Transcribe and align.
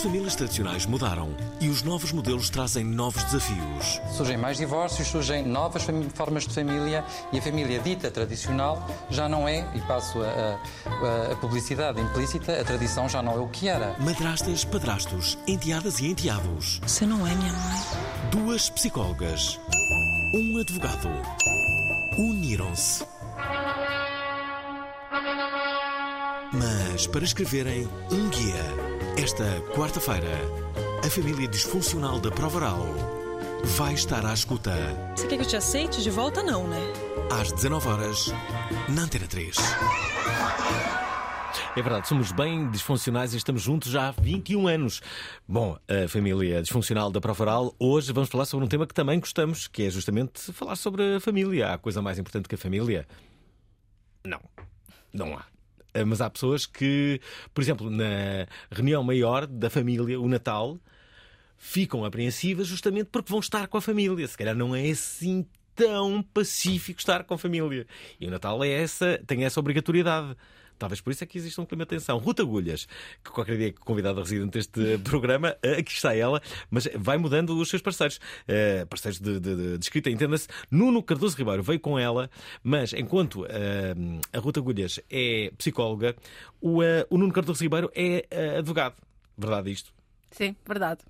As 0.00 0.04
famílias 0.06 0.34
tradicionais 0.34 0.86
mudaram 0.86 1.36
e 1.60 1.68
os 1.68 1.82
novos 1.82 2.10
modelos 2.10 2.48
trazem 2.48 2.82
novos 2.82 3.22
desafios. 3.24 4.00
Surgem 4.16 4.38
mais 4.38 4.56
divórcios, 4.56 5.06
surgem 5.08 5.44
novas 5.46 5.82
formas 6.14 6.46
de 6.48 6.54
família 6.54 7.04
e 7.30 7.38
a 7.38 7.42
família 7.42 7.78
dita 7.80 8.10
tradicional 8.10 8.82
já 9.10 9.28
não 9.28 9.46
é, 9.46 9.58
e 9.74 9.80
passo 9.82 10.22
a, 10.22 10.58
a- 10.86 11.32
a 11.32 11.36
publicidade 11.36 12.00
implícita, 12.00 12.58
a 12.58 12.64
tradição 12.64 13.10
já 13.10 13.20
não 13.22 13.32
é 13.34 13.40
o 13.40 13.48
que 13.48 13.68
era. 13.68 13.94
Madrastas, 14.00 14.64
padrastos, 14.64 15.36
enteadas 15.46 16.00
e 16.00 16.06
enteados. 16.06 16.80
Você 16.82 17.04
não 17.04 17.26
é 17.26 17.34
minha 17.34 17.52
mãe. 17.52 17.80
Duas 18.30 18.70
psicólogas. 18.70 19.60
Um 20.34 20.56
advogado. 20.56 21.10
Uniram-se. 22.16 23.04
Para 27.06 27.24
escreverem 27.24 27.88
um 28.10 28.28
guia. 28.28 28.64
Esta 29.22 29.44
quarta-feira, 29.74 30.28
a 31.04 31.10
família 31.10 31.48
disfuncional 31.48 32.20
da 32.20 32.30
Prova 32.30 32.58
Oral 32.58 32.86
vai 33.76 33.94
estar 33.94 34.24
à 34.24 34.32
escuta 34.32 34.72
Você 35.16 35.26
quer 35.26 35.36
que 35.36 35.42
eu 35.42 35.48
te 35.48 35.56
aceite 35.56 36.02
de 36.02 36.10
volta, 36.10 36.42
não, 36.42 36.66
né? 36.68 36.80
às 37.30 37.52
19 37.52 37.88
horas 37.88 38.32
na 38.88 39.02
Antena 39.02 39.26
3. 39.26 39.56
É 41.76 41.82
verdade, 41.82 42.08
somos 42.08 42.32
bem 42.32 42.70
disfuncionais 42.70 43.32
e 43.34 43.36
estamos 43.36 43.62
juntos 43.62 43.90
já 43.90 44.08
há 44.08 44.10
21 44.10 44.66
anos. 44.66 45.00
Bom, 45.46 45.78
a 45.88 46.08
família 46.08 46.60
disfuncional 46.60 47.10
da 47.10 47.20
Prova 47.20 47.44
Oral, 47.44 47.74
hoje 47.78 48.12
vamos 48.12 48.28
falar 48.28 48.44
sobre 48.44 48.66
um 48.66 48.68
tema 48.68 48.86
que 48.86 48.94
também 48.94 49.20
gostamos, 49.20 49.68
que 49.68 49.84
é 49.84 49.90
justamente 49.90 50.52
falar 50.52 50.76
sobre 50.76 51.16
a 51.16 51.20
família. 51.20 51.72
Há 51.72 51.78
coisa 51.78 52.02
mais 52.02 52.18
importante 52.18 52.48
que 52.48 52.54
a 52.54 52.58
família? 52.58 53.06
Não, 54.24 54.40
não 55.12 55.36
há. 55.36 55.44
Eh, 55.94 56.04
Mas 56.04 56.20
há 56.20 56.30
pessoas 56.30 56.66
que, 56.66 57.20
por 57.54 57.60
exemplo, 57.62 57.90
na 57.90 58.46
reunião 58.70 59.02
maior 59.02 59.46
da 59.46 59.70
família, 59.70 60.20
o 60.20 60.28
Natal, 60.28 60.78
ficam 61.56 62.04
apreensivas 62.04 62.66
justamente 62.66 63.08
porque 63.12 63.30
vão 63.30 63.40
estar 63.40 63.66
com 63.68 63.76
a 63.76 63.80
família. 63.80 64.26
Se 64.26 64.36
calhar 64.36 64.56
não 64.56 64.74
é 64.74 64.90
assim 64.90 65.46
tão 65.74 66.22
pacífico 66.22 67.00
estar 67.00 67.24
com 67.24 67.34
a 67.34 67.38
família. 67.38 67.86
E 68.18 68.26
o 68.26 68.30
Natal 68.30 68.62
é 68.64 68.68
essa, 68.70 69.20
tem 69.26 69.44
essa 69.44 69.60
obrigatoriedade. 69.60 70.36
Talvez 70.80 71.00
por 71.00 71.10
isso 71.10 71.22
é 71.22 71.26
que 71.26 71.38
existe 71.38 71.60
um 71.60 71.64
clima 71.66 71.84
de 71.84 71.90
tensão. 71.90 72.18
Ruta 72.18 72.42
Agulhas, 72.42 72.86
que 73.22 73.30
qualquer 73.30 73.56
dia 73.56 73.68
é 73.68 73.72
convidada 73.72 74.20
residente 74.20 74.52
deste 74.54 74.98
programa, 75.04 75.54
eh, 75.62 75.74
aqui 75.78 75.92
está 75.92 76.16
ela, 76.16 76.40
mas 76.70 76.88
vai 76.96 77.18
mudando 77.18 77.50
os 77.56 77.68
seus 77.68 77.82
parceiros. 77.82 78.18
Eh, 78.48 78.84
parceiros 78.86 79.20
de, 79.20 79.38
de, 79.38 79.56
de- 79.56 79.78
de 79.78 79.84
escrita, 79.84 80.10
entenda-se. 80.10 80.48
Nuno 80.70 81.02
Cardoso 81.02 81.36
Ribeiro 81.36 81.62
veio 81.62 81.78
com 81.78 81.98
ela, 81.98 82.30
mas 82.64 82.92
enquanto 82.94 83.46
eh, 83.46 83.94
a 84.32 84.38
Ruta 84.38 84.58
Agulhas 84.58 84.98
é 85.10 85.52
psicóloga, 85.58 86.16
o, 86.60 86.82
eh, 86.82 87.06
o 87.10 87.18
Nuno 87.18 87.32
Cardoso 87.32 87.62
Ribeiro 87.62 87.90
é 87.94 88.26
advogado. 88.58 88.96
Verdade 89.36 89.70
isto? 89.70 89.92
Sim, 90.32 90.56
verdade. 90.66 91.00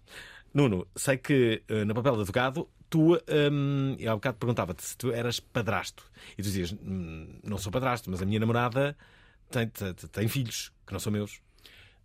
Nuno, 0.53 0.87
sei 0.97 1.17
que 1.17 1.63
no 1.87 1.95
papel 1.95 2.15
de 2.17 2.21
advogado, 2.23 2.69
tu, 2.89 3.15
hum, 3.53 3.95
eu 4.01 4.11
há 4.11 4.15
bocado 4.17 4.37
perguntava-te 4.39 4.83
se 4.85 4.97
tu 4.97 5.13
eras 5.13 5.39
padrasto. 5.39 6.03
E 6.37 6.43
tu 6.43 6.47
dizias, 6.47 6.73
"Hum, 6.73 7.39
não 7.45 7.57
sou 7.57 7.71
padrasto, 7.71 8.11
mas 8.11 8.21
a 8.21 8.27
minha 8.27 8.41
namorada 8.41 8.97
tem, 9.51 9.69
tem, 9.69 9.93
tem 9.95 10.29
filhos 10.29 10.73
que 10.87 10.93
não 10.93 11.01
são 11.01 11.13
meus. 11.13 11.41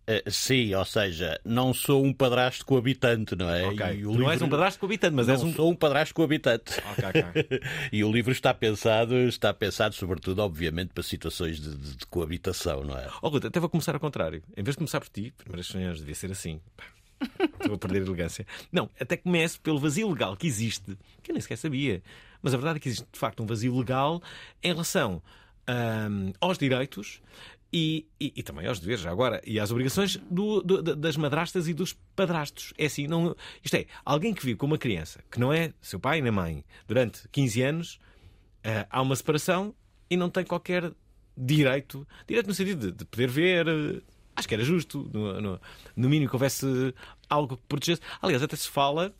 Eh, 0.08 0.22
sim, 0.30 0.72
ou 0.72 0.84
seja, 0.84 1.40
não 1.44 1.74
sou 1.74 2.04
um 2.04 2.12
padrasto 2.12 2.64
coabitante, 2.64 3.34
não 3.34 3.50
é? 3.50 3.64
Ok. 3.66 3.86
E 3.98 4.02
Tu 4.02 4.10
o 4.10 4.14
Não 4.14 4.26
és 4.30 4.34
livro- 4.34 4.46
um 4.46 4.48
padrasto 4.50 4.78
coabitante, 4.78 5.14
mas 5.16 5.26
não 5.26 5.34
és 5.34 5.42
um. 5.42 5.52
sou 5.52 5.68
um 5.70 5.74
padrasto 5.74 6.14
coabitante. 6.14 6.74
Ok, 6.92 7.04
ok. 7.08 7.60
e 7.92 8.04
o 8.04 8.12
livro 8.12 8.30
está 8.30 8.54
pensado, 8.54 9.16
está 9.16 9.52
pensado 9.52 9.96
sobretudo, 9.96 10.38
obviamente, 10.42 10.90
para 10.94 11.02
situações 11.02 11.58
de, 11.60 11.74
de- 11.76 11.96
de 11.96 12.06
coabitação, 12.06 12.84
não 12.84 12.96
é? 12.96 13.08
Oh, 13.20 13.28
Ruta, 13.28 13.48
até 13.48 13.58
vou 13.58 13.68
começar 13.68 13.94
ao 13.94 14.00
contrário. 14.00 14.44
Em 14.56 14.62
vez 14.62 14.74
de 14.74 14.78
começar 14.78 15.00
por 15.00 15.08
ti, 15.08 15.32
primeiras 15.36 15.68
reuniões 15.70 15.98
devia 15.98 16.14
ser 16.14 16.30
assim. 16.30 16.60
Estou 17.40 17.74
a 17.74 17.78
perder 17.78 18.02
a 18.02 18.06
elegância. 18.06 18.46
Não, 18.70 18.88
até 19.00 19.16
começo 19.16 19.60
pelo 19.60 19.78
vazio 19.80 20.08
legal 20.08 20.36
que 20.36 20.46
existe, 20.46 20.96
que 21.22 21.30
eu 21.30 21.34
nem 21.34 21.40
sequer 21.40 21.56
sabia. 21.56 22.00
Mas 22.42 22.54
a 22.54 22.56
verdade 22.58 22.76
é 22.76 22.80
que 22.80 22.88
existe, 22.88 23.06
de 23.10 23.18
facto, 23.18 23.42
um 23.42 23.46
vazio 23.46 23.76
legal 23.76 24.22
em 24.62 24.68
relação 24.72 25.20
hum, 25.68 26.32
aos 26.40 26.58
direitos 26.58 27.20
e, 27.72 28.06
e- 28.20 28.32
e 28.36 28.42
também 28.42 28.66
aos 28.66 28.78
deveres, 28.80 29.04
agora, 29.06 29.40
e 29.44 29.58
às 29.58 29.70
obrigações 29.70 30.16
do- 30.30 30.62
do- 30.62 30.82
da- 30.82 30.94
das 30.94 31.16
madrastas 31.16 31.66
e 31.68 31.74
dos 31.74 31.92
padrastos. 32.14 32.72
É 32.78 32.86
assim, 32.86 33.06
não, 33.06 33.34
isto 33.62 33.74
é, 33.74 33.86
alguém 34.04 34.32
que 34.32 34.44
vive 34.44 34.56
com 34.58 34.66
uma 34.66 34.78
criança 34.78 35.22
que 35.30 35.38
não 35.40 35.52
é 35.52 35.72
seu 35.80 35.98
pai 36.00 36.20
nem 36.20 36.30
mãe 36.32 36.64
durante 36.86 37.28
15 37.30 37.60
anos, 37.62 37.98
ah, 38.64 38.86
há 38.90 39.02
uma 39.02 39.16
separação 39.16 39.74
e 40.08 40.16
não 40.16 40.30
tem 40.30 40.44
qualquer 40.44 40.92
direito, 41.36 42.06
direito 42.26 42.46
no 42.46 42.54
sentido 42.54 42.90
de, 42.92 42.98
de 42.98 43.04
poder 43.04 43.28
ver. 43.28 43.66
eh, 43.68 44.00
Acho 44.38 44.46
que 44.48 44.54
era 44.54 44.62
justo, 44.64 45.10
no, 45.14 45.40
no, 45.40 45.60
no 45.96 46.08
mínimo 46.10 46.28
que 46.28 46.36
houvesse 46.36 46.66
algo 47.28 47.56
que 47.56 47.62
protegesse. 47.66 48.02
Aliás, 48.20 48.42
até 48.42 48.54
se 48.54 48.68
fala 48.68 49.14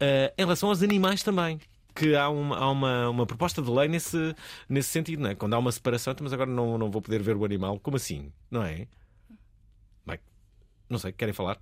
eh, 0.00 0.32
em 0.36 0.42
relação 0.42 0.68
aos 0.68 0.82
animais 0.82 1.22
também. 1.22 1.60
Que 1.98 2.14
há, 2.14 2.28
uma, 2.28 2.56
há 2.56 2.70
uma, 2.70 3.08
uma 3.10 3.26
proposta 3.26 3.60
de 3.60 3.70
lei 3.70 3.88
nesse, 3.88 4.34
nesse 4.68 4.88
sentido, 4.90 5.20
não 5.22 5.30
é? 5.30 5.34
Quando 5.34 5.54
há 5.54 5.58
uma 5.58 5.72
separação, 5.72 6.12
então, 6.12 6.24
mas 6.24 6.32
agora 6.32 6.48
não, 6.48 6.78
não 6.78 6.90
vou 6.90 7.02
poder 7.02 7.20
ver 7.22 7.36
o 7.36 7.44
animal. 7.44 7.80
Como 7.80 7.96
assim? 7.96 8.32
Não 8.50 8.62
é? 8.62 8.86
Bem, 10.06 10.18
não 10.88 10.98
sei, 10.98 11.12
querem 11.12 11.34
falar? 11.34 11.60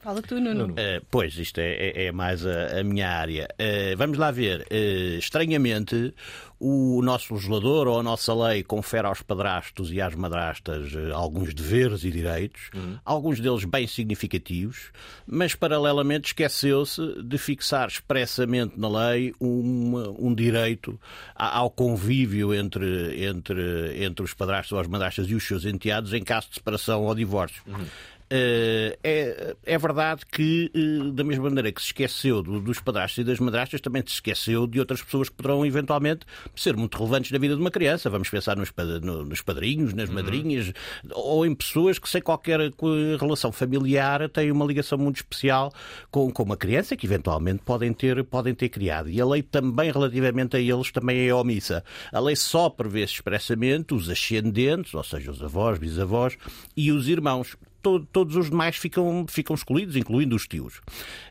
Fala 0.00 0.22
tu, 0.22 0.40
Nuno. 0.40 0.74
Eh, 0.76 1.02
pois, 1.10 1.36
isto 1.36 1.58
é, 1.58 1.72
é- 1.88 2.04
é 2.06 2.12
mais 2.12 2.46
a, 2.46 2.78
a 2.80 2.84
minha 2.84 3.08
área. 3.10 3.48
Eh, 3.58 3.94
vamos 3.96 4.16
lá 4.16 4.30
ver. 4.30 4.64
Eh, 4.70 5.16
estranhamente, 5.18 6.14
o 6.60 7.02
nosso 7.02 7.34
legislador 7.34 7.88
ou 7.88 7.98
a 7.98 8.02
nossa 8.02 8.32
lei 8.32 8.62
confere 8.62 9.06
aos 9.08 9.22
padrastos 9.22 9.92
e 9.92 10.00
às 10.00 10.14
madrastas 10.14 10.92
alguns 11.12 11.52
deveres 11.52 12.04
e 12.04 12.10
direitos, 12.12 12.70
alguns 13.04 13.40
deles 13.40 13.64
bem 13.64 13.86
significativos, 13.88 14.90
mas 15.26 15.54
paralelamente 15.56 16.28
esqueceu-se 16.28 17.20
de 17.22 17.36
fixar 17.38 17.88
expressamente 17.88 18.78
na 18.78 18.88
lei 18.88 19.34
um, 19.40 20.14
um 20.18 20.34
direito 20.34 20.98
a- 21.34 21.58
ao 21.58 21.70
convívio 21.70 22.54
entre, 22.54 23.24
entre, 23.24 24.02
entre 24.04 24.24
os 24.24 24.32
padrastos 24.32 24.72
ou 24.72 24.80
as 24.80 24.86
madrastas 24.86 25.28
e 25.28 25.34
os 25.34 25.44
seus 25.46 25.64
enteados 25.64 26.12
em 26.12 26.22
caso 26.22 26.48
de 26.48 26.54
separação 26.54 27.02
ou 27.04 27.14
divórcio. 27.14 27.62
Eh, 27.68 27.84
é, 28.30 29.56
é 29.64 29.78
verdade 29.78 30.22
que, 30.30 30.70
eh, 30.74 31.10
da 31.12 31.24
mesma 31.24 31.44
maneira 31.44 31.72
que 31.72 31.80
se 31.80 31.86
esqueceu 31.88 32.42
do- 32.42 32.60
dos 32.60 32.78
padrastos 32.80 33.18
e 33.18 33.24
das 33.24 33.38
madrastas, 33.40 33.80
também 33.80 34.02
se 34.06 34.14
esqueceu 34.14 34.66
de 34.66 34.78
outras 34.78 35.02
pessoas 35.02 35.28
que 35.28 35.36
poderão 35.36 35.64
eventualmente 35.64 36.26
ser 36.54 36.76
muito 36.76 36.96
relevantes 36.98 37.30
na 37.30 37.38
vida 37.38 37.54
de 37.54 37.60
uma 37.60 37.70
criança. 37.70 38.10
Vamos 38.10 38.28
pensar 38.28 38.56
nos, 38.56 38.70
pa- 38.70 38.84
no- 38.84 39.24
nos 39.24 39.40
padrinhos, 39.40 39.94
nas 39.94 40.10
madrinhas, 40.10 40.72
ou 41.12 41.46
em 41.46 41.54
pessoas 41.54 41.98
que, 41.98 42.08
sem 42.08 42.20
qualquer 42.20 42.70
co- 42.72 42.92
relação 43.18 43.50
familiar, 43.50 44.28
têm 44.28 44.50
uma 44.52 44.64
ligação 44.66 44.98
muito 44.98 45.16
especial 45.16 45.72
com, 46.10 46.30
com 46.30 46.42
uma 46.42 46.56
criança 46.56 46.96
que 46.96 47.06
eventualmente 47.06 47.62
podem 47.64 47.92
ter, 47.92 48.22
podem 48.24 48.54
ter 48.54 48.68
criado. 48.68 49.08
E 49.08 49.20
a 49.20 49.26
lei 49.26 49.42
também, 49.42 49.90
relativamente 49.90 50.56
a 50.56 50.60
eles, 50.60 50.90
também 50.92 51.26
é 51.28 51.34
omissa. 51.34 51.82
A 52.12 52.20
lei 52.20 52.36
só 52.36 52.68
prevê 52.68 53.02
expressamente 53.04 53.94
os 53.94 54.10
ascendentes, 54.10 54.92
ou 54.94 55.02
seja, 55.02 55.30
os 55.30 55.42
avós, 55.42 55.78
bisavós 55.78 56.36
e 56.76 56.92
os 56.92 57.08
irmãos 57.08 57.56
to- 57.88 58.06
todos 58.12 58.36
os 58.36 58.50
demais 58.50 58.76
ficam, 58.76 59.24
ficam 59.28 59.54
excluídos, 59.54 59.96
incluindo 59.96 60.36
os 60.36 60.46
tios. 60.46 60.80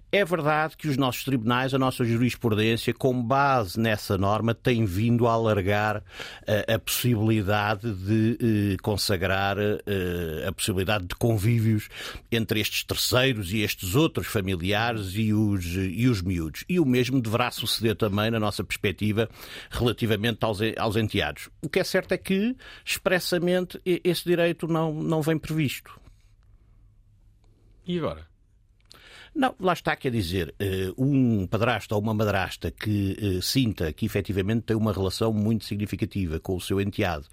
É 0.09 0.24
verdade 0.24 0.77
que 0.77 0.88
os 0.88 0.95
nossos 0.95 1.25
tribunais, 1.25 1.74
a 1.74 1.77
nossa 1.77 2.06
jurisprudência, 2.06 2.94
com 2.94 3.21
base 3.21 3.77
nessa 3.77 4.18
norma, 4.18 4.54
tem 4.56 4.86
vindo 4.86 5.27
a 5.27 5.33
alargar 5.33 6.01
eh, 6.48 6.75
a 6.75 6.80
possibilidade 6.80 7.92
de 7.94 8.38
eh, 8.74 8.77
consagrar 8.81 9.57
eh, 9.59 10.45
a 10.48 10.51
possibilidade 10.54 11.07
de 11.07 11.15
convívios 11.15 11.89
entre 12.31 12.62
estes 12.62 12.86
terceiros 12.86 13.51
e 13.51 13.59
estes 13.59 13.95
outros 13.95 14.27
familiares 14.27 15.12
e 15.13 15.33
os, 15.33 15.65
e 15.75 16.07
os 16.07 16.21
miúdos. 16.21 16.63
E 16.69 16.80
o 16.80 16.86
mesmo 16.86 17.19
deverá 17.19 17.51
suceder 17.51 17.98
também, 17.98 18.31
na 18.31 18.39
nossa 18.39 18.63
perspectiva, 18.63 19.30
relativamente 19.69 20.38
aos, 20.45 20.59
aos 20.77 20.95
enteados. 20.95 21.50
O 21.62 21.68
que 21.68 21.80
é 21.80 21.83
certo 21.83 22.13
é 22.13 22.18
que, 22.18 22.56
expressamente, 22.86 23.77
esse 23.86 24.24
direito 24.24 24.69
não, 24.69 24.94
não 24.94 25.21
vem 25.21 25.38
previsto. 25.38 26.00
E 27.88 27.98
agora? 27.98 28.28
Não, 29.38 29.54
lá 29.60 29.74
está, 29.74 29.95
quer 29.95 30.10
dizer, 30.10 30.56
eh, 30.60 30.92
um 30.98 31.45
padrasto 31.45 31.94
ou 31.94 32.01
uma 32.01 32.12
madrasta 32.12 32.72
que 32.72 33.16
eh, 33.22 33.39
sinta 33.39 33.94
que 33.94 34.04
efetivamente 34.04 34.63
tem 34.63 34.75
uma 34.75 34.92
relação 34.92 35.31
muito 35.31 35.63
significativa 35.63 36.39
com 36.39 36.56
o 36.56 36.60
seu 36.60 36.81
enteado 36.81 37.28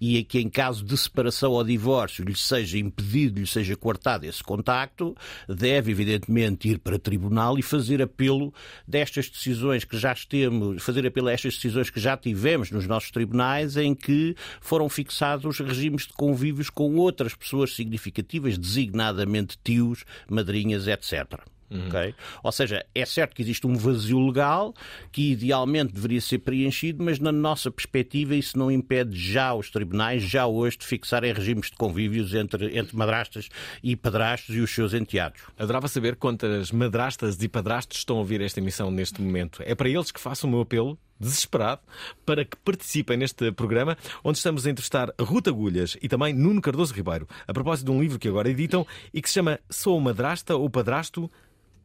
e 0.00 0.22
que 0.22 0.38
em 0.38 0.48
caso 0.48 0.84
de 0.84 0.96
separação 0.96 1.50
ou 1.50 1.64
divórcio 1.64 2.24
lhe 2.24 2.36
seja 2.36 2.78
impedido, 2.78 3.40
lhe 3.40 3.46
seja 3.48 3.76
cortado 3.76 4.24
esse 4.24 4.40
contacto, 4.40 5.16
deve 5.48 5.90
evidentemente 5.90 6.68
ir 6.68 6.78
para 6.78 6.96
tribunal 6.96 7.58
e 7.58 7.62
fazer 7.62 8.00
apelo 8.00 8.54
destas 8.86 9.28
decisões 9.28 9.82
que 9.82 9.98
já 9.98 10.14
temos, 10.28 10.80
fazer 10.80 11.04
apelo 11.08 11.26
a 11.26 11.32
estas 11.32 11.54
decisões 11.54 11.90
que 11.90 11.98
já 11.98 12.16
tivemos 12.16 12.70
nos 12.70 12.86
nossos 12.86 13.10
tribunais 13.10 13.76
em 13.76 13.96
que 13.96 14.36
foram 14.60 14.88
fixados 14.88 15.58
regimes 15.58 16.06
de 16.06 16.12
convívios 16.12 16.70
com 16.70 16.94
outras 16.94 17.34
pessoas 17.34 17.74
significativas, 17.74 18.56
designadamente 18.56 19.58
tios, 19.64 20.04
madrinhas, 20.30 20.86
etc. 20.86 21.47
ok? 21.70 22.14
Ou 22.42 22.52
seja, 22.52 22.84
é 22.94 23.04
certo 23.04 23.34
que 23.34 23.42
existe 23.42 23.66
um 23.66 23.76
vazio 23.76 24.18
legal 24.18 24.74
que 25.12 25.32
idealmente 25.32 25.92
deveria 25.92 26.20
ser 26.20 26.38
preenchido, 26.38 27.04
mas 27.04 27.18
na 27.18 27.32
nossa 27.32 27.70
perspectiva 27.70 28.34
isso 28.34 28.58
não 28.58 28.70
impede 28.70 29.16
já 29.16 29.54
os 29.54 29.70
tribunais, 29.70 30.22
já 30.22 30.46
hoje, 30.46 30.78
de 30.78 30.86
fixarem 30.86 31.32
regimes 31.32 31.70
de 31.70 31.76
convívios 31.76 32.34
entre, 32.34 32.78
entre 32.78 32.96
madrastas 32.96 33.48
e 33.82 33.96
padrastos 33.96 34.56
e 34.56 34.60
os 34.60 34.74
seus 34.74 34.94
enteados. 34.94 35.40
Adorava 35.58 35.88
saber 35.88 36.16
quantas 36.16 36.72
madrastas 36.72 37.40
e 37.42 37.48
padrastos 37.48 37.98
estão 37.98 38.16
a 38.16 38.20
ouvir 38.20 38.40
esta 38.40 38.60
emissão 38.60 38.90
neste 38.90 39.20
momento. 39.20 39.62
É 39.64 39.74
para 39.74 39.88
eles 39.88 40.10
que 40.10 40.20
faço 40.20 40.46
o 40.46 40.50
meu 40.50 40.60
apelo, 40.60 40.98
desesperado, 41.18 41.80
para 42.24 42.44
que 42.44 42.56
participem 42.58 43.16
neste 43.16 43.50
programa, 43.52 43.96
onde 44.22 44.38
estamos 44.38 44.66
a 44.66 44.70
entrevistar 44.70 45.12
Ruta 45.20 45.50
Agulhas 45.50 45.96
e 46.00 46.08
também 46.08 46.32
Nuno 46.32 46.60
Cardoso 46.60 46.94
Ribeiro, 46.94 47.26
a 47.46 47.52
propósito 47.52 47.86
de 47.86 47.92
um 47.92 48.00
livro 48.00 48.18
que 48.18 48.28
agora 48.28 48.48
editam 48.48 48.86
e 49.12 49.20
que 49.20 49.28
se 49.28 49.34
chama 49.34 49.58
Sou 49.68 50.00
madrasta 50.00 50.56
ou 50.56 50.70
padrasto? 50.70 51.30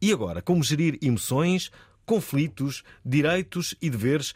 E 0.04 0.12
agora, 0.12 0.42
como 0.42 0.62
gerir 0.62 0.98
emoções, 1.00 1.70
conflitos, 2.04 2.84
direitos 3.02 3.74
e 3.80 3.88
deveres 3.88 4.34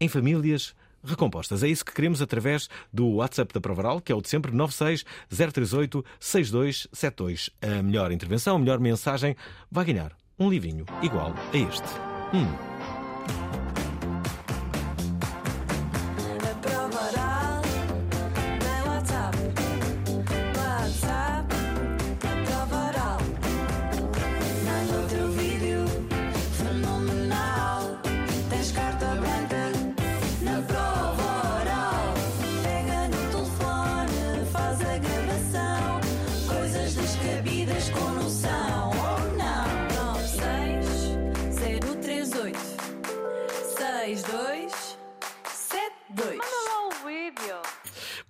em 0.00 0.08
famílias 0.08 0.74
recompostas. 1.04 1.62
É 1.62 1.68
isso 1.68 1.84
que 1.84 1.92
queremos 1.92 2.22
através 2.22 2.70
do 2.90 3.06
WhatsApp 3.16 3.52
da 3.52 3.60
Provaral, 3.60 4.00
que 4.00 4.10
é 4.10 4.14
o 4.14 4.22
de 4.22 4.30
sempre 4.30 4.50
96 4.50 5.04
038 5.28 6.02
6272. 6.18 7.50
A 7.60 7.82
melhor 7.82 8.10
intervenção, 8.10 8.56
a 8.56 8.58
melhor 8.58 8.80
mensagem 8.80 9.36
vai 9.70 9.84
ganhar 9.84 10.16
um 10.38 10.48
livrinho 10.48 10.86
igual 11.02 11.34
a 11.52 11.56
este. 11.58 11.84
Hum. 12.32 13.89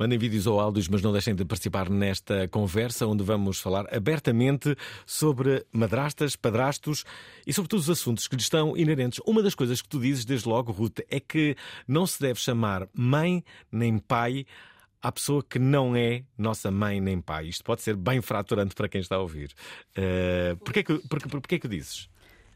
Mandem 0.00 0.19
vídeos 0.19 0.47
ou 0.47 0.58
áudios, 0.58 0.88
mas 0.88 1.02
não 1.02 1.12
deixem 1.12 1.35
de 1.35 1.44
participar 1.44 1.91
nesta 1.91 2.49
conversa 2.49 3.06
onde 3.06 3.23
vamos 3.23 3.61
falar 3.61 3.85
abertamente 3.94 4.75
sobre 5.05 5.62
madrastas, 5.70 6.35
padrastos 6.35 7.05
e 7.47 7.52
sobre 7.52 7.69
todos 7.69 7.87
os 7.87 8.00
assuntos 8.00 8.26
que 8.26 8.35
lhes 8.35 8.47
estão 8.47 8.75
inerentes. 8.75 9.20
Uma 9.26 9.43
das 9.43 9.55
coisas 9.55 9.82
que 9.82 9.88
tu 9.91 10.00
dizes 10.00 10.25
desde 10.25 10.49
logo, 10.49 10.73
Ruth, 10.73 11.00
é 11.11 11.20
que 11.20 11.55
não 11.87 12.06
se 12.06 12.19
deve 12.19 12.41
chamar 12.41 12.88
mãe 12.94 13.44
nem 13.70 13.99
pai 13.99 14.47
à 15.02 15.12
pessoa 15.12 15.44
que 15.44 15.58
não 15.58 15.94
é 15.94 16.25
nossa 16.38 16.70
mãe 16.70 16.99
nem 16.99 17.20
pai. 17.20 17.49
Isto 17.49 17.62
pode 17.62 17.82
ser 17.82 17.94
bem 17.94 18.23
fraturante 18.23 18.75
para 18.75 18.88
quem 18.88 19.02
está 19.02 19.17
a 19.17 19.20
ouvir. 19.20 19.52
Uh, 19.99 20.56
porquê, 20.64 20.82
que, 20.82 20.99
porquê, 21.11 21.29
porquê 21.29 21.58
que 21.58 21.69
dizes? 21.69 22.08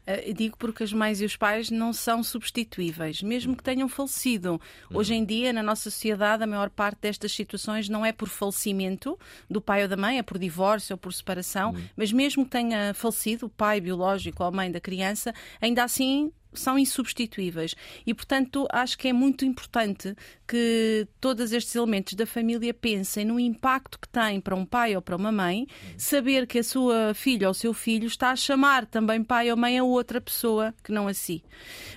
Uh, 0.07 0.33
digo 0.33 0.57
porque 0.57 0.83
as 0.83 0.93
mães 0.93 1.19
e 1.19 1.25
os 1.25 1.35
pais 1.35 1.71
não 1.71 1.91
são 1.91 2.23
substituíveis, 2.23 3.23
mesmo 3.23 3.55
que 3.55 3.63
tenham 3.63 3.89
falecido. 3.89 4.61
Hoje 4.93 5.15
em 5.15 5.25
dia, 5.25 5.51
na 5.51 5.63
nossa 5.63 5.89
sociedade, 5.89 6.43
a 6.43 6.47
maior 6.47 6.69
parte 6.69 6.99
destas 7.01 7.31
situações 7.31 7.89
não 7.89 8.05
é 8.05 8.11
por 8.11 8.29
falecimento 8.29 9.17
do 9.49 9.59
pai 9.59 9.81
ou 9.81 9.87
da 9.87 9.97
mãe, 9.97 10.19
é 10.19 10.23
por 10.23 10.37
divórcio 10.37 10.93
ou 10.93 10.97
por 10.97 11.13
separação, 11.13 11.75
mas 11.95 12.11
mesmo 12.11 12.45
que 12.45 12.51
tenha 12.51 12.93
falecido 12.93 13.47
o 13.47 13.49
pai 13.49 13.81
biológico 13.81 14.43
ou 14.43 14.49
a 14.49 14.51
mãe 14.51 14.71
da 14.71 14.79
criança, 14.79 15.33
ainda 15.59 15.83
assim 15.83 16.31
são 16.59 16.77
insubstituíveis. 16.77 17.75
E, 18.05 18.13
portanto, 18.13 18.67
acho 18.71 18.97
que 18.97 19.07
é 19.07 19.13
muito 19.13 19.45
importante 19.45 20.15
que 20.47 21.07
todos 21.19 21.51
estes 21.51 21.75
elementos 21.75 22.13
da 22.13 22.25
família 22.25 22.73
pensem 22.73 23.25
no 23.25 23.39
impacto 23.39 23.99
que 23.99 24.07
tem 24.07 24.39
para 24.39 24.55
um 24.55 24.65
pai 24.65 24.95
ou 24.95 25.01
para 25.01 25.15
uma 25.15 25.31
mãe 25.31 25.67
saber 25.97 26.45
que 26.47 26.59
a 26.59 26.63
sua 26.63 27.13
filha 27.13 27.47
ou 27.47 27.53
seu 27.53 27.73
filho 27.73 28.07
está 28.07 28.31
a 28.31 28.35
chamar 28.35 28.85
também 28.85 29.23
pai 29.23 29.49
ou 29.51 29.57
mãe 29.57 29.77
a 29.77 29.83
outra 29.83 30.21
pessoa 30.21 30.73
que 30.83 30.91
não 30.91 31.07
a 31.07 31.13
si. 31.13 31.43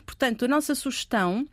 Portanto, 0.07 0.45
a 0.45 0.49
nossa 0.49 0.75
sugestão 0.75 1.47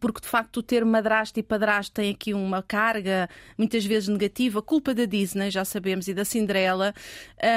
porque 0.00 0.20
de 0.20 0.26
facto 0.26 0.58
o 0.58 0.62
termo 0.62 0.90
madrasto 0.90 1.38
e 1.38 1.42
padrasto 1.42 1.94
tem 1.94 2.10
aqui 2.10 2.34
uma 2.34 2.62
carga 2.62 3.28
muitas 3.56 3.84
vezes 3.84 4.08
negativa, 4.08 4.60
culpa 4.60 4.92
da 4.92 5.04
Disney, 5.04 5.50
já 5.50 5.64
sabemos, 5.64 6.08
e 6.08 6.14
da 6.14 6.24
Cinderela, 6.24 6.92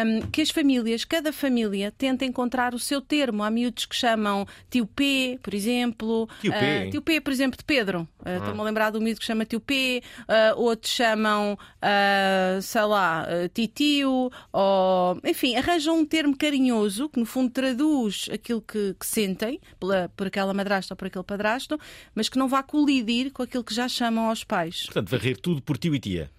um, 0.06 0.22
que 0.30 0.42
as 0.42 0.50
famílias, 0.52 1.04
cada 1.04 1.34
família, 1.34 1.92
tenta 1.92 2.26
encontrar 2.26 2.76
o 2.76 2.80
seu 2.80 3.02
termo. 3.02 3.44
Há 3.44 3.50
miúdos 3.50 3.86
que 3.86 3.96
chamam 3.96 4.46
tio 4.70 4.86
P, 4.86 5.40
por 5.42 5.54
exemplo. 5.54 6.30
Tio 6.40 6.52
P? 6.52 6.88
Uh, 6.88 6.92
tio 6.92 7.02
P, 7.02 7.22
por 7.22 7.34
exemplo, 7.34 7.58
de 7.58 7.64
Pedro. 7.64 8.08
Uh, 8.20 8.38
Estou-me 8.38 8.60
a 8.60 8.64
lembrar 8.64 8.92
do 8.92 9.02
miúdo 9.02 9.20
que 9.20 9.26
chama 9.26 9.46
tio 9.46 9.60
P, 9.60 10.04
uh, 10.22 10.60
outros 10.62 10.94
chamam, 10.94 11.54
uh, 11.54 12.62
sei 12.62 12.84
lá, 12.84 13.26
titio, 13.54 14.32
ou 14.52 15.20
enfim, 15.24 15.56
arranjam 15.56 15.98
um 15.98 16.06
termo 16.06 16.38
carinhoso 16.38 17.10
que 17.10 17.20
no 17.20 17.26
fundo 17.26 17.50
traduz 17.52 18.30
aquilo 18.32 18.62
que, 18.62 18.94
que 19.00 19.06
sentem 19.06 19.60
pela, 19.80 20.10
por 20.16 20.28
aquela 20.28 20.54
madrasta 20.54 20.94
ou 20.94 20.98
por 20.98 21.08
aquele 21.08 21.24
padrasto, 21.24 21.80
mas 22.20 22.28
que 22.28 22.38
não 22.38 22.50
vá 22.50 22.62
colidir 22.62 23.32
com 23.32 23.42
aquilo 23.44 23.64
que 23.64 23.74
já 23.74 23.88
chamam 23.88 24.28
aos 24.28 24.44
pais. 24.44 24.84
Portanto, 24.84 25.10
varrer 25.10 25.38
tudo 25.40 25.62
por 25.62 25.78
tio 25.78 25.96
e 25.96 26.00
tia. 26.02 26.30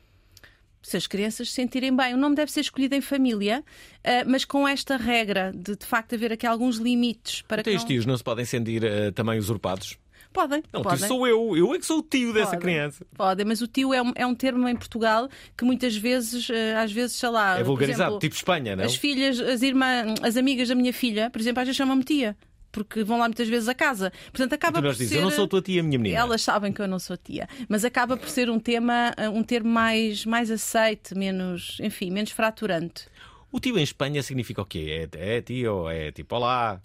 Se 0.82 0.94
as 0.98 1.06
crianças 1.06 1.48
se 1.48 1.54
sentirem 1.54 1.96
bem, 1.96 2.12
o 2.12 2.18
nome 2.18 2.36
deve 2.36 2.52
ser 2.52 2.60
escolhido 2.60 2.94
em 2.94 3.00
família, 3.00 3.64
uh, 3.64 4.30
mas 4.30 4.44
com 4.44 4.68
esta 4.68 4.98
regra 4.98 5.52
de 5.54 5.76
de 5.76 5.86
facto 5.86 6.14
haver 6.14 6.34
aqui 6.34 6.46
alguns 6.46 6.76
limites 6.76 7.40
para 7.40 7.62
Até 7.62 7.70
que 7.70 7.76
os 7.78 7.82
não... 7.82 7.88
tios 7.88 8.04
não 8.04 8.14
se 8.14 8.22
podem 8.22 8.44
sentir 8.44 8.82
uh, 8.84 9.10
também 9.12 9.38
usurpados? 9.38 9.96
Podem, 10.34 10.62
Não, 10.70 10.82
podem. 10.82 10.98
tio 10.98 11.08
sou 11.08 11.26
eu. 11.26 11.56
Eu 11.56 11.74
é 11.74 11.78
que 11.78 11.86
sou 11.86 12.00
o 12.00 12.02
tio 12.02 12.34
dessa 12.34 12.50
Podem, 12.50 12.60
criança. 12.60 13.06
Podem, 13.16 13.46
mas 13.46 13.62
o 13.62 13.66
tio 13.66 13.94
é 13.94 14.02
um, 14.02 14.12
é 14.14 14.26
um 14.26 14.34
termo 14.34 14.68
em 14.68 14.76
Portugal 14.76 15.30
que 15.56 15.64
muitas 15.64 15.96
vezes, 15.96 16.48
eh, 16.50 16.76
às 16.76 16.92
vezes, 16.92 17.16
sei 17.16 17.30
lá. 17.30 17.58
É 17.58 17.64
vulgarizado, 17.64 18.02
exemplo, 18.02 18.20
tipo 18.20 18.36
Espanha, 18.36 18.76
não? 18.76 18.84
As 18.84 18.94
filhas, 18.94 19.40
as 19.40 19.62
irmãs, 19.62 20.14
as 20.22 20.36
amigas 20.36 20.68
da 20.68 20.74
minha 20.76 20.92
filha, 20.92 21.30
por 21.30 21.40
exemplo, 21.40 21.60
às 21.62 21.66
vezes 21.66 21.76
chamam-me 21.76 22.04
tia. 22.04 22.36
Porque 22.72 23.02
vão 23.02 23.18
lá 23.18 23.26
muitas 23.26 23.48
vezes 23.48 23.68
a 23.68 23.74
casa. 23.74 24.12
Portanto, 24.32 24.52
acaba 24.52 24.80
Tu 24.80 24.84
por 24.84 24.92
dizes, 24.92 25.08
ser... 25.08 25.16
eu 25.18 25.22
não 25.22 25.30
sou 25.30 25.48
tua 25.48 25.60
tia, 25.60 25.82
minha 25.82 25.98
menina. 25.98 26.18
Elas 26.20 26.40
sabem 26.42 26.72
que 26.72 26.80
eu 26.80 26.86
não 26.86 26.98
sou 27.00 27.16
tia. 27.16 27.48
Mas 27.68 27.84
acaba 27.84 28.16
por 28.16 28.28
ser 28.28 28.48
um 28.48 28.60
tema, 28.60 29.12
um 29.34 29.42
termo 29.42 29.68
mais, 29.70 30.24
mais 30.24 30.50
aceite, 30.50 31.14
menos, 31.16 31.78
enfim, 31.80 32.10
menos 32.10 32.30
fraturante. 32.30 33.06
O 33.50 33.58
tio 33.58 33.76
em 33.78 33.82
Espanha 33.82 34.22
significa 34.22 34.62
o 34.62 34.64
quê? 34.64 35.08
É, 35.16 35.36
é 35.36 35.42
tio, 35.42 35.88
é 35.90 36.12
tipo 36.12 36.36
olá. 36.36 36.80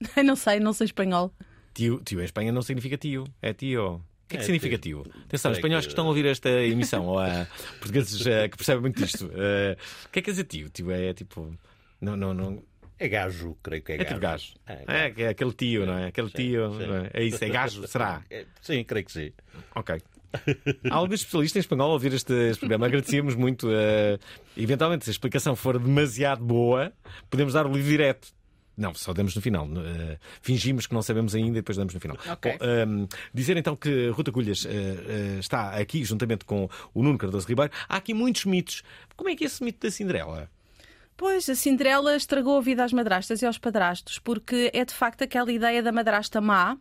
Não 0.24 0.34
sei, 0.36 0.58
não 0.60 0.72
sei 0.72 0.84
espanhol. 0.86 1.32
Tio, 1.74 2.00
tio 2.04 2.20
em 2.20 2.24
Espanha 2.24 2.50
não 2.52 2.62
significa 2.62 2.96
tio, 2.96 3.24
é 3.40 3.52
tio. 3.52 3.94
O 3.94 4.00
que 4.28 4.34
é 4.34 4.38
que 4.38 4.42
É 4.42 4.46
significa 4.46 4.76
tio. 4.78 5.02
tio? 5.04 5.12
Atenção, 5.24 5.52
espanhóis 5.52 5.84
que- 5.84 5.88
que 5.88 5.92
estão 5.92 6.04
a 6.06 6.08
ouvir 6.08 6.26
esta 6.26 6.48
emissão, 6.50 7.06
ou 7.06 7.18
a 7.20 7.46
portugueses 7.78 8.26
eh, 8.26 8.48
que 8.48 8.56
percebem 8.56 8.80
muito 8.82 9.00
disto. 9.02 9.30
eh, 9.32 9.76
o 10.06 10.08
que 10.10 10.18
é 10.18 10.22
que 10.22 10.22
quer 10.22 10.30
dizer 10.32 10.44
tio? 10.44 10.68
Tio 10.70 10.90
é 10.90 11.12
tipo. 11.14 11.54
Não, 12.00 12.16
não, 12.16 12.34
não. 12.34 12.62
É 12.98 13.08
gajo, 13.08 13.56
creio 13.62 13.82
que 13.82 13.92
é 13.92 13.94
É 13.94 13.98
gajo. 13.98 14.08
tipo 14.08 14.20
gajo. 14.20 14.52
É, 14.66 14.84
É, 15.06 15.10
que 15.10 15.22
é 15.22 15.28
aquele 15.28 15.52
tio, 15.52 15.86
não 15.86 15.96
é? 15.98 16.06
Aquele 16.08 16.28
Sim, 16.30 16.36
tio. 16.36 16.72
sim. 16.74 16.86
não 16.86 16.96
é? 16.96 17.10
É 17.14 17.22
isso, 17.24 17.44
é 17.44 17.48
gajo, 17.48 17.86
será? 17.86 18.22
É, 18.30 18.44
sim, 18.60 18.82
creio 18.84 19.04
que 19.06 19.12
sim. 19.12 19.32
Ok. 19.74 20.00
Há 20.90 20.94
algum 20.94 21.14
especialista 21.14 21.58
em 21.58 21.60
espanhol 21.60 21.90
a 21.90 21.92
ouvir 21.94 22.12
este, 22.12 22.32
este 22.50 22.60
programa. 22.60 22.86
Agradecíamos 22.86 23.34
muito. 23.34 23.68
eh, 23.70 24.18
eventualmente, 24.56 25.04
se 25.04 25.10
a 25.10 25.12
explicação 25.12 25.56
for 25.56 25.78
demasiado 25.78 26.44
boa, 26.44 26.92
podemos 27.30 27.54
dar 27.54 27.66
o 27.66 27.72
livro 27.72 27.88
direto. 27.88 28.28
Não, 28.76 28.94
só 28.94 29.12
damos 29.14 29.34
no 29.34 29.40
final. 29.40 29.66
Eh, 29.76 30.18
fingimos 30.42 30.86
que 30.86 30.92
não 30.94 31.00
sabemos 31.02 31.34
ainda 31.34 31.50
e 31.58 31.60
depois 31.62 31.78
damos 31.78 31.94
no 31.94 32.00
final. 32.00 32.16
Ok. 32.30 32.58
Bom, 32.58 32.64
ehm, 32.64 33.06
dizer 33.32 33.56
então 33.56 33.74
que 33.74 34.08
Ruta 34.10 34.30
Culhas 34.30 34.66
eh, 34.68 35.38
está 35.40 35.70
aqui 35.70 36.04
juntamente 36.04 36.44
com 36.44 36.68
o 36.92 37.02
Nuno 37.02 37.16
Cardoso 37.16 37.48
Ribeiro. 37.48 37.72
Há 37.88 37.96
aqui 37.96 38.12
muitos 38.12 38.44
mitos. 38.44 38.82
Como 39.16 39.30
é 39.30 39.34
que 39.34 39.44
é 39.44 39.46
esse 39.46 39.64
mito 39.64 39.84
da 39.86 39.90
Cinderela? 39.90 40.50
Pois, 41.18 41.48
a 41.48 41.54
Cinderela 41.56 42.14
estragou 42.14 42.56
a 42.56 42.60
vida 42.60 42.84
às 42.84 42.92
madrastas 42.92 43.42
e 43.42 43.46
aos 43.46 43.58
padrastos, 43.58 44.20
porque 44.20 44.70
é 44.72 44.84
de 44.84 44.94
facto 44.94 45.22
aquela 45.22 45.50
ideia 45.52 45.82
da 45.82 45.90
madrasta 45.90 46.40
má, 46.40 46.78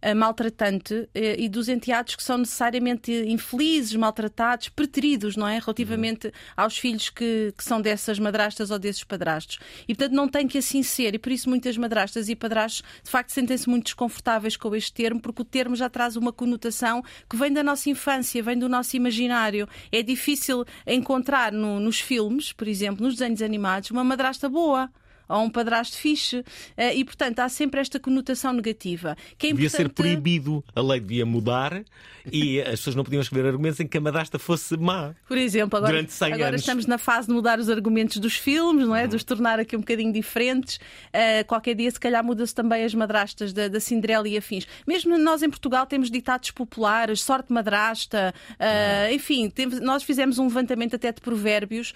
eh, 0.00 0.14
maltratante, 0.14 1.08
eh, 1.14 1.36
e 1.38 1.48
dos 1.48 1.68
enteados 1.68 2.14
que 2.16 2.22
são 2.22 2.38
necessariamente 2.38 3.12
infelizes, 3.26 3.94
maltratados, 3.94 4.68
preteridos, 4.68 5.36
não 5.36 5.46
é? 5.48 5.58
Relativamente 5.58 6.32
aos 6.56 6.78
filhos 6.78 7.10
que, 7.10 7.52
que 7.56 7.62
são 7.64 7.80
dessas 7.80 8.18
madrastas 8.20 8.70
ou 8.70 8.78
desses 8.78 9.02
padrastos. 9.04 9.58
E 9.88 9.94
portanto 9.96 10.14
não 10.16 10.28
tem 10.28 10.46
que 10.46 10.58
assim 10.58 10.82
ser, 10.82 11.14
e 11.14 11.18
por 11.18 11.30
isso 11.32 11.48
muitas 11.48 11.76
madrastas 11.76 12.28
e 12.28 12.36
padrastos 12.36 12.82
de 13.02 13.10
facto 13.10 13.30
sentem-se 13.30 13.68
muito 13.68 13.84
desconfortáveis 13.84 14.56
com 14.56 14.74
este 14.76 14.92
termo, 14.92 15.20
porque 15.20 15.42
o 15.42 15.44
termo 15.44 15.74
já 15.74 15.88
traz 15.88 16.14
uma 16.16 16.32
conotação 16.32 17.02
que 17.28 17.36
vem 17.36 17.52
da 17.52 17.62
nossa 17.64 17.90
infância, 17.90 18.40
vem 18.44 18.56
do 18.58 18.68
nosso 18.68 18.96
imaginário. 18.96 19.68
É 19.90 20.02
difícil 20.04 20.64
encontrar 20.86 21.50
no- 21.52 21.80
nos 21.80 21.98
filmes, 22.00 22.52
por 22.52 22.66
exemplo, 22.68 23.04
nos 23.04 23.14
desenhos 23.16 23.42
animados, 23.42 23.71
uma 23.90 24.04
madrasta 24.04 24.48
boa. 24.48 24.90
Ou 25.32 25.44
um 25.44 25.50
padrasto 25.50 25.96
fixe. 25.96 26.44
Eh, 26.76 26.94
E, 26.96 27.04
portanto, 27.04 27.38
há 27.40 27.48
sempre 27.48 27.80
esta 27.80 27.98
conotação 27.98 28.52
negativa. 28.52 29.16
Que 29.38 29.48
é 29.48 29.50
Devia 29.52 29.70
ser 29.70 29.88
proibido, 29.88 30.62
a 30.74 30.80
lei 30.80 31.00
devia 31.00 31.24
mudar 31.26 31.82
e 32.30 32.60
as 32.60 32.70
pessoas 32.80 32.94
não 32.96 33.02
podiam 33.04 33.20
escrever 33.20 33.48
argumentos 33.48 33.80
em 33.80 33.86
que 33.86 33.98
a 33.98 34.00
madrasta 34.00 34.38
fosse 34.38 34.76
má. 34.76 35.14
Por 35.26 35.36
exemplo, 35.38 35.76
agora, 35.76 35.92
Durante 35.92 36.12
100 36.12 36.32
agora 36.34 36.48
anos. 36.50 36.60
estamos 36.60 36.86
na 36.86 36.98
fase 36.98 37.26
de 37.28 37.32
mudar 37.34 37.58
os 37.58 37.68
argumentos 37.68 38.18
dos 38.18 38.34
filmes, 38.36 38.86
não 38.86 38.94
é? 38.94 39.06
De 39.06 39.16
os 39.16 39.24
tornar 39.24 39.58
aqui 39.58 39.74
um 39.76 39.80
bocadinho 39.80 40.12
diferentes. 40.12 40.76
Uh, 40.76 41.44
qualquer 41.46 41.74
dia, 41.74 41.90
se 41.90 41.98
calhar, 41.98 42.22
muda-se 42.24 42.54
também 42.54 42.84
as 42.84 42.94
madrastas 42.94 43.52
da, 43.52 43.68
da 43.68 43.80
Cinderela 43.80 44.28
e 44.28 44.36
afins. 44.36 44.66
Mesmo 44.86 45.18
nós 45.18 45.42
em 45.42 45.50
Portugal 45.50 45.86
temos 45.86 46.10
ditados 46.10 46.50
populares, 46.50 47.20
sorte 47.22 47.52
madrasta, 47.52 48.34
uh, 48.52 49.12
enfim, 49.14 49.48
temos- 49.50 49.80
nós 49.80 50.02
fizemos 50.02 50.38
um 50.38 50.44
levantamento 50.44 50.94
até 50.96 51.10
de 51.12 51.20
provérbios 51.20 51.92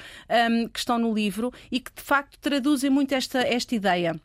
um, 0.51 0.69
que 0.69 0.79
estão 0.79 0.99
no 0.99 1.13
livro 1.15 1.53
e 1.71 1.79
que 1.81 1.91
de 1.95 2.03
facto 2.03 2.39
traduzem 2.41 2.91
muito 2.91 3.13
esta, 3.15 3.26
esta 3.35 3.75
ideia 3.75 4.21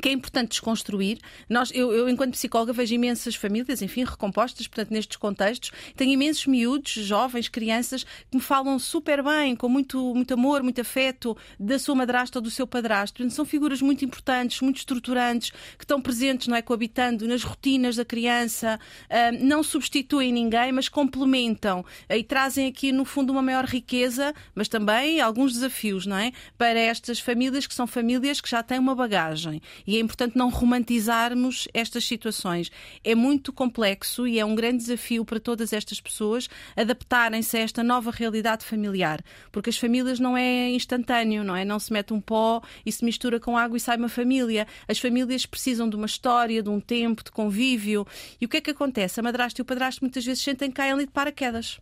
que 0.00 0.08
é 0.08 0.12
importante 0.12 0.50
desconstruir. 0.50 1.18
Nós, 1.48 1.70
eu, 1.72 1.92
eu, 1.92 2.08
enquanto 2.08 2.32
psicóloga, 2.32 2.72
vejo 2.72 2.94
imensas 2.94 3.34
famílias, 3.34 3.82
enfim, 3.82 4.04
recompostas, 4.04 4.66
portanto, 4.66 4.90
nestes 4.90 5.16
contextos. 5.16 5.70
Tenho 5.96 6.12
imensos 6.12 6.46
miúdos, 6.46 6.92
jovens, 6.92 7.48
crianças, 7.48 8.04
que 8.04 8.36
me 8.36 8.40
falam 8.40 8.78
super 8.78 9.22
bem, 9.22 9.56
com 9.56 9.68
muito, 9.68 10.14
muito 10.14 10.34
amor, 10.34 10.62
muito 10.62 10.80
afeto, 10.80 11.36
da 11.58 11.78
sua 11.78 11.94
madrasta 11.94 12.38
ou 12.38 12.42
do 12.42 12.50
seu 12.50 12.66
padrasto. 12.66 13.18
Portanto, 13.18 13.34
são 13.34 13.44
figuras 13.44 13.80
muito 13.80 14.04
importantes, 14.04 14.60
muito 14.60 14.78
estruturantes, 14.78 15.50
que 15.50 15.84
estão 15.84 16.00
presentes, 16.00 16.48
não 16.48 16.56
é? 16.56 16.62
Coabitando 16.62 17.26
nas 17.26 17.42
rotinas 17.42 17.96
da 17.96 18.04
criança, 18.04 18.78
ah, 19.08 19.32
não 19.32 19.62
substituem 19.62 20.32
ninguém, 20.32 20.72
mas 20.72 20.88
complementam 20.88 21.84
e 22.08 22.22
trazem 22.22 22.66
aqui, 22.66 22.92
no 22.92 23.04
fundo, 23.04 23.32
uma 23.32 23.42
maior 23.42 23.64
riqueza, 23.64 24.34
mas 24.54 24.68
também 24.68 25.20
alguns 25.20 25.52
desafios, 25.52 26.06
não 26.06 26.16
é? 26.16 26.32
Para 26.56 26.78
estas 26.78 27.18
famílias 27.18 27.66
que 27.66 27.74
são 27.74 27.86
famílias 27.86 28.40
que 28.40 28.50
já 28.50 28.62
têm 28.62 28.78
uma 28.78 28.94
bagagem. 28.94 29.60
E 29.86 29.96
é 29.96 30.00
importante 30.00 30.36
não 30.36 30.48
romantizarmos 30.50 31.68
estas 31.74 32.04
situações. 32.04 32.70
É 33.02 33.14
muito 33.14 33.52
complexo 33.52 34.26
e 34.26 34.38
é 34.38 34.44
um 34.44 34.54
grande 34.54 34.78
desafio 34.78 35.24
para 35.24 35.40
todas 35.40 35.72
estas 35.72 36.00
pessoas 36.00 36.48
adaptarem-se 36.76 37.56
a 37.56 37.60
esta 37.60 37.82
nova 37.82 38.10
realidade 38.10 38.64
familiar. 38.64 39.22
Porque 39.52 39.70
as 39.70 39.76
famílias 39.76 40.18
não 40.18 40.36
é 40.36 40.70
instantâneo, 40.70 41.44
não 41.44 41.54
é? 41.54 41.64
Não 41.64 41.78
se 41.78 41.92
mete 41.92 42.12
um 42.12 42.20
pó 42.20 42.62
e 42.84 42.90
se 42.90 43.04
mistura 43.04 43.38
com 43.38 43.56
água 43.56 43.76
e 43.76 43.80
sai 43.80 43.96
uma 43.96 44.08
família. 44.08 44.66
As 44.88 44.98
famílias 44.98 45.46
precisam 45.46 45.88
de 45.88 45.96
uma 45.96 46.06
história, 46.06 46.62
de 46.62 46.68
um 46.68 46.80
tempo, 46.80 47.24
de 47.24 47.30
convívio. 47.30 48.06
E 48.40 48.46
o 48.46 48.48
que 48.48 48.58
é 48.58 48.60
que 48.60 48.70
acontece? 48.70 49.20
A 49.20 49.22
madrasta 49.22 49.60
e 49.60 49.62
o 49.62 49.64
padrasto 49.64 50.02
muitas 50.02 50.24
vezes 50.24 50.42
sentem 50.42 50.70
que 50.70 50.76
caem 50.76 50.92
ali 50.92 51.06
de 51.06 51.12
paraquedas. 51.12 51.78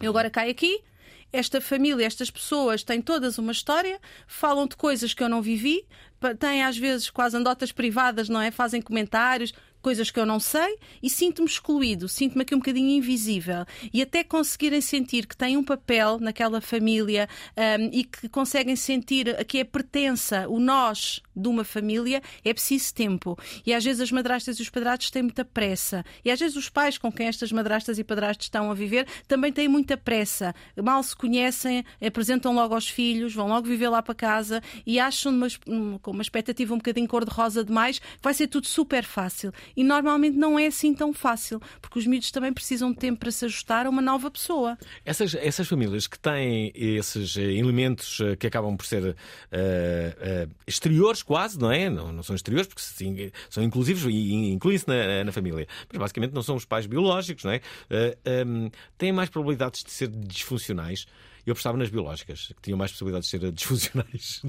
Eu 0.00 0.10
agora 0.10 0.28
caio 0.28 0.50
aqui, 0.50 0.80
esta 1.36 1.60
família, 1.60 2.06
estas 2.06 2.30
pessoas 2.30 2.82
têm 2.82 3.00
todas 3.00 3.38
uma 3.38 3.52
história, 3.52 4.00
falam 4.26 4.66
de 4.66 4.76
coisas 4.76 5.12
que 5.12 5.22
eu 5.22 5.28
não 5.28 5.42
vivi, 5.42 5.86
têm 6.38 6.64
às 6.64 6.76
vezes 6.76 7.10
quase 7.10 7.36
andotas 7.36 7.72
privadas, 7.72 8.28
não 8.28 8.40
é? 8.40 8.50
Fazem 8.50 8.80
comentários, 8.80 9.52
coisas 9.86 10.10
que 10.10 10.18
eu 10.18 10.26
não 10.26 10.40
sei 10.40 10.78
e 11.00 11.08
sinto-me 11.08 11.46
excluído, 11.46 12.08
sinto-me 12.08 12.42
aqui 12.42 12.56
um 12.56 12.58
bocadinho 12.58 12.90
invisível. 12.90 13.64
E 13.94 14.02
até 14.02 14.24
conseguirem 14.24 14.80
sentir 14.80 15.28
que 15.28 15.36
têm 15.36 15.56
um 15.56 15.62
papel 15.62 16.18
naquela 16.18 16.60
família 16.60 17.28
hum, 17.56 17.90
e 17.92 18.02
que 18.02 18.28
conseguem 18.28 18.74
sentir 18.74 19.44
que 19.44 19.58
é 19.58 19.64
pertença, 19.64 20.48
o 20.48 20.58
nós 20.58 21.22
de 21.36 21.48
uma 21.48 21.62
família, 21.64 22.20
é 22.44 22.52
preciso 22.52 22.94
tempo. 22.94 23.38
E 23.64 23.72
às 23.74 23.84
vezes 23.84 24.00
as 24.00 24.10
madrastas 24.10 24.58
e 24.58 24.62
os 24.62 24.70
padrastos 24.70 25.10
têm 25.10 25.22
muita 25.22 25.44
pressa. 25.44 26.04
E 26.24 26.30
às 26.30 26.40
vezes 26.40 26.56
os 26.56 26.68
pais 26.68 26.96
com 26.98 27.12
quem 27.12 27.28
estas 27.28 27.52
madrastas 27.52 27.98
e 27.98 28.02
padrastos 28.02 28.46
estão 28.46 28.70
a 28.70 28.74
viver 28.74 29.06
também 29.28 29.52
têm 29.52 29.68
muita 29.68 29.96
pressa. 29.96 30.54
Mal 30.82 31.00
se 31.02 31.14
conhecem, 31.14 31.84
apresentam 32.04 32.54
logo 32.54 32.74
aos 32.74 32.88
filhos, 32.88 33.34
vão 33.34 33.46
logo 33.48 33.68
viver 33.68 33.88
lá 33.90 34.02
para 34.02 34.14
casa 34.14 34.62
e 34.86 34.98
acham 34.98 35.32
um- 35.68 35.98
com 35.98 36.10
uma 36.10 36.22
expectativa 36.22 36.74
um 36.74 36.78
bocadinho 36.78 37.06
cor-de-rosa 37.06 37.62
demais 37.62 37.98
que 37.98 38.06
vai 38.22 38.34
ser 38.34 38.46
tudo 38.48 38.66
super 38.66 39.04
fácil. 39.04 39.52
E 39.76 39.84
normalmente 39.84 40.36
não 40.36 40.58
é 40.58 40.66
assim 40.66 40.94
tão 40.94 41.12
fácil, 41.12 41.60
porque 41.80 41.98
os 41.98 42.06
miúdos 42.06 42.30
também 42.30 42.52
precisam 42.52 42.90
de 42.90 42.98
tempo 42.98 43.20
para 43.20 43.30
se 43.30 43.44
ajustar 43.44 43.86
a 43.86 43.90
uma 43.90 44.02
nova 44.02 44.30
pessoa. 44.30 44.78
Essas, 45.04 45.34
essas 45.34 45.68
famílias 45.68 46.06
que 46.06 46.18
têm 46.18 46.72
esses 46.74 47.36
eh, 47.36 47.42
elementos 47.52 48.20
eh, 48.20 48.36
que 48.36 48.46
acabam 48.46 48.76
por 48.76 48.86
ser 48.86 49.16
eh, 49.52 50.16
eh, 50.20 50.48
exteriores 50.66 51.22
quase, 51.22 51.58
não 51.58 51.70
é? 51.70 51.90
Não, 51.90 52.12
não 52.12 52.22
são 52.22 52.34
exteriores 52.34 52.66
porque 52.66 52.82
sim, 52.82 53.30
são 53.50 53.62
inclusivos 53.62 54.04
e 54.04 54.52
incluem-se 54.52 54.86
na, 54.88 55.24
na 55.24 55.32
família. 55.32 55.66
Mas 55.92 55.98
basicamente 55.98 56.32
não 56.32 56.42
são 56.42 56.56
os 56.56 56.64
pais 56.64 56.86
biológicos, 56.86 57.44
não 57.44 57.52
é? 57.52 57.60
Eh, 57.90 58.18
ehm, 58.24 58.68
têm 58.96 59.12
mais 59.12 59.28
probabilidades 59.28 59.84
de 59.84 59.90
ser 59.90 60.08
disfuncionais. 60.08 61.06
Eu 61.46 61.52
apostava 61.52 61.78
nas 61.78 61.88
biológicas, 61.88 62.48
que 62.56 62.60
tinham 62.62 62.76
mais 62.76 62.90
possibilidades 62.90 63.28
de 63.30 63.38
ser 63.38 63.52
disfuncionais. 63.52 64.42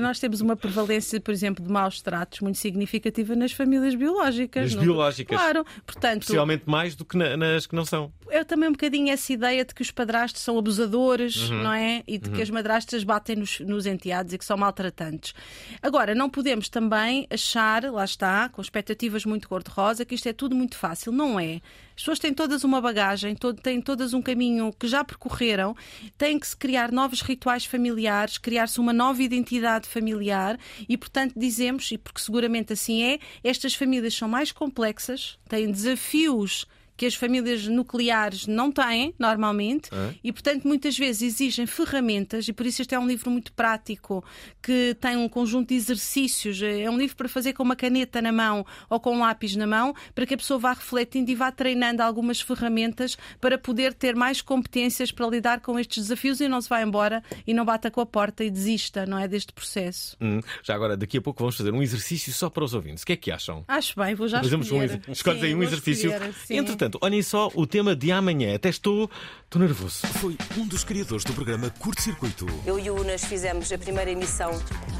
Nós 0.00 0.20
temos 0.20 0.42
uma 0.42 0.54
prevalência, 0.54 1.18
por 1.18 1.30
exemplo, 1.32 1.64
de 1.64 1.72
maus 1.72 2.02
tratos 2.02 2.40
muito 2.40 2.58
significativa 2.58 3.34
nas 3.34 3.52
famílias 3.52 3.94
biológicas. 3.94 4.64
Nas 4.64 4.74
não- 4.74 4.82
biológicas. 4.82 5.34
Claro, 5.38 5.64
portanto, 5.86 6.20
Possivelmente 6.22 6.64
mais 6.66 6.94
do 6.94 7.06
que 7.06 7.16
na- 7.16 7.36
nas 7.38 7.66
que 7.66 7.74
não 7.74 7.86
são. 7.86 8.12
é 8.28 8.44
também 8.44 8.68
um 8.68 8.72
bocadinho 8.72 9.10
essa 9.10 9.32
ideia 9.32 9.64
de 9.64 9.74
que 9.74 9.80
os 9.80 9.90
padrastos 9.90 10.42
são 10.42 10.58
abusadores, 10.58 11.48
Uhum. 11.48 11.62
não 11.62 11.72
é? 11.72 12.02
E 12.06 12.18
de 12.18 12.28
que 12.28 12.42
as 12.42 12.50
madrastas 12.50 13.02
batem 13.02 13.36
nos, 13.36 13.58
nos 13.60 13.86
enteados 13.86 14.34
e 14.34 14.38
que 14.38 14.44
são 14.44 14.58
maltratantes. 14.58 15.32
Agora, 15.80 16.14
não 16.14 16.28
podemos 16.28 16.68
também 16.68 17.26
achar, 17.30 17.82
lá 17.90 18.04
está, 18.04 18.50
com 18.50 18.60
expectativas 18.60 19.24
muito 19.24 19.48
cor-de-rosa, 19.48 20.04
que 20.04 20.14
isto 20.14 20.28
é 20.28 20.34
tudo 20.34 20.54
muito 20.54 20.76
fácil. 20.76 21.12
Não 21.12 21.40
é. 21.40 21.62
As 21.96 22.02
pessoas 22.02 22.18
têm 22.18 22.34
todas 22.34 22.62
uma 22.62 22.78
bagagem, 22.78 23.34
têm 23.62 23.80
todas 23.80 24.12
um 24.12 24.20
caminho 24.20 24.70
que 24.78 24.86
já 24.86 25.02
percorreram, 25.02 25.74
têm 26.18 26.38
que 26.38 26.46
se 26.46 26.54
criar 26.54 26.92
novos 26.92 27.22
rituais 27.22 27.64
familiares, 27.64 28.36
criar-se 28.36 28.78
uma 28.78 28.92
nova 28.92 29.22
identidade 29.22 29.88
familiar 29.88 30.58
e, 30.86 30.96
portanto, 30.98 31.32
dizemos, 31.34 31.90
e 31.90 31.96
porque 31.96 32.20
seguramente 32.20 32.74
assim 32.74 33.02
é, 33.02 33.18
estas 33.42 33.74
famílias 33.74 34.14
são 34.14 34.28
mais 34.28 34.52
complexas, 34.52 35.38
têm 35.48 35.72
desafios 35.72 36.66
que 36.96 37.06
as 37.06 37.14
famílias 37.14 37.66
nucleares 37.66 38.46
não 38.46 38.70
têm, 38.72 39.14
normalmente, 39.18 39.90
e, 40.24 40.32
portanto, 40.32 40.66
muitas 40.66 40.96
vezes 40.98 41.22
exigem 41.22 41.66
ferramentas, 41.66 42.48
e 42.48 42.52
por 42.52 42.66
isso 42.66 42.82
este 42.82 42.94
é 42.94 42.98
um 42.98 43.06
livro 43.06 43.30
muito 43.30 43.52
prático, 43.52 44.24
que 44.62 44.96
tem 45.00 45.16
um 45.16 45.28
conjunto 45.28 45.68
de 45.68 45.74
exercícios. 45.74 46.60
É 46.62 46.88
um 46.90 46.96
livro 46.98 47.16
para 47.16 47.28
fazer 47.28 47.52
com 47.52 47.62
uma 47.62 47.76
caneta 47.76 48.20
na 48.22 48.32
mão 48.32 48.64
ou 48.88 48.98
com 49.00 49.14
um 49.16 49.20
lápis 49.20 49.56
na 49.56 49.66
mão, 49.66 49.94
para 50.14 50.26
que 50.26 50.34
a 50.34 50.36
pessoa 50.36 50.58
vá 50.58 50.72
refletindo 50.72 51.30
e 51.30 51.34
vá 51.34 51.50
treinando 51.52 52.02
algumas 52.02 52.40
ferramentas 52.40 53.16
para 53.40 53.58
poder 53.58 53.92
ter 53.94 54.14
mais 54.14 54.40
competências 54.42 55.10
para 55.12 55.26
lidar 55.28 55.60
com 55.60 55.78
estes 55.78 56.04
desafios 56.04 56.40
e 56.40 56.48
não 56.48 56.60
se 56.60 56.68
vá 56.68 56.82
embora 56.82 57.22
e 57.46 57.52
não 57.54 57.64
bata 57.64 57.90
com 57.90 58.00
a 58.00 58.06
porta 58.06 58.44
e 58.44 58.50
desista, 58.50 59.06
não 59.06 59.18
é, 59.18 59.26
deste 59.28 59.52
processo. 59.52 60.16
Hum, 60.20 60.40
Já 60.62 60.74
agora, 60.74 60.96
daqui 60.96 61.18
a 61.18 61.22
pouco 61.22 61.40
vamos 61.40 61.56
fazer 61.56 61.72
um 61.72 61.82
exercício 61.82 62.32
só 62.32 62.48
para 62.50 62.64
os 62.64 62.74
ouvintes. 62.74 63.02
O 63.02 63.06
que 63.06 63.12
é 63.12 63.16
que 63.16 63.30
acham? 63.30 63.64
Acho 63.68 63.98
bem, 63.98 64.14
vou 64.14 64.28
já 64.28 64.42
Fazemos 64.42 64.70
um, 64.70 64.82
escolher. 64.82 65.00
exer- 65.00 65.10
escolhes 65.12 65.42
aí 65.42 65.54
um 65.54 65.62
exercício. 65.62 66.10
escolher, 66.10 66.34
sim. 66.34 66.54
Entretanto, 66.86 66.98
olhem 67.02 67.22
só 67.22 67.50
o 67.54 67.66
tema 67.66 67.96
de 67.96 68.12
amanhã. 68.12 68.54
Até 68.54 68.68
estou, 68.68 69.10
estou 69.44 69.60
nervoso. 69.60 70.06
Foi 70.06 70.36
um 70.56 70.66
dos 70.66 70.84
criadores 70.84 71.24
do 71.24 71.32
programa 71.32 71.68
Curto 71.70 72.00
Circuito. 72.00 72.46
Eu 72.64 72.78
e 72.78 72.88
o 72.90 73.00
Unas 73.00 73.24
fizemos 73.24 73.72
a 73.72 73.78
primeira 73.78 74.10
emissão 74.10 74.50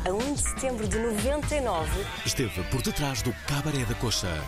a 0.05 0.11
1 0.11 0.35
de 0.35 0.40
setembro 0.40 0.88
de 0.88 0.99
99. 0.99 1.88
Esteve 2.25 2.62
por 2.64 2.83
detrás 2.83 3.23
do 3.23 3.33
Cabaré 3.47 3.85
da 3.85 3.95
Coxa. 3.95 4.43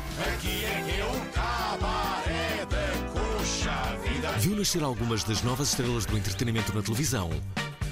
Viu 4.38 4.57
nascer 4.57 4.83
algumas 4.83 5.23
das 5.23 5.42
novas 5.42 5.68
estrelas 5.68 6.07
do 6.07 6.16
entretenimento 6.16 6.75
na 6.75 6.83
televisão. 6.83 7.30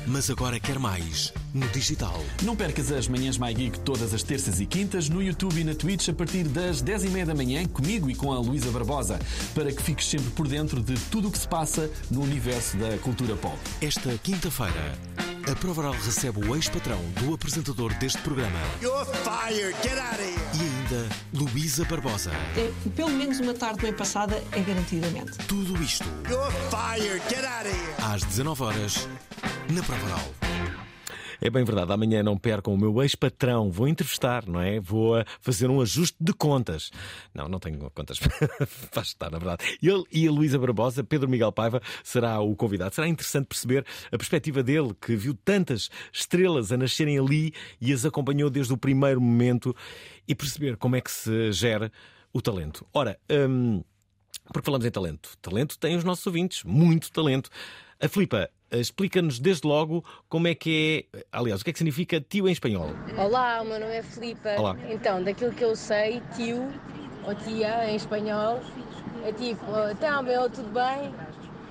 Mas 0.07 0.31
agora 0.31 0.59
quer 0.61 0.79
mais 0.79 1.33
no 1.53 1.67
digital. 1.69 2.23
Não 2.43 2.55
percas 2.55 2.93
as 2.93 3.09
manhãs 3.09 3.39
My 3.39 3.53
Geek 3.53 3.81
todas 3.81 4.13
as 4.15 4.23
terças 4.23 4.61
e 4.61 4.67
quintas 4.67 5.09
no 5.09 5.23
YouTube 5.23 5.61
e 5.61 5.65
na 5.65 5.75
Twitch 5.75 6.09
a 6.09 6.13
partir 6.13 6.45
das 6.45 6.83
10h30 6.83 7.25
da 7.27 7.35
manhã, 7.35 7.67
comigo 7.67 8.09
e 8.11 8.15
com 8.15 8.33
a 8.33 8.39
Luísa 8.39 8.71
Barbosa, 8.71 9.19
para 9.55 9.73
que 9.73 9.83
fiques 9.83 10.07
sempre 10.07 10.31
por 10.31 10.47
dentro 10.47 10.81
de 10.83 10.95
tudo 11.11 11.29
o 11.29 11.33
que 11.33 11.39
se 11.39 11.49
passa 11.49 11.91
no 12.11 12.23
universo 12.23 12.77
da 12.77 12.97
cultura 12.99 13.35
pop. 13.37 13.57
Esta 13.81 14.17
quinta-feira, 14.19 14.99
a 15.51 15.55
Provaral 15.57 15.93
recebe 15.93 16.47
o 16.47 16.55
ex-patrão 16.57 17.01
do 17.21 17.33
apresentador 17.35 17.93
deste 17.95 18.19
programa 18.23 18.59
You're 18.83 19.05
fired. 19.05 19.75
Get 19.83 19.99
out 19.99 20.15
of 20.15 20.23
here. 20.23 20.41
e 20.55 20.61
ainda 20.61 21.09
Luísa 21.33 21.85
Barbosa. 21.85 22.31
É, 22.57 22.71
pelo 22.97 23.11
menos 23.11 23.39
uma 23.41 23.55
tarde 23.55 23.81
bem 23.83 23.93
passada 23.93 24.43
é 24.53 24.61
garantidamente. 24.61 25.33
Tudo 25.47 25.81
isto 25.83 26.05
You're 26.29 26.51
fired. 26.71 27.23
Get 27.29 27.45
out 27.45 27.67
of 27.69 27.77
here. 27.77 28.15
às 28.15 28.23
19 28.25 28.63
horas 28.63 29.09
na 29.71 29.83
Provaral. 29.83 30.21
É 31.41 31.51
bem 31.51 31.65
verdade, 31.65 31.93
amanhã 31.93 32.23
não 32.23 32.37
percam 32.39 32.73
o 32.73 32.79
meu 32.79 33.03
ex-patrão. 33.03 33.71
Vou 33.71 33.87
entrevistar, 33.87 34.47
não 34.47 34.61
é? 34.61 34.81
Vou 34.81 35.17
ah, 35.17 35.25
fazer 35.41 35.69
um 35.69 35.81
ajuste 35.81 36.17
de 36.19 36.33
contas. 36.33 36.91
Não, 37.35 37.49
não 37.49 37.59
tenho 37.59 37.79
contas 37.91 38.19
para 38.91 39.03
estar, 39.03 39.31
na 39.31 39.39
verdade. 39.39 39.79
Ele 39.83 40.05
e 40.11 40.27
a 40.27 40.31
Luísa 40.31 40.59
Barbosa, 40.59 41.05
Pedro 41.05 41.29
Miguel 41.29 41.53
Paiva, 41.53 41.83
será 42.03 42.41
o 42.41 42.57
convidado. 42.57 42.95
Será 42.95 43.07
interessante 43.07 43.47
perceber 43.47 43.85
a 44.11 44.17
perspectiva 44.17 44.63
dele, 44.63 44.95
que 45.01 45.15
viu 45.15 45.35
tantas 45.35 45.91
estrelas 46.13 46.73
a 46.73 46.77
nascerem 46.77 47.19
ali 47.19 47.53
e 47.81 47.93
as 47.93 48.07
acompanhou 48.07 48.49
desde 48.49 48.73
o 48.73 48.79
primeiro 48.79 49.21
momento 49.21 49.77
e 50.27 50.35
perceber 50.35 50.77
como 50.77 50.97
é 50.97 51.01
que 51.01 51.11
se 51.11 51.53
gera 51.53 51.93
o 52.33 52.41
talento. 52.41 52.87
Ora, 52.95 53.19
hum, 53.31 53.83
porque 54.53 54.65
falamos 54.65 54.87
em 54.87 54.91
talento. 54.91 55.37
Talento 55.43 55.79
tem 55.79 55.97
os 55.97 56.05
nossos 56.05 56.27
ouvintes, 56.27 56.65
muito 56.65 57.13
talento. 57.13 57.51
A 58.01 58.09
Filipa 58.09 58.51
explica-nos 58.71 59.39
desde 59.39 59.67
logo 59.67 60.05
como 60.29 60.49
é 60.49 60.55
que 60.55 61.09
é. 61.13 61.25
Aliás, 61.33 61.61
o 61.61 61.65
que 61.65 61.71
é 61.71 61.73
que 61.73 61.79
significa 61.79 62.21
tio 62.21 62.49
em 62.49 62.53
espanhol? 62.53 62.91
Olá, 63.17 63.63
o 63.63 63.65
meu 63.65 63.79
nome 63.81 63.95
é 63.95 64.03
Filipa. 64.03 64.51
Olá. 64.59 64.77
Então, 64.89 65.23
daquilo 65.23 65.53
que 65.53 65.65
eu 65.65 65.77
sei, 65.77 66.21
tio 66.35 66.69
ou 67.25 67.35
tia 67.35 67.91
em 67.91 67.97
espanhol 67.97 68.61
é 69.25 69.33
tipo, 69.33 69.65
então 69.91 70.23
meu, 70.23 70.49
tudo 70.49 70.71
bem? 70.71 71.13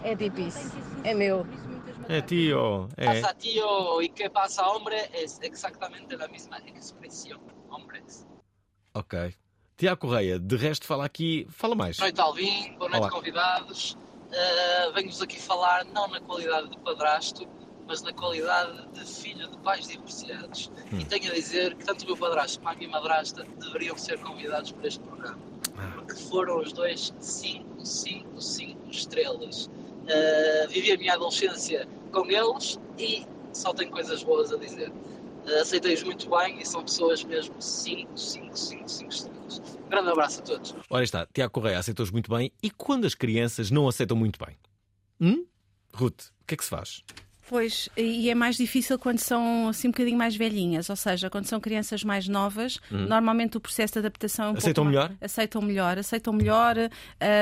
É 0.03 0.15
tipo 0.15 0.41
isso. 0.41 0.71
É 1.03 1.13
meu. 1.13 1.45
É 2.07 2.21
tio. 2.21 2.87
É. 2.97 3.05
Pasa 3.05 3.33
tío 3.33 4.01
y 4.01 4.09
qué 4.09 4.29
pasa 4.29 4.67
hombre 4.67 5.09
es 5.13 5.39
exactamente 5.41 6.15
la 6.15 6.27
misma 6.27 6.59
expresión, 6.59 7.41
hombres. 7.69 8.27
Ok. 8.93 9.33
Tiago 9.77 9.97
Correia, 9.97 10.39
de 10.39 10.55
resto, 10.55 10.85
fala 10.85 11.05
aqui. 11.05 11.47
Fala 11.49 11.75
mais. 11.75 11.97
Boa 11.97 12.07
noite 12.07 12.21
Alvin, 12.21 12.75
boa 12.77 12.89
noite 12.89 13.03
Olá. 13.03 13.09
convidados. 13.09 13.97
Uh, 14.31 14.93
Venho-vos 14.93 15.21
aqui 15.21 15.39
falar 15.39 15.85
não 15.85 16.07
na 16.07 16.19
qualidade 16.19 16.69
de 16.69 16.77
padrasto, 16.79 17.47
mas 17.87 18.01
na 18.01 18.11
qualidade 18.13 18.87
de 18.93 19.05
filho 19.05 19.47
de 19.47 19.57
pais 19.57 19.87
divorciados. 19.87 20.71
Hum. 20.91 20.99
E 20.99 21.05
tenho 21.05 21.31
a 21.31 21.33
dizer 21.33 21.75
que 21.75 21.85
tanto 21.85 22.03
o 22.03 22.07
meu 22.07 22.17
padrasto 22.17 22.59
como 22.59 22.71
a 22.71 22.75
minha 22.75 22.89
madrasta 22.89 23.45
deveriam 23.59 23.97
ser 23.97 24.19
convidados 24.19 24.71
para 24.71 24.87
este 24.87 24.99
programa. 24.99 25.39
Ah. 25.77 25.91
Porque 25.95 26.15
foram 26.15 26.59
os 26.59 26.73
dois 26.73 27.13
5, 27.19 27.85
5, 27.85 28.41
5 28.41 28.89
estrelas. 28.89 29.67
Uh, 29.67 30.69
vivi 30.69 30.91
a 30.91 30.97
minha 30.97 31.13
adolescência 31.13 31.87
com 32.11 32.25
eles 32.29 32.79
e 32.97 33.25
só 33.53 33.73
tenho 33.73 33.91
coisas 33.91 34.23
boas 34.23 34.51
a 34.51 34.57
dizer. 34.57 34.89
Uh, 34.89 35.61
Aceitei-os 35.61 36.03
muito 36.03 36.29
bem 36.29 36.59
e 36.59 36.65
são 36.65 36.83
pessoas 36.83 37.23
mesmo 37.23 37.55
5, 37.61 38.17
5, 38.17 38.57
5, 38.57 38.89
5 38.89 39.09
estrelas. 39.11 39.61
Um 39.85 39.89
grande 39.89 40.09
abraço 40.09 40.39
a 40.41 40.43
todos. 40.43 40.75
Ora 40.89 41.03
está, 41.03 41.27
Tiago 41.33 41.51
Correia 41.53 41.79
aceitou-os 41.79 42.11
muito 42.11 42.29
bem. 42.29 42.51
E 42.61 42.69
quando 42.71 43.05
as 43.05 43.13
crianças 43.15 43.69
não 43.71 43.87
aceitam 43.87 44.17
muito 44.17 44.39
bem? 44.43 44.55
Hum? 45.21 45.45
Ruth, 45.93 46.25
o 46.41 46.45
que 46.47 46.53
é 46.55 46.57
que 46.57 46.63
se 46.63 46.69
faz? 46.69 47.03
Pois, 47.47 47.87
e 47.95 48.27
é 48.27 48.33
mais 48.33 48.57
difícil 48.57 48.97
quando 48.97 49.19
são 49.19 49.69
assim 49.69 49.87
um 49.89 49.91
bocadinho 49.91 50.17
mais 50.17 50.35
velhinhas, 50.35 50.89
ou 50.89 50.95
seja, 50.95 51.29
quando 51.29 51.45
são 51.45 51.59
crianças 51.59 52.03
mais 52.03 52.27
novas, 52.27 52.79
Hum. 52.91 53.05
normalmente 53.07 53.55
o 53.55 53.59
processo 53.61 53.93
de 53.93 53.99
adaptação 53.99 54.45
é 54.45 54.49
um 54.49 54.57
Aceitam 54.57 54.83
pouco 54.83 54.95
mais- 54.97 55.09
melhor? 55.09 55.17
Aceitam 55.21 55.61
melhor, 55.61 55.97
aceitam 55.99 56.33
melhor, 56.33 56.75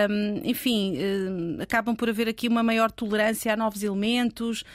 hum, 0.09 0.41
enfim, 0.43 0.97
hum, 0.97 1.57
acabam 1.61 1.95
por 1.95 2.09
haver 2.09 2.27
aqui 2.27 2.49
uma 2.49 2.61
maior 2.61 2.91
tolerância 2.91 3.53
a 3.53 3.55
novos 3.55 3.81
elementos. 3.81 4.65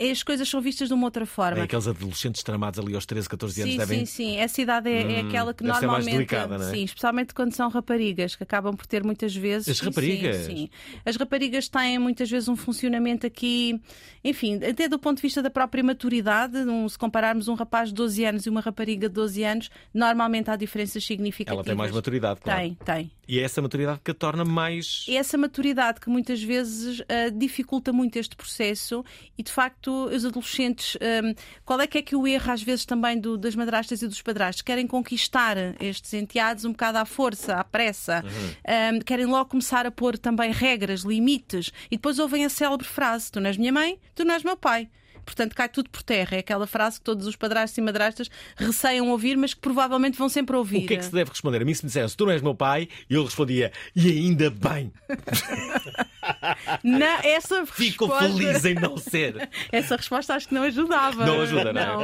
As 0.00 0.22
coisas 0.22 0.48
são 0.48 0.60
vistas 0.60 0.88
de 0.88 0.94
uma 0.94 1.04
outra 1.06 1.26
forma. 1.26 1.58
É 1.60 1.62
aqueles 1.62 1.86
adolescentes 1.88 2.42
tramados 2.42 2.78
ali 2.78 2.94
aos 2.94 3.04
13, 3.04 3.28
14 3.28 3.62
anos 3.62 3.72
Sim, 3.72 3.78
devem. 3.78 4.06
sim, 4.06 4.06
sim. 4.06 4.36
Essa 4.36 4.62
idade 4.62 4.88
é, 4.88 5.02
é 5.02 5.22
Hum, 5.22 5.28
aquela 5.28 5.52
que 5.54 5.64
ser 5.64 5.68
mais 5.70 5.82
normalmente. 5.82 6.12
delicada, 6.12 6.56
não 6.58 6.68
é? 6.68 6.70
Sim, 6.70 6.84
especialmente 6.84 7.34
quando 7.34 7.52
são 7.54 7.68
raparigas, 7.68 8.36
que 8.36 8.42
acabam 8.42 8.76
por 8.76 8.86
ter 8.86 9.02
muitas 9.02 9.34
vezes. 9.34 9.68
As 9.68 9.80
raparigas? 9.80 10.36
Sim, 10.36 10.56
sim. 10.56 10.70
As 11.04 11.16
raparigas 11.16 11.68
têm 11.68 11.98
muitas 11.98 12.30
vezes 12.30 12.48
um 12.48 12.56
funcionamento 12.56 13.26
aqui, 13.26 13.80
enfim, 14.24 14.60
até 14.64 14.88
do 14.88 14.98
ponto 14.98 15.16
de 15.16 15.22
vista 15.22 15.42
da 15.42 15.50
própria 15.50 15.82
maturidade. 15.82 16.58
um- 16.58 16.88
se 16.88 16.98
compararmos 16.98 17.48
um 17.48 17.54
rapaz 17.54 17.88
de 17.88 17.94
12 17.94 18.24
anos 18.24 18.46
e 18.46 18.50
uma 18.50 18.60
rapariga 18.60 19.08
de 19.08 19.14
12 19.14 19.42
anos, 19.42 19.70
normalmente 19.92 20.50
há 20.50 20.56
diferenças 20.56 21.04
significativas. 21.04 21.56
Ela 21.58 21.64
tem 21.64 21.74
mais 21.74 21.90
maturidade, 21.92 22.40
claro. 22.40 22.60
Tem, 22.60 22.74
tem. 22.84 23.10
E 23.26 23.38
é 23.38 23.42
essa 23.42 23.60
maturidade 23.60 24.00
que 24.02 24.10
a 24.10 24.14
torna 24.14 24.44
mais. 24.44 25.04
É 25.08 25.14
essa 25.14 25.36
maturidade 25.36 26.00
que 26.00 26.08
muitas 26.08 26.42
vezes 26.42 27.02
ah, 27.08 27.28
dificulta 27.30 27.92
muito 27.92 28.16
este 28.18 28.34
processo 28.36 29.04
e, 29.36 29.42
de 29.42 29.52
facto, 29.52 29.87
os 29.90 30.24
adolescentes. 30.24 30.96
ah, 31.00 31.34
qual 31.64 31.80
é 31.80 31.86
que 31.86 31.98
é 31.98 32.02
que 32.02 32.14
o 32.16 32.26
erro, 32.26 32.52
às 32.52 32.62
vezes, 32.62 32.84
também 32.84 33.18
do- 33.20 33.36
das 33.36 33.54
madrastas 33.54 34.02
e 34.02 34.08
dos 34.08 34.22
padrastos? 34.22 34.62
Querem 34.62 34.86
conquistar 34.86 35.56
estes 35.80 36.12
enteados 36.14 36.64
um 36.64 36.72
bocado 36.72 36.98
à 36.98 37.04
força, 37.04 37.54
à 37.54 37.64
pressa. 37.64 38.24
Ah, 38.66 38.90
querem 39.04 39.26
logo 39.26 39.50
começar 39.50 39.86
a 39.86 39.90
pôr 39.90 40.16
também 40.18 40.52
regras, 40.52 41.00
limites 41.02 41.70
e 41.90 41.96
depois 41.96 42.18
ouvem 42.18 42.44
a 42.44 42.48
célebre 42.48 42.86
frase: 42.86 43.30
Tu 43.32 43.40
não 43.40 43.48
és 43.48 43.56
minha 43.56 43.72
mãe, 43.72 43.98
tu 44.14 44.24
não 44.24 44.34
és 44.34 44.42
meu 44.42 44.56
pai. 44.56 44.88
Portanto, 45.28 45.54
cai 45.54 45.68
tudo 45.68 45.90
por 45.90 46.02
terra. 46.02 46.36
É 46.36 46.38
aquela 46.38 46.66
frase 46.66 46.98
que 46.98 47.04
todos 47.04 47.26
os 47.26 47.36
padrastos 47.36 47.76
e 47.76 47.82
madrastas 47.82 48.30
receiam 48.56 49.10
ouvir, 49.10 49.36
mas 49.36 49.52
que 49.52 49.60
provavelmente 49.60 50.16
vão 50.16 50.26
sempre 50.28 50.56
ouvir. 50.56 50.84
O 50.84 50.86
que 50.88 50.94
é 50.94 50.96
que 50.96 51.04
se 51.04 51.12
deve 51.12 51.28
responder? 51.28 51.60
A 51.60 51.64
mim, 51.66 51.74
se 51.74 51.84
me 51.84 51.88
dissesse, 51.88 52.16
tu 52.16 52.24
não 52.24 52.32
és 52.32 52.40
meu 52.40 52.54
pai, 52.54 52.88
eu 53.10 53.22
respondia, 53.24 53.70
e 53.94 54.08
ainda 54.10 54.48
bem. 54.50 54.90
Não, 56.82 57.06
essa 57.22 57.64
Fico 57.66 58.06
resposta- 58.06 58.28
feliz 58.38 58.64
em 58.64 58.74
não 58.74 58.96
ser. 58.96 59.48
Essa 59.72 59.96
resposta 59.96 60.34
acho 60.34 60.48
que 60.48 60.54
não 60.54 60.62
ajudava. 60.62 61.24
Não 61.24 61.40
ajuda, 61.40 61.72
não 61.72 61.80
é? 61.80 61.86
Não. 61.86 62.02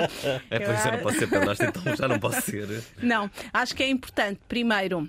É 0.51 0.59
por 0.61 0.75
isso 0.75 0.89
eu 0.89 0.93
não 0.93 0.99
posso 1.01 1.19
ser 1.19 1.27
padrasto, 1.29 1.65
então 1.65 1.97
já 1.97 2.09
não 2.09 2.19
posso 2.19 2.41
ser. 2.43 2.83
Não, 3.03 3.31
acho 3.53 3.75
que 3.75 3.83
é 3.83 3.89
importante, 3.89 4.41
primeiro. 4.49 5.09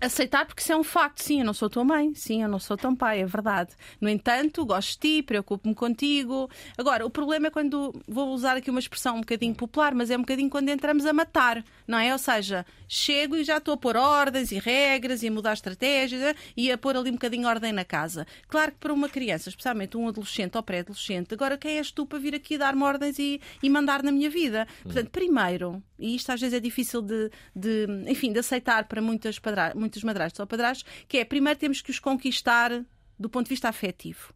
Aceitar, 0.00 0.46
porque 0.46 0.62
isso 0.62 0.72
é 0.72 0.76
um 0.76 0.84
facto. 0.84 1.22
Sim, 1.22 1.40
eu 1.40 1.44
não 1.44 1.52
sou 1.52 1.68
tua 1.68 1.84
mãe. 1.84 2.14
Sim, 2.14 2.42
eu 2.42 2.48
não 2.48 2.60
sou 2.60 2.76
teu 2.76 2.94
pai, 2.94 3.20
é 3.20 3.26
verdade. 3.26 3.72
No 4.00 4.08
entanto, 4.08 4.64
gosto 4.64 4.92
de 4.92 4.98
ti, 4.98 5.22
preocupo-me 5.22 5.74
contigo. 5.74 6.48
Agora, 6.76 7.04
o 7.04 7.10
problema 7.10 7.48
é 7.48 7.50
quando. 7.50 7.92
Vou 8.06 8.32
usar 8.32 8.56
aqui 8.56 8.70
uma 8.70 8.78
expressão 8.78 9.16
um 9.16 9.20
bocadinho 9.20 9.54
popular, 9.54 9.94
mas 9.94 10.10
é 10.10 10.16
um 10.16 10.20
bocadinho 10.20 10.48
quando 10.48 10.68
entramos 10.68 11.04
a 11.04 11.12
matar, 11.12 11.64
não 11.86 11.98
é? 11.98 12.12
Ou 12.12 12.18
seja, 12.18 12.64
chego 12.86 13.36
e 13.36 13.42
já 13.42 13.58
estou 13.58 13.74
a 13.74 13.76
pôr 13.76 13.96
ordens 13.96 14.52
e 14.52 14.58
regras 14.58 15.22
e 15.22 15.28
a 15.28 15.32
mudar 15.32 15.54
estratégias 15.54 16.22
eh, 16.22 16.34
e 16.56 16.70
a 16.70 16.78
pôr 16.78 16.96
ali 16.96 17.10
um 17.10 17.14
bocadinho 17.14 17.48
ordem 17.48 17.72
na 17.72 17.84
casa. 17.84 18.26
Claro 18.48 18.72
que 18.72 18.78
para 18.78 18.92
uma 18.92 19.08
criança, 19.08 19.48
especialmente 19.48 19.96
um 19.96 20.06
adolescente 20.06 20.56
ou 20.56 20.62
pré-adolescente, 20.62 21.34
agora 21.34 21.58
quem 21.58 21.78
és 21.78 21.90
tu 21.90 22.06
para 22.06 22.18
vir 22.18 22.34
aqui 22.34 22.56
dar-me 22.56 22.82
ordens 22.84 23.18
e, 23.18 23.40
e 23.62 23.68
mandar 23.68 24.02
na 24.02 24.12
minha 24.12 24.30
vida? 24.30 24.66
Portanto, 24.82 25.10
primeiro, 25.10 25.82
e 25.98 26.14
isto 26.14 26.30
às 26.30 26.40
vezes 26.40 26.54
é 26.54 26.60
difícil 26.60 27.02
de, 27.02 27.30
de, 27.54 27.86
enfim, 28.06 28.32
de 28.32 28.38
aceitar 28.38 28.86
para 28.86 29.02
muitas, 29.02 29.38
padra 29.38 29.72
muitos 29.74 30.02
madrastos 30.04 30.40
ou 30.40 30.46
padrastos, 30.46 30.84
que 31.08 31.18
é 31.18 31.24
primeiro 31.24 31.58
temos 31.58 31.82
que 31.82 31.90
os 31.90 31.98
conquistar 31.98 32.84
do 33.18 33.28
ponto 33.28 33.44
de 33.44 33.50
vista 33.50 33.68
afetivo. 33.68 34.32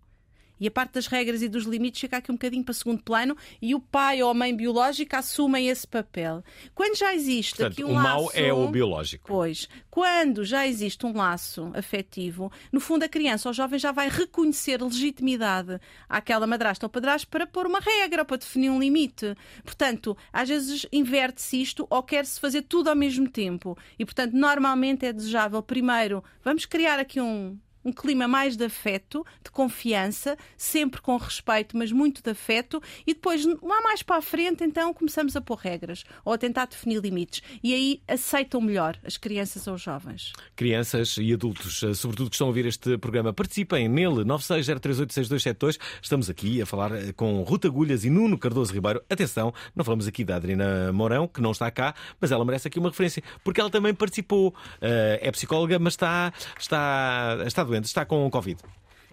E 0.63 0.69
a 0.69 0.71
parte 0.71 0.93
das 0.93 1.09
regras 1.09 1.43
e 1.43 1.49
dos 1.49 1.65
limites 1.65 2.01
fica 2.01 2.19
aqui 2.19 2.31
um 2.31 2.37
bocadinho 2.37 2.63
para 2.63 2.73
segundo 2.73 3.03
plano 3.03 3.37
e 3.61 3.75
o 3.75 3.81
pai 3.81 4.23
ou 4.23 4.31
a 4.31 4.35
mãe 4.35 4.55
biológica 4.55 5.19
assumem 5.19 5.67
esse 5.67 5.85
papel. 5.85 6.45
Quando 6.73 6.97
já 6.97 7.13
existe 7.13 7.57
Portanto, 7.57 7.73
aqui 7.73 7.85
um 7.85 7.91
o 7.91 7.95
mau 7.95 8.23
laço... 8.27 8.39
é 8.39 8.53
o 8.53 8.69
biológico. 8.69 9.27
Pois, 9.27 9.69
quando 9.91 10.45
já 10.45 10.65
existe 10.65 11.05
um 11.05 11.17
laço 11.17 11.73
afetivo, 11.75 12.53
no 12.71 12.79
fundo 12.79 13.03
a 13.03 13.09
criança 13.09 13.49
ou 13.49 13.53
jovem 13.53 13.77
já 13.77 13.91
vai 13.91 14.09
reconhecer 14.09 14.81
legitimidade 14.81 15.81
àquela 16.09 16.47
madrasta 16.47 16.87
ou 16.87 16.91
padrasto 16.91 17.27
para 17.27 17.45
pôr 17.45 17.67
uma 17.67 17.81
regra, 17.81 18.25
para 18.25 18.37
definir 18.37 18.71
um 18.71 18.79
limite. 18.79 19.35
Portanto, 19.65 20.17
às 20.33 20.49
vezes 20.49 20.87
inverte-se 20.93 21.61
isto 21.61 21.89
ou 21.91 22.05
quer-se 22.05 22.39
fazer 22.39 22.63
tudo 22.63 22.89
ao 22.89 22.95
mesmo 22.95 23.29
tempo. 23.29 23.77
E, 23.99 24.05
portanto, 24.05 24.35
normalmente 24.35 25.05
é 25.05 25.13
desejável, 25.13 25.61
primeiro, 25.61 26.23
vamos 26.45 26.67
criar 26.67 27.01
aqui 27.01 27.21
um, 27.21 27.59
um 27.85 27.93
clima 27.93 28.27
mais 28.29 28.57
de 28.57 28.65
afeto, 28.65 29.25
de 29.45 29.51
confiança, 29.51 30.37
sempre 30.57 31.01
com 31.01 31.17
respeito, 31.17 31.77
mas 31.77 31.91
muito 31.93 32.23
de 32.23 32.31
afeto, 32.31 32.83
e 33.07 33.15
depois, 33.15 33.45
lá 33.45 33.81
mais 33.83 34.03
para 34.03 34.17
a 34.17 34.23
frente, 34.23 34.65
então 34.65 34.93
começamos 34.95 35.35
a 35.37 35.41
pôr 35.41 35.59
regras 35.59 36.05
ou 36.25 36.33
a 36.33 36.39
tentar 36.39 36.67
definir 36.67 37.01
limites. 37.01 37.43
E 37.63 37.75
aí 37.75 38.03
aceitam 38.07 38.61
melhor 38.61 38.99
as 39.05 39.17
crianças 39.17 39.67
ou 39.67 39.75
os 39.75 39.83
jovens. 39.83 40.33
Crianças 40.55 41.17
e 41.19 41.33
adultos, 41.33 41.83
eh, 41.83 41.95
sobretudo 41.95 42.31
que 42.31 42.37
estão 42.37 42.47
a 42.47 42.51
ouvir 42.51 42.67
este 42.67 42.97
programa, 42.99 43.33
participem 43.33 43.89
nele, 43.89 44.25
960386272. 44.25 45.79
Estamos 46.01 46.29
aqui 46.31 46.61
a 46.63 46.67
falar 46.67 46.93
eh, 46.93 47.13
com 47.13 47.43
Ruta 47.43 47.69
Agulhas 47.69 48.05
e 48.05 48.11
Nuno 48.11 48.39
Cardoso 48.39 48.73
Ribeiro. 48.73 49.03
Atenção, 49.11 49.53
não 49.75 49.85
falamos 49.85 50.07
aqui 50.07 50.25
da 50.25 50.37
Adriana 50.37 50.93
Mourão, 50.93 51.27
que 51.27 51.41
não 51.41 51.51
está 51.53 51.71
cá, 51.71 51.95
mas 52.21 52.31
ela 52.31 52.45
merece 52.45 52.69
aqui 52.69 52.79
uma 52.79 52.91
referência, 52.91 53.23
porque 53.45 53.61
ela 53.61 53.71
também 53.71 53.95
participou. 53.95 54.55
Eh, 54.81 55.21
É 55.23 55.31
psicóloga, 55.31 55.79
mas 55.79 55.95
está, 55.95 56.33
está, 56.59 57.39
está 57.47 57.63
doente, 57.73 57.85
está 57.87 58.05
com 58.05 58.29
Covid. 58.31 58.61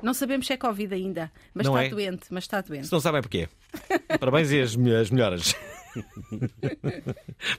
Não 0.02 0.14
sabemos 0.14 0.48
se 0.48 0.54
é 0.54 0.58
Covid 0.58 0.94
ainda, 0.94 1.32
mas 1.54 1.66
Não 1.68 1.74
está 1.74 1.84
é? 1.86 1.90
doente, 1.90 2.28
mas 2.30 2.44
está 2.46 2.62
doente. 2.62 2.86
Se 2.88 2.92
não 2.94 3.00
sabem 3.02 3.22
porquê. 3.22 3.50
Parabéns 4.20 4.52
e 4.52 4.62
as, 4.62 4.76
me- 4.76 4.96
as 4.96 5.10
melhoras. 5.10 5.54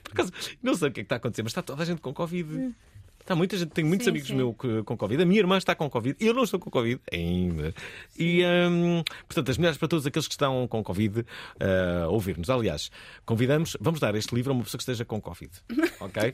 Por 0.03 0.11
acaso, 0.11 0.31
não 0.61 0.73
sei 0.75 0.89
o 0.89 0.91
que 0.91 1.01
é 1.01 1.03
que 1.03 1.05
está 1.05 1.15
a 1.15 1.17
acontecer, 1.17 1.43
mas 1.43 1.51
está 1.51 1.61
toda 1.61 1.83
a 1.83 1.85
gente 1.85 2.01
com 2.01 2.13
Covid. 2.13 2.73
Está 3.21 3.35
muita 3.35 3.57
gente, 3.57 3.69
tenho 3.69 3.87
muitos 3.87 4.05
Sim, 4.05 4.11
amigos 4.11 4.27
sim. 4.27 4.35
meus 4.35 4.55
com 4.85 4.97
Covid. 4.97 5.23
A 5.23 5.25
minha 5.25 5.39
irmã 5.39 5.57
está 5.57 5.73
com 5.75 5.89
Covid. 5.89 6.15
Eu 6.19 6.33
não 6.33 6.43
estou 6.43 6.59
com 6.59 6.69
Covid 6.69 6.99
ainda. 7.11 7.73
E, 8.17 8.43
hum, 8.43 9.03
portanto, 9.27 9.49
as 9.51 9.57
melhores 9.57 9.77
para 9.77 9.87
todos 9.87 10.05
aqueles 10.05 10.27
que 10.27 10.33
estão 10.33 10.67
com 10.67 10.83
Covid 10.83 11.25
a 11.59 12.07
ouvir-nos. 12.09 12.49
Aliás, 12.49 12.91
convidamos, 13.25 13.77
vamos 13.79 13.99
dar 13.99 14.13
este 14.15 14.33
livro 14.35 14.51
a 14.51 14.55
uma 14.55 14.63
pessoa 14.63 14.77
que 14.77 14.83
esteja 14.83 15.05
com 15.05 15.21
Covid. 15.21 15.51
Ok? 16.01 16.33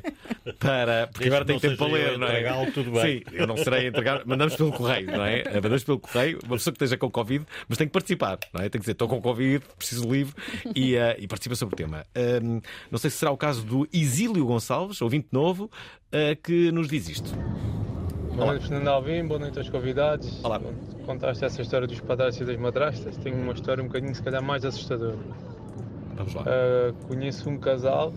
Para, 0.60 1.08
porque 1.08 1.26
Desde 1.26 1.28
agora 1.28 1.44
tem 1.46 1.60
tempo 1.60 1.76
para 1.76 1.88
ler, 1.88 2.18
não 2.18 2.26
é? 2.28 2.72
tudo 2.72 2.90
bem. 2.92 3.18
Sim, 3.20 3.24
eu 3.34 3.46
não 3.46 3.58
serei 3.58 3.86
a 3.86 3.90
entregar. 3.90 4.26
Mandamos 4.26 4.56
pelo 4.56 4.72
correio, 4.72 5.08
não 5.08 5.26
é? 5.26 5.44
Mandamos 5.56 5.84
pelo 5.84 6.00
correio 6.00 6.40
uma 6.46 6.56
pessoa 6.56 6.72
que 6.72 6.78
esteja 6.78 6.98
com 6.98 7.12
Covid, 7.12 7.46
mas 7.68 7.78
tem 7.78 7.86
que 7.86 7.92
participar, 7.92 8.40
não 8.54 8.62
é? 8.62 8.70
Tem 8.70 8.80
que 8.80 8.84
dizer, 8.86 8.94
estou 8.94 9.10
com 9.10 9.22
Covid, 9.22 9.64
preciso 9.78 10.04
de 10.04 10.10
livro 10.10 10.36
e, 10.74 10.98
ah, 10.98 11.16
e 11.20 11.28
participa 11.28 11.56
sobre 11.56 11.74
o 11.74 11.78
tema. 11.78 12.06
Hum, 12.16 12.62
não 12.90 12.98
sei 12.98 13.10
se 13.10 13.18
será 13.18 13.32
o 13.32 13.38
caso 13.38 13.64
do 13.64 13.88
Isílio 13.92 14.46
Gonçalves, 14.46 15.02
ouvinte 15.02 15.28
novo, 15.32 15.70
que 16.44 16.72
nos 16.72 16.88
diz 16.88 17.10
isto. 17.10 17.30
Boa 18.36 18.48
noite, 18.48 18.68
Fernando 18.68 18.88
Alvim, 18.88 19.26
boa 19.26 19.40
noite 19.40 19.58
aos 19.58 19.70
convidados. 19.70 20.44
Olá. 20.44 20.62
Contaste 21.06 21.44
essa 21.44 21.62
história 21.62 21.88
dos 21.88 22.00
padrastos 22.00 22.42
e 22.42 22.46
das 22.46 22.58
madrastas. 22.58 23.18
Tenho 23.18 23.38
uma 23.42 23.54
história 23.54 23.84
um 23.84 23.88
bocadinho, 23.88 24.14
se 24.14 24.22
calhar, 24.22 24.42
mais 24.44 24.64
assustadora. 24.64 25.18
Vamos 26.16 26.34
lá. 26.34 26.44
Ah, 26.46 26.94
conheço 27.08 27.50
um 27.50 27.58
casal 27.58 28.14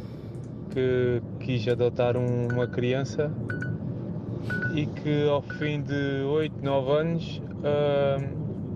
que 0.71 1.23
quis 1.41 1.67
adotar 1.69 2.17
um- 2.17 2.49
uma 2.53 2.67
criança 2.67 3.33
e 4.75 4.87
que, 4.87 5.29
ao 5.29 5.43
fim 5.43 5.81
de 5.83 6.23
8, 6.25 6.55
9 6.63 6.93
anos, 6.93 7.43
ah, 7.65 8.19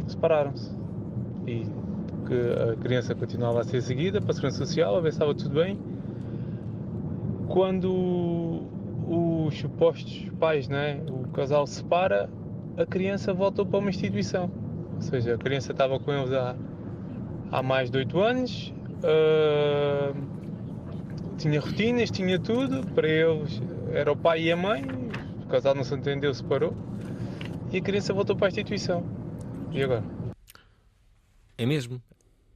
separaram-se. 0.08 0.72
E 1.46 1.66
que 2.26 2.72
a 2.72 2.76
criança 2.82 3.14
continuava 3.14 3.60
a 3.60 3.64
ser 3.64 3.82
seguida 3.82 4.20
para 4.20 4.30
a 4.30 4.34
Segurança 4.34 4.58
Social, 4.58 4.96
a 4.96 5.00
ver 5.00 5.12
se 5.12 5.16
estava 5.16 5.34
tudo 5.34 5.54
bem. 5.56 5.78
Quando 7.48 8.62
os 9.06 9.58
supostos 9.58 10.28
pais, 10.38 10.68
né, 10.68 11.00
o 11.08 11.28
casal 11.28 11.66
se 11.66 11.76
separa, 11.76 12.28
a 12.76 12.86
criança 12.86 13.32
voltou 13.32 13.64
para 13.64 13.78
uma 13.78 13.90
instituição. 13.90 14.50
Ou 14.94 15.00
seja, 15.00 15.34
a 15.34 15.38
criança 15.38 15.72
estava 15.72 15.98
com 15.98 16.12
eles 16.12 16.32
há, 16.32 16.56
há 17.50 17.62
mais 17.62 17.90
de 17.90 17.98
8 17.98 18.20
anos, 18.20 18.72
ah, 19.02 20.12
tinha 21.36 21.60
rotinas, 21.60 22.10
tinha 22.10 22.38
tudo, 22.38 22.86
para 22.94 23.08
eles 23.08 23.60
era 23.92 24.10
o 24.10 24.16
pai 24.16 24.42
e 24.42 24.52
a 24.52 24.56
mãe, 24.56 24.84
o 25.44 25.46
casal 25.46 25.74
não 25.74 25.84
se 25.84 25.94
entendeu, 25.94 26.32
separou, 26.34 26.74
e 27.72 27.78
a 27.78 27.80
criança 27.80 28.12
voltou 28.12 28.34
para 28.34 28.48
a 28.48 28.50
instituição. 28.50 29.04
E 29.70 29.82
agora? 29.82 30.04
É 31.56 31.66
mesmo. 31.66 32.02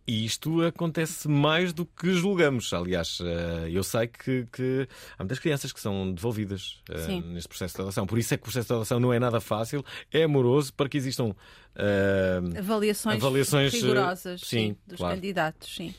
E 0.08 0.24
isto 0.24 0.62
acontece 0.62 1.28
mais 1.28 1.74
do 1.74 1.84
que 1.84 2.14
julgamos. 2.14 2.72
Aliás, 2.72 3.18
eh, 3.20 3.68
eu 3.70 3.84
sei 3.84 4.06
que, 4.06 4.46
que 4.50 4.88
há 5.18 5.22
muitas 5.22 5.38
crianças 5.38 5.70
que 5.70 5.78
são 5.78 6.14
devolvidas 6.14 6.80
eh, 6.88 6.98
Sim. 7.00 7.20
neste 7.26 7.46
processo 7.46 7.76
de 7.76 7.82
adoção. 7.82 8.06
Por 8.06 8.18
isso 8.18 8.32
é 8.32 8.38
que 8.38 8.40
o 8.40 8.44
processo 8.44 8.68
de 8.68 8.72
adoção 8.72 8.98
não 8.98 9.12
é 9.12 9.18
nada 9.18 9.38
fácil, 9.38 9.84
é 10.10 10.22
amoroso 10.22 10.72
para 10.72 10.88
que 10.88 10.96
existam 10.96 11.36
eh, 11.76 12.40
Avaliações, 12.58 13.16
avaliações, 13.22 13.70
rigorosas 13.74 14.40
sim, 14.40 14.78
dos 14.86 14.96
claro. 14.96 15.14
candidatos, 15.14 15.76
sim. 15.76 15.94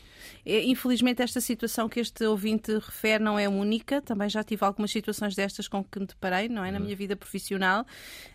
Infelizmente, 0.45 1.22
esta 1.22 1.39
situação 1.39 1.88
que 1.88 2.00
este 2.00 2.24
ouvinte 2.26 2.74
refere 2.74 3.24
não 3.24 3.38
é 3.38 3.48
única. 3.48 4.02
Também 4.02 4.30
já 4.30 4.43
tive 4.43 4.65
algumas 4.65 4.89
situações 4.89 5.36
destas 5.36 5.67
com 5.67 5.84
que 5.84 6.00
me 6.00 6.08
deparei, 6.08 6.50
não 6.50 6.63
é? 6.63 6.72
Na 6.72 6.80
minha 6.80 6.95
vida 6.95 7.15
profissional. 7.15 7.86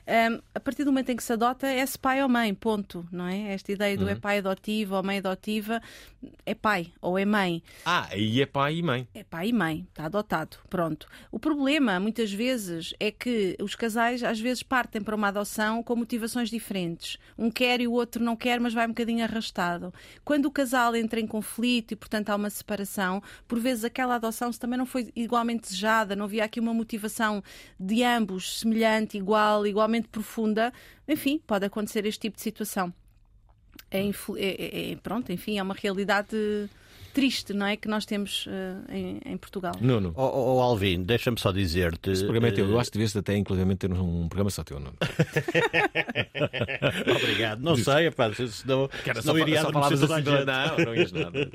Ahm, 0.07 0.40
a 0.55 0.61
partir 0.61 0.85
do 0.85 0.90
momento 0.93 1.11
em 1.11 1.17
que 1.17 1.23
se 1.23 1.33
adota, 1.33 1.67
é-se 1.67 1.99
pai 1.99 2.23
ou 2.23 2.29
mãe, 2.29 2.53
ponto, 2.55 3.07
não 3.11 3.27
é? 3.27 3.53
Esta 3.55 3.73
ideia 3.73 3.97
do 3.97 4.05
Uhum. 4.05 4.11
é 4.11 4.14
pai 4.14 4.38
adotivo 4.38 4.95
ou 4.97 5.03
mãe 5.03 5.19
adotiva 5.19 5.81
é 6.47 6.55
pai 6.55 6.93
ou 7.01 7.19
é 7.19 7.25
mãe. 7.25 7.62
Ah, 7.85 8.09
aí 8.11 8.40
é 8.40 8.47
pai 8.47 8.77
e 8.77 8.83
mãe. 8.83 9.09
É 9.14 9.23
pai 9.25 9.49
e 9.49 9.53
mãe, 9.53 9.87
está 9.90 10.07
adotado, 10.07 10.57
pronto. 10.71 11.07
O 11.31 11.38
problema, 11.38 11.99
muitas 12.01 12.33
vezes, 12.33 12.95
é 12.99 13.11
que 13.11 13.57
os 13.61 13.75
casais 13.75 14.23
às 14.23 14.40
vezes 14.40 14.62
partem 14.62 15.03
para 15.03 15.14
uma 15.14 15.29
adoção 15.29 15.83
com 15.83 15.97
motivações 15.97 16.51
diferentes. 16.51 17.19
Um 17.37 17.51
quer 17.51 17.81
e 17.81 17.87
o 17.87 17.93
outro 17.93 18.23
não 18.23 18.37
quer, 18.37 18.59
mas 18.61 18.73
vai 18.75 18.87
um 18.87 18.90
bocadinho 18.90 19.25
arrastado. 19.25 19.93
Quando 20.25 20.47
o 20.47 20.51
casal 20.51 20.95
entra 20.97 21.21
em 21.21 21.27
conflito 21.27 21.93
e, 21.93 21.97
portanto, 21.97 22.31
há 22.31 22.37
uma 22.37 22.51
separação, 22.51 23.23
por 23.47 23.59
vezes 23.61 23.85
aquela 23.85 24.14
adoção 24.17 24.51
também 24.53 24.79
não 24.79 24.87
foi 24.87 25.11
igualmente 25.17 25.62
desejada, 25.64 26.14
não 26.17 26.25
havia 26.25 26.45
aqui 26.45 26.61
uma 26.61 26.73
motivação 26.75 27.43
de 27.79 28.03
ambos 28.03 28.61
semelhante, 28.61 29.17
igual, 29.19 29.67
igualmente 29.67 29.93
profunda. 30.02 30.72
Enfim, 31.09 31.40
pode 31.46 31.64
acontecer 31.64 32.04
este 32.07 32.20
tipo 32.22 32.37
de 32.37 32.42
situação. 32.42 32.92
É, 33.90 34.00
é- 34.00 34.11
é- 34.38 34.92
é- 34.92 34.96
pronto, 34.96 35.33
enfim, 35.33 35.59
é 35.59 35.62
uma 35.62 35.74
realidade 35.74 36.37
triste, 37.14 37.53
não 37.55 37.64
é? 37.66 37.77
Que 37.77 37.88
nós 37.88 38.05
temos 38.05 38.46
eh, 38.48 38.94
em, 38.94 39.20
em 39.33 39.37
Portugal. 39.38 39.74
Nuno. 39.81 40.12
Oh, 40.16 40.22
oh, 40.24 40.57
oh, 40.57 40.61
Alvin, 40.61 41.03
deixa-me 41.03 41.38
só 41.40 41.50
dizer-te. 41.53 42.11
Esse 42.11 42.24
programa 42.24 42.48
é 42.48 42.50
teu. 42.50 42.66
eh, 42.66 42.70
Eu 42.72 42.79
acho 42.81 42.90
que 42.90 42.98
devias 42.98 43.16
até, 43.16 43.37
inclusive, 43.37 43.77
ter 43.77 43.90
um 43.92 44.29
programa 44.29 44.50
só 44.50 44.62
teu, 44.64 44.79
Nuno. 44.81 44.94
Obrigado. 47.16 47.61
Não 47.61 47.74
Diz. 47.74 47.85
sei, 47.85 48.07
rapaz, 48.09 48.37
senão, 48.37 48.88
Era 49.05 49.20
senão 49.22 49.35
só- 49.35 49.38
iria 49.40 49.61
só 49.62 49.68
a 49.68 49.87
assim, 49.87 49.96
gente. 49.96 50.44
não, 50.44 50.85
não 50.85 50.94
ias 50.94 51.12
nada. 51.12 51.50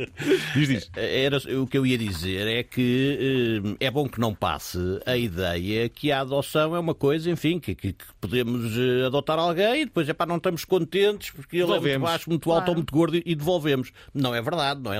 Diz, 0.55 0.67
diz. 0.67 0.91
Era, 0.95 1.37
o 1.59 1.67
que 1.67 1.77
eu 1.77 1.85
ia 1.85 1.97
dizer 1.97 2.47
é 2.47 2.63
que 2.63 3.61
eh, 3.79 3.85
é 3.87 3.91
bom 3.91 4.07
que 4.07 4.19
não 4.19 4.33
passe 4.33 4.77
a 5.05 5.17
ideia 5.17 5.89
que 5.89 6.11
a 6.11 6.21
adoção 6.21 6.75
é 6.75 6.79
uma 6.79 6.95
coisa, 6.95 7.29
enfim, 7.29 7.59
que, 7.59 7.75
que- 7.75 7.93
que 7.93 8.05
podemos 8.21 8.75
eh, 8.77 9.05
adotar 9.05 9.37
alguém 9.39 9.81
e 9.81 9.85
depois 9.85 10.07
é 10.07 10.13
para 10.13 10.27
não 10.27 10.37
estamos 10.37 10.63
contentes 10.65 11.31
porque 11.31 11.57
ele 11.57 11.71
é 11.73 11.79
muito 11.79 11.99
baixo, 11.99 12.29
muito 12.29 12.49
alto 12.51 12.59
Claro. 12.59 12.71
ou 12.71 12.75
muito 12.75 12.93
gordo 12.93 13.17
e, 13.17 13.35
devolvemos. 13.35 13.91
Não 14.13 14.33
é 14.33 14.41
verdade, 14.41 14.81
não 14.81 14.93
é? 14.93 14.99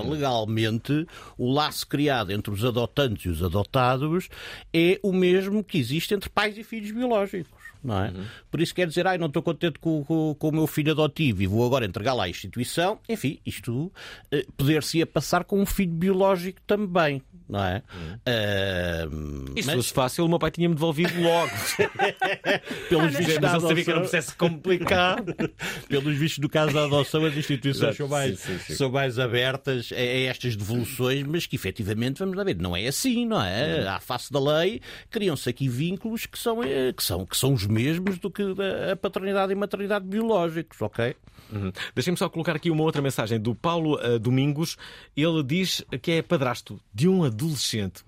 O 1.38 1.52
laço 1.52 1.88
criado 1.88 2.32
entre 2.32 2.52
os 2.52 2.66
adotantes 2.66 3.26
e 3.26 3.30
os 3.30 3.44
adotados 3.44 4.30
é 4.74 5.00
o 5.04 5.14
mesmo 5.14 5.64
que 5.64 5.78
existe 5.78 6.14
entre 6.14 6.30
pais 6.30 6.58
e 6.58 6.64
filhos 6.64 6.92
biológicos. 6.92 7.59
Não 7.82 8.04
é? 8.04 8.14
Por 8.52 8.60
isso 8.60 8.76
quer 8.76 8.88
dizer, 8.88 9.08
ai, 9.08 9.18
não 9.18 9.28
estou 9.28 9.42
contente 9.42 9.80
com, 9.80 10.04
com- 10.04 10.36
com 10.38 10.50
o 10.50 10.52
meu 10.52 10.68
filho 10.68 10.92
adotivo 10.92 11.42
e 11.42 11.48
vou 11.48 11.66
agora 11.66 11.86
entregá-lo 11.86 12.20
à 12.22 12.28
instituição. 12.30 13.00
Enfim, 13.08 13.40
isto 13.46 13.92
eh, 14.32 14.46
poder-se-ia 14.58 15.06
passar 15.08 15.44
com 15.46 15.62
um 15.62 15.66
filho 15.66 15.94
biológico 15.94 16.60
também, 16.68 17.22
não 17.48 17.64
é? 17.64 17.82
Ah, 18.26 19.08
Isto 19.56 19.68
mas- 19.68 19.76
fosse 19.76 19.94
fácil, 19.94 20.26
o 20.26 20.28
meu 20.30 20.38
pai 20.40 20.52
tinha-me 20.52 20.76
devolvido 20.76 21.22
logo. 21.22 21.52
pelos 22.90 23.14
vistos 23.16 23.38
Mas 23.40 23.52
da 23.52 23.58
ele 23.58 23.62
sabia 23.68 23.84
que 23.84 23.90
era 23.90 24.00
um 24.00 24.02
adoção, 24.02 24.20
processo 24.20 24.38
complicado. 24.38 25.36
pelos 25.88 26.18
vistos 26.18 26.40
do 26.40 26.50
caso 26.50 26.74
da 26.74 26.84
adoção, 26.86 27.26
as 27.26 27.36
instituições 27.36 27.96
são 27.96 28.08
mais, 28.08 28.40
sim, 28.40 28.58
sim, 28.58 28.60
sim. 28.66 28.76
são 28.76 28.92
mais 28.92 29.18
abertas 29.20 29.90
a, 29.92 29.96
a 29.96 30.00
estas 30.30 30.56
devoluções, 30.56 31.24
mas 31.24 31.46
que 31.46 31.56
efetivamente, 31.56 32.20
vamos 32.20 32.36
lá 32.36 32.44
ver, 32.44 32.58
não 32.58 32.76
é 32.76 32.88
assim, 32.88 33.26
não 33.26 33.42
é? 33.42 33.88
À 33.88 34.00
face 34.00 34.32
da 34.32 34.40
lei, 34.40 34.82
criam-se 35.10 35.50
aqui 35.50 35.68
vínculos 35.70 36.26
que 36.26 36.38
são, 36.38 36.64
eh, 36.64 36.94
que, 36.96 37.04
são, 37.04 37.26
que 37.26 37.38
são 37.38 37.54
os 37.54 37.66
mesmos 37.70 38.18
do 38.18 38.32
que 38.32 38.44
a 38.92 38.96
paternidade 38.96 39.52
e 39.52 39.56
maternidade 39.56 40.06
biológicos, 40.06 40.82
ok? 40.82 41.16
Uhum. 41.52 41.72
Deixem-me 41.96 42.18
só 42.18 42.30
colocar 42.30 42.56
aqui 42.56 42.70
uma 42.70 42.84
outra 42.84 43.02
mensagem 43.02 43.40
do 43.40 43.56
Paulo 43.56 43.98
ah, 44.02 44.18
Domingos. 44.18 44.78
Ele 45.16 45.44
diz 45.44 45.84
que 46.02 46.12
é 46.12 46.22
padrasto 46.22 46.80
de 46.94 47.08
um 47.08 47.24
adolescente. 47.24 48.04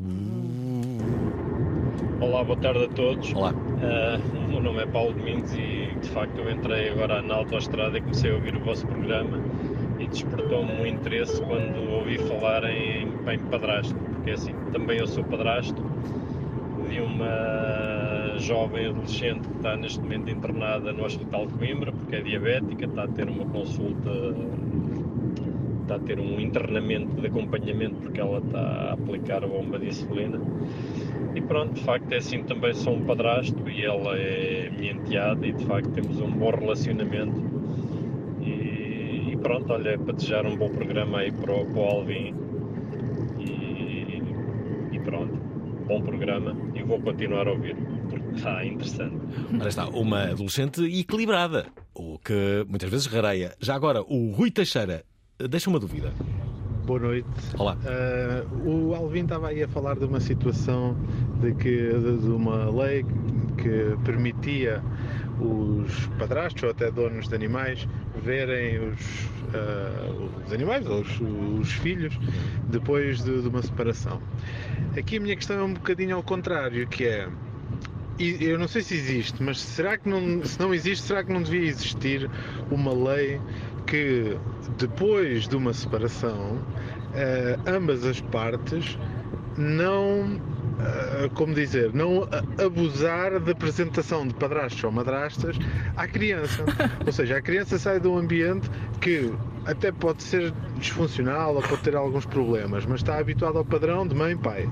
Olá, 2.19 2.43
boa 2.43 2.57
tarde 2.59 2.85
a 2.85 2.87
todos. 2.89 3.33
Olá. 3.33 3.51
O 3.51 4.47
meu 4.49 4.61
nome 4.61 4.83
é 4.83 4.85
Paulo 4.85 5.13
Domingos 5.13 5.53
e 5.53 5.95
de 5.99 6.09
facto 6.09 6.37
eu 6.37 6.51
entrei 6.51 6.89
agora 6.89 7.21
na 7.21 7.35
autoestrada 7.35 7.97
e 7.97 8.01
comecei 8.01 8.31
a 8.31 8.35
ouvir 8.35 8.55
o 8.55 8.59
vosso 8.59 8.85
programa 8.85 9.39
e 9.99 10.07
despertou-me 10.07 10.71
um 10.71 10.85
interesse 10.85 11.41
quando 11.41 11.91
ouvi 11.91 12.17
falar 12.17 12.63
em, 12.63 13.07
em 13.31 13.39
padrasto, 13.49 13.93
porque 13.95 14.31
assim, 14.31 14.53
também 14.71 14.97
eu 14.97 15.07
sou 15.07 15.23
padrasto 15.23 15.81
de 16.89 16.99
uma 16.99 18.10
jovem 18.41 18.87
adolescente 18.87 19.47
que 19.47 19.55
está 19.57 19.77
neste 19.77 19.99
momento 19.99 20.29
internada 20.29 20.91
no 20.91 21.05
Hospital 21.05 21.47
de 21.47 21.53
Coimbra 21.53 21.91
porque 21.91 22.15
é 22.15 22.21
diabética, 22.21 22.85
está 22.85 23.03
a 23.03 23.07
ter 23.07 23.29
uma 23.29 23.45
consulta 23.45 24.11
está 25.81 25.95
a 25.95 25.99
ter 25.99 26.19
um 26.19 26.39
internamento 26.39 27.19
de 27.19 27.27
acompanhamento 27.27 27.95
porque 27.97 28.21
ela 28.21 28.39
está 28.39 28.59
a 28.59 28.93
aplicar 28.93 29.43
a 29.43 29.47
bomba 29.47 29.77
de 29.77 29.87
insulina. 29.87 30.39
E 31.35 31.41
pronto, 31.41 31.73
de 31.73 31.83
facto 31.83 32.11
é 32.13 32.17
assim, 32.17 32.43
também 32.43 32.73
sou 32.73 32.93
um 32.93 33.03
padrasto 33.03 33.69
e 33.69 33.83
ela 33.83 34.17
é 34.17 34.69
minha 34.69 34.93
enteada 34.93 35.45
e 35.45 35.51
de 35.51 35.65
facto 35.65 35.89
temos 35.91 36.19
um 36.21 36.31
bom 36.31 36.51
relacionamento. 36.51 37.41
E, 38.41 39.31
e 39.31 39.37
pronto, 39.41 39.73
olha, 39.73 39.89
é 39.89 39.97
para 39.97 40.13
desejar 40.13 40.45
um 40.45 40.55
bom 40.55 40.69
programa 40.69 41.19
aí 41.19 41.31
para 41.31 41.53
o, 41.53 41.65
para 41.65 41.81
o 41.81 41.85
Alvin. 41.85 42.33
E, 43.39 44.21
e 44.93 44.99
pronto, 44.99 45.33
bom 45.87 46.01
programa 46.01 46.55
e 46.73 46.83
vou 46.83 47.01
continuar 47.01 47.47
a 47.47 47.51
ouvir 47.51 47.75
está 48.35 48.65
interessante. 48.65 49.15
Ora 49.59 49.69
está, 49.69 49.87
uma 49.87 50.23
adolescente 50.23 50.81
equilibrada, 50.83 51.67
o 51.93 52.17
que 52.19 52.65
muitas 52.67 52.89
vezes 52.89 53.05
rareia. 53.07 53.55
Já 53.59 53.75
agora, 53.75 54.01
o 54.01 54.31
Rui 54.31 54.51
Teixeira 54.51 55.03
deixa 55.49 55.69
uma 55.69 55.79
dúvida. 55.79 56.13
Boa 56.85 56.99
noite. 56.99 57.27
Olá. 57.57 57.77
Eh, 57.85 58.43
o 58.65 58.93
Alvin 58.95 59.23
estava 59.23 59.49
aí 59.49 59.63
a 59.63 59.67
falar 59.67 59.95
de 59.95 60.05
uma 60.05 60.19
situação 60.19 60.97
de 61.39 61.53
que 61.53 61.89
de, 61.89 62.27
uma 62.27 62.69
lei 62.69 63.05
que 63.57 63.95
permitia 64.03 64.83
os 65.39 66.07
padrastos 66.17 66.63
ou 66.63 66.69
até 66.71 66.91
donos 66.91 67.27
de 67.27 67.35
animais 67.35 67.87
verem 68.23 68.79
os, 68.89 69.29
ah, 69.53 70.41
os 70.45 70.51
animais 70.51 70.85
ou 70.87 71.01
os, 71.01 71.21
os 71.59 71.71
filhos 71.73 72.17
depois 72.67 73.23
de, 73.23 73.41
de 73.41 73.47
uma 73.47 73.61
separação. 73.61 74.21
Aqui 74.97 75.17
a 75.17 75.19
minha 75.21 75.35
questão 75.35 75.59
é 75.59 75.63
um 75.63 75.73
bocadinho 75.73 76.15
ao 76.15 76.23
contrário, 76.23 76.87
que 76.87 77.05
é 77.05 77.29
eu 78.39 78.59
não 78.59 78.67
sei 78.67 78.81
se 78.81 78.95
existe, 78.95 79.41
mas 79.41 79.59
será 79.59 79.97
que 79.97 80.07
não, 80.07 80.43
se 80.43 80.59
não 80.59 80.73
existe, 80.73 81.07
será 81.07 81.23
que 81.23 81.31
não 81.31 81.41
devia 81.41 81.67
existir 81.67 82.29
uma 82.69 82.93
lei 82.93 83.39
que 83.85 84.37
depois 84.77 85.47
de 85.47 85.55
uma 85.55 85.73
separação 85.73 86.59
eh, 87.13 87.57
ambas 87.67 88.05
as 88.05 88.21
partes 88.21 88.97
não, 89.57 90.39
eh, 90.79 91.29
como 91.33 91.53
dizer, 91.53 91.93
não 91.93 92.27
abusar 92.63 93.39
da 93.39 93.51
apresentação 93.51 94.25
de 94.27 94.33
padrastos 94.33 94.83
ou 94.83 94.91
madrastas 94.91 95.57
à 95.97 96.07
criança. 96.07 96.63
ou 97.05 97.11
seja, 97.11 97.37
a 97.37 97.41
criança 97.41 97.77
sai 97.77 97.99
de 97.99 98.07
um 98.07 98.17
ambiente 98.17 98.69
que 99.01 99.31
até 99.65 99.91
pode 99.91 100.23
ser 100.23 100.53
disfuncional 100.77 101.55
ou 101.55 101.61
pode 101.61 101.81
ter 101.81 101.95
alguns 101.95 102.25
problemas, 102.25 102.85
mas 102.85 103.01
está 103.01 103.17
habituado 103.17 103.57
ao 103.57 103.65
padrão 103.65 104.07
de 104.07 104.15
mãe 104.15 104.33
e 104.33 104.37
pai. 104.37 104.69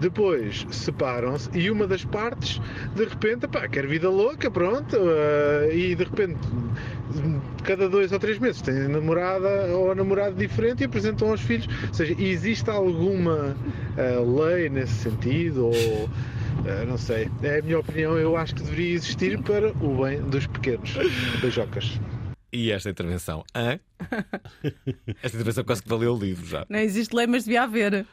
Depois 0.00 0.66
separam-se 0.70 1.50
e 1.56 1.70
uma 1.70 1.86
das 1.86 2.04
partes, 2.04 2.60
de 2.94 3.04
repente, 3.04 3.46
pá, 3.46 3.68
quer 3.68 3.86
vida 3.86 4.08
louca, 4.08 4.50
pronto, 4.50 4.96
eh, 4.96 5.70
e 5.74 5.94
de 5.94 6.04
repente, 6.04 6.38
cada 7.62 7.88
dois 7.88 8.10
ou 8.10 8.18
três 8.18 8.38
meses 8.38 8.62
tem 8.62 8.74
namorada 8.88 9.66
ou 9.76 9.94
namorado 9.94 10.34
diferente 10.36 10.80
e 10.82 10.86
apresentam 10.86 11.30
aos 11.30 11.42
filhos. 11.42 11.68
Ou 11.88 11.94
seja, 11.94 12.16
existe 12.18 12.70
alguma 12.70 13.54
eh, 13.96 14.18
lei 14.18 14.70
nesse 14.70 14.94
sentido? 14.94 15.66
Ou 15.66 16.08
eh, 16.64 16.84
não 16.86 16.96
sei, 16.96 17.30
é 17.42 17.58
a 17.58 17.62
minha 17.62 17.78
opinião, 17.78 18.16
eu 18.16 18.36
acho 18.36 18.54
que 18.54 18.62
deveria 18.62 18.94
existir 18.94 19.38
para 19.42 19.70
o 19.84 20.02
bem 20.02 20.20
dos 20.22 20.46
pequenos. 20.46 20.94
Beijocas. 21.40 22.00
E 22.52 22.72
esta 22.72 22.90
intervenção? 22.90 23.44
Hã? 23.54 23.78
Esta 25.22 25.36
intervenção 25.36 25.62
quase 25.62 25.82
que 25.82 25.88
valeu 25.88 26.14
o 26.14 26.18
livro 26.18 26.44
já. 26.44 26.66
Não 26.68 26.80
existe 26.80 27.14
lei, 27.14 27.26
mas 27.26 27.44
devia 27.44 27.62
haver. 27.62 28.04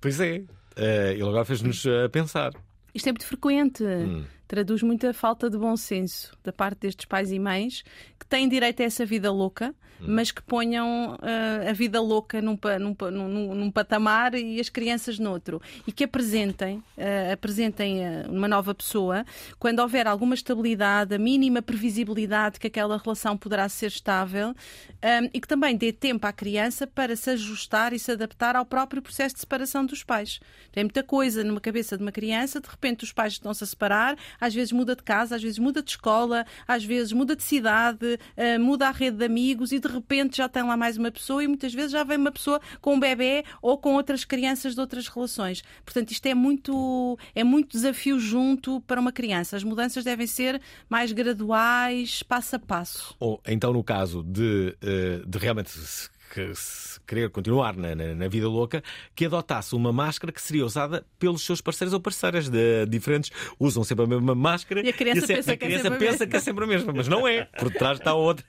Pois 0.00 0.20
é. 0.20 0.42
Eh, 0.76 1.12
ele 1.12 1.22
agora 1.22 1.44
fez-nos 1.44 1.84
eh, 1.86 2.08
pensar. 2.08 2.52
Isto 2.94 3.08
é 3.08 3.12
muito 3.12 3.26
frequente. 3.26 3.84
Hum. 3.84 4.24
Traduz 4.46 4.82
muita 4.82 5.12
falta 5.12 5.48
de 5.48 5.58
bom 5.58 5.76
senso 5.76 6.36
da 6.44 6.52
parte 6.52 6.80
destes 6.80 7.06
pais 7.06 7.32
e 7.32 7.38
mães 7.38 7.82
que 8.18 8.26
têm 8.26 8.48
direito 8.48 8.82
a 8.82 8.84
essa 8.84 9.04
vida 9.04 9.32
louca, 9.32 9.74
mas 10.00 10.30
que 10.30 10.42
ponham 10.42 11.16
ah, 11.20 11.70
a 11.70 11.72
vida 11.72 12.00
louca 12.00 12.40
num, 12.40 12.58
num 12.80 13.10
num- 13.10 13.54
num- 13.54 13.70
patamar 13.70 14.34
e 14.34 14.60
as 14.60 14.68
crianças 14.68 15.18
noutro. 15.18 15.60
E 15.86 15.92
que 15.92 16.04
apresentem, 16.04 16.82
ah, 16.98 17.32
apresentem 17.32 18.06
ah, 18.06 18.26
uma 18.28 18.48
nova 18.48 18.74
pessoa 18.74 19.24
quando 19.58 19.78
houver 19.80 20.06
alguma 20.06 20.34
estabilidade, 20.34 21.14
a 21.14 21.18
mínima 21.18 21.62
previsibilidade 21.62 22.58
que 22.58 22.66
aquela 22.66 22.98
relação 22.98 23.36
poderá 23.36 23.68
ser 23.68 23.86
estável 23.86 24.54
ah, 25.02 25.28
e 25.32 25.40
que 25.40 25.48
também 25.48 25.76
dê 25.76 25.92
tempo 25.92 26.26
à 26.26 26.32
criança 26.32 26.86
para 26.86 27.16
se 27.16 27.30
ajustar 27.30 27.92
e 27.92 27.98
se 27.98 28.12
adaptar 28.12 28.56
ao 28.56 28.64
próprio 28.64 29.02
processo 29.02 29.34
de 29.34 29.40
separação 29.40 29.84
dos 29.86 30.02
pais. 30.02 30.40
Tem 30.72 30.84
muita 30.84 31.02
coisa 31.02 31.42
numa 31.44 31.60
cabeça 31.60 31.96
de 31.96 32.02
uma 32.02 32.12
criança, 32.12 32.60
de 32.60 32.68
repente 32.68 33.04
os 33.04 33.12
pais 33.12 33.34
estão-se 33.34 33.62
a 33.62 33.66
separar, 33.66 34.16
às 34.40 34.54
vezes 34.54 34.72
muda 34.72 34.94
de 34.96 35.02
casa, 35.02 35.36
às 35.36 35.42
vezes 35.42 35.58
muda 35.58 35.82
de 35.82 35.90
escola, 35.90 36.44
às 36.66 36.84
vezes 36.84 37.12
muda 37.12 37.34
de 37.36 37.42
cidade, 37.42 38.18
ah, 38.36 38.58
muda 38.58 38.88
a 38.88 38.90
rede 38.90 39.18
de 39.18 39.24
amigos 39.24 39.72
e 39.72 39.78
de 39.78 39.88
repente 39.94 40.36
já 40.36 40.48
tem 40.48 40.62
lá 40.62 40.76
mais 40.76 40.96
uma 40.96 41.10
pessoa 41.10 41.42
e 41.42 41.48
muitas 41.48 41.72
vezes 41.72 41.92
já 41.92 42.04
vem 42.04 42.18
uma 42.18 42.32
pessoa 42.32 42.60
com 42.80 42.94
um 42.94 43.00
bebê 43.00 43.44
ou 43.62 43.78
com 43.78 43.94
outras 43.94 44.24
crianças 44.24 44.74
de 44.74 44.80
outras 44.80 45.08
relações. 45.08 45.62
Portanto, 45.84 46.10
isto 46.10 46.26
é 46.26 46.34
muito, 46.34 47.18
é 47.34 47.44
muito 47.44 47.72
desafio 47.72 48.18
junto 48.18 48.80
para 48.82 49.00
uma 49.00 49.12
criança. 49.12 49.56
As 49.56 49.64
mudanças 49.64 50.04
devem 50.04 50.26
ser 50.26 50.60
mais 50.88 51.12
graduais, 51.12 52.22
passo 52.22 52.56
a 52.56 52.58
passo. 52.58 53.14
Ou 53.18 53.40
então, 53.46 53.72
no 53.72 53.82
caso 53.82 54.22
de, 54.22 54.76
eh, 54.82 55.22
de 55.26 55.38
realmente 55.38 55.70
se, 55.70 56.08
que- 56.34 56.54
se 56.54 57.00
querer 57.06 57.30
continuar 57.30 57.76
na, 57.76 57.94
na- 57.94 58.14
na 58.14 58.28
vida 58.28 58.48
louca, 58.48 58.82
que 59.14 59.26
adotasse 59.26 59.74
uma 59.74 59.92
máscara 59.92 60.32
que 60.32 60.40
seria 60.42 60.64
usada 60.66 61.04
pelos 61.18 61.42
seus 61.42 61.60
parceiros 61.60 61.92
ou 61.94 62.00
parceiras 62.00 62.48
de, 62.48 62.86
diferentes. 62.86 63.30
Usam 63.58 63.84
sempre 63.84 64.04
a 64.04 64.08
mesma 64.08 64.34
máscara 64.34 64.80
E 64.84 64.88
a 64.88 64.92
criança 64.92 65.26
se- 65.26 65.34
pensa 65.34 65.52
a 65.52 65.56
que 65.56 65.64
é 65.64 65.68
criança 65.68 65.88
a 65.88 65.90
pensa 65.92 66.10
mesma. 66.12 66.26
que 66.26 66.36
é 66.36 66.40
sempre 66.40 66.64
a 66.64 66.66
mesma, 66.66 66.92
mas 66.92 67.06
não 67.08 67.28
é. 67.28 67.44
Por 67.44 67.70
trás 67.72 67.98
está 67.98 68.14
outra. 68.14 68.44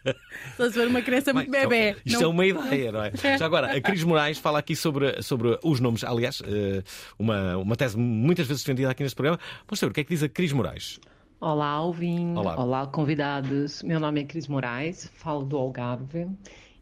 Estás 0.52 0.76
a 0.76 0.82
ver 0.82 0.88
uma 0.88 1.02
criança 1.02 1.34
muito 1.34 1.52
bebê. 1.52 1.96
Isto 2.06 2.20
Não- 2.22 2.26
é 2.26 2.32
uma 2.32 2.46
ideia, 2.46 2.92
não 2.92 3.04
é? 3.04 3.12
Já 3.38 3.46
agora, 3.46 3.76
a 3.76 3.82
Cris 3.82 4.04
Moraes 4.04 4.38
fala 4.38 4.60
aqui 4.60 4.76
sobre, 4.76 5.22
sobre 5.22 5.58
os 5.64 5.80
nomes. 5.80 6.04
Aliás, 6.04 6.42
eh, 6.46 6.82
uma, 7.20 7.58
uma 7.58 7.76
tese 7.76 7.98
muitas 7.98 8.48
vezes 8.48 8.64
defendida 8.64 8.90
aqui 8.90 9.04
neste 9.04 9.16
programa. 9.16 9.40
Vamos 9.68 9.80
saber 9.80 9.92
o 9.92 9.94
que 9.94 10.02
é 10.02 10.04
que 10.04 10.10
diz 10.10 10.24
a 10.24 10.30
Cris 10.30 10.52
Moraes. 10.52 11.00
Olá, 11.42 11.68
Alvin. 11.68 12.34
Olá. 12.36 12.88
convidados. 12.88 13.84
Meu 13.84 14.00
nome 14.00 14.22
é 14.22 14.24
Cris 14.24 14.48
Moraes, 14.48 15.12
falo 15.16 15.44
do 15.44 15.58
Algarve. 15.58 16.28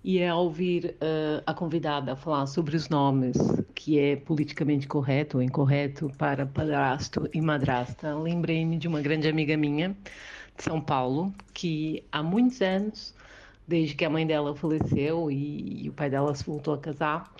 E 0.03 0.19
é 0.19 0.33
ouvir 0.33 0.97
eh, 0.99 1.41
a 1.45 1.53
convidada 1.53 2.13
falar 2.13 2.45
sobre 2.45 2.75
os 2.75 2.89
nomes, 2.89 3.37
que 3.73 3.97
é 3.97 4.17
politicamente 4.17 4.85
correto 4.85 5.37
ou 5.37 5.43
incorreto 5.43 6.11
para 6.17 6.45
padrasto 6.45 7.29
e 7.33 7.39
madrasta, 7.39 8.13
lembrei-me 8.13 8.77
de 8.77 8.85
uma 8.85 9.01
grande 9.01 9.29
amiga 9.29 9.55
minha 9.55 9.95
de 10.57 10.63
São 10.63 10.81
Paulo, 10.81 11.33
que 11.53 12.03
há 12.11 12.21
muitos 12.21 12.61
anos, 12.61 13.15
desde 13.65 13.95
que 13.95 14.03
a 14.03 14.09
mãe 14.09 14.27
dela 14.27 14.53
faleceu 14.53 15.31
e, 15.31 15.85
e 15.85 15.89
o 15.89 15.93
pai 15.93 16.09
dela 16.09 16.35
se 16.35 16.43
voltou 16.43 16.73
a 16.73 16.77
casar, 16.77 17.31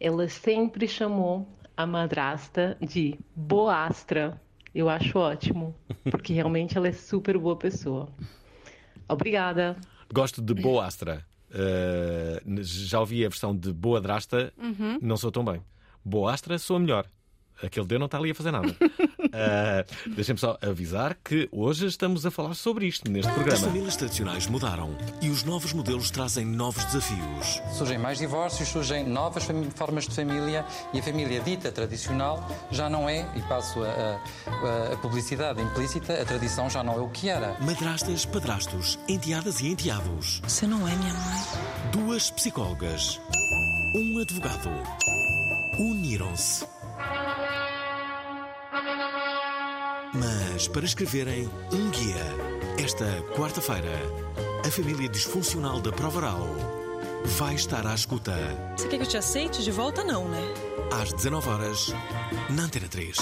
ela 0.00 0.26
sempre 0.26 0.88
chamou 0.88 1.46
a 1.76 1.86
madrasta 1.86 2.78
de 2.80 3.18
boastra. 3.34 4.40
Eu 4.74 4.88
acho 4.88 5.18
ótimo, 5.18 5.74
porque 6.10 6.32
realmente 6.32 6.76
ela 6.76 6.88
é 6.88 6.92
super 6.92 7.36
boa 7.36 7.56
pessoa. 7.56 8.08
Obrigada. 9.06 9.76
Gosto 10.12 10.40
de 10.40 10.54
Boa 10.54 10.86
Eh, 11.58 12.42
já 12.62 13.00
ouvi 13.00 13.24
a 13.24 13.28
versão 13.28 13.56
de 13.56 13.72
Boa 13.72 14.00
Drasta, 14.00 14.52
Uhum. 14.58 14.98
não 15.00 15.16
sou 15.16 15.32
tão 15.32 15.44
bem. 15.44 15.62
Boa 16.04 16.32
Astra 16.34 16.58
sou 16.58 16.78
melhor. 16.78 17.06
Aquele 17.62 17.86
D 17.86 17.98
não 17.98 18.06
está 18.06 18.18
ali 18.18 18.30
a 18.30 18.34
fazer 18.34 18.50
nada. 18.50 18.74
Eh, 19.32 19.84
Deixem-me 20.14 20.38
só 20.38 20.58
avisar 20.60 21.16
que 21.24 21.48
hoje 21.50 21.86
estamos 21.86 22.24
a 22.26 22.30
falar 22.30 22.54
sobre 22.54 22.86
isto 22.86 23.10
neste 23.10 23.28
As 23.28 23.34
programa. 23.34 23.58
famílias 23.66 23.96
tradicionais 23.96 24.46
mudaram 24.46 24.96
e 25.22 25.28
os 25.30 25.42
novos 25.42 25.72
modelos 25.72 26.10
trazem 26.10 26.44
novos 26.44 26.84
desafios. 26.84 27.60
Surgem 27.76 27.98
mais 27.98 28.18
divórcios, 28.18 28.68
surgem 28.68 29.04
novas 29.08 29.46
formas 29.74 30.06
de 30.06 30.14
família 30.14 30.64
e 30.92 30.98
a 30.98 31.02
família 31.02 31.40
dita 31.40 31.72
tradicional 31.72 32.46
já 32.70 32.88
não 32.90 33.08
é, 33.08 33.26
e 33.36 33.42
passo 33.42 33.82
a, 33.82 33.86
a- 33.88 34.92
a 34.92 34.96
publicidade 34.98 35.60
implícita, 35.62 36.20
a 36.20 36.24
tradição 36.24 36.68
já 36.70 36.82
não 36.82 36.94
é 36.94 37.00
o 37.00 37.08
que 37.08 37.28
era. 37.28 37.56
Madrastas, 37.60 38.24
padrastos, 38.26 38.98
enteadas 39.08 39.60
e 39.60 39.68
enteados. 39.68 40.40
Você 40.44 40.66
não 40.66 40.86
é 40.86 40.94
minha 40.94 41.12
mãe. 41.14 41.40
Duas 41.92 42.30
psicólogas. 42.30 43.20
Um 43.94 44.18
advogado. 44.20 44.70
Uniram-se. 45.78 46.66
Mas 50.14 50.68
para 50.68 50.84
escreverem 50.84 51.48
um 51.72 51.90
guia, 51.90 52.24
esta 52.82 53.04
quarta-feira, 53.36 53.90
a 54.66 54.70
família 54.70 55.08
disfuncional 55.08 55.80
da 55.80 55.92
Provaral 55.92 56.46
vai 57.38 57.54
estar 57.54 57.86
à 57.86 57.94
escuta 57.94 58.32
Você 58.76 58.88
quer 58.88 58.98
que 58.98 59.02
eu 59.04 59.08
te 59.08 59.16
aceite 59.16 59.62
de 59.62 59.70
volta, 59.70 60.02
não, 60.04 60.28
né? 60.28 60.40
às 60.92 61.12
19 61.12 61.48
horas 61.48 61.92
na 62.50 62.62
Antena 62.64 62.88
3. 62.88 63.16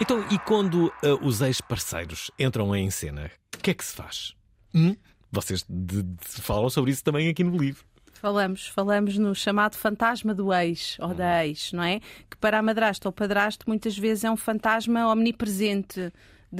Então, 0.00 0.24
e 0.30 0.38
quando 0.38 0.92
eh, 1.02 1.12
os 1.22 1.40
ex-parceiros 1.40 2.30
entram 2.38 2.74
em 2.74 2.90
cena, 2.90 3.30
o 3.54 3.58
que 3.58 3.70
é 3.70 3.74
que 3.74 3.84
se 3.84 3.94
faz? 3.94 4.34
Hum? 4.74 4.96
Vocês 5.30 5.64
de- 5.68 6.02
de- 6.02 6.16
falam 6.42 6.70
sobre 6.70 6.90
isso 6.92 7.04
também 7.04 7.28
aqui 7.28 7.44
no 7.44 7.56
livro. 7.56 7.84
Falamos, 8.20 8.66
falamos 8.66 9.16
no 9.16 9.32
chamado 9.32 9.76
fantasma 9.76 10.34
do 10.34 10.52
ex 10.52 10.96
ou 10.98 11.14
da 11.14 11.46
ex, 11.46 11.72
não 11.72 11.84
é? 11.84 12.00
Que 12.28 12.36
para 12.36 12.58
a 12.58 12.62
madrasta 12.62 13.06
ou 13.08 13.12
padrasto 13.12 13.64
muitas 13.68 13.96
vezes 13.96 14.24
é 14.24 14.30
um 14.30 14.36
fantasma 14.36 15.06
omnipresente. 15.06 16.12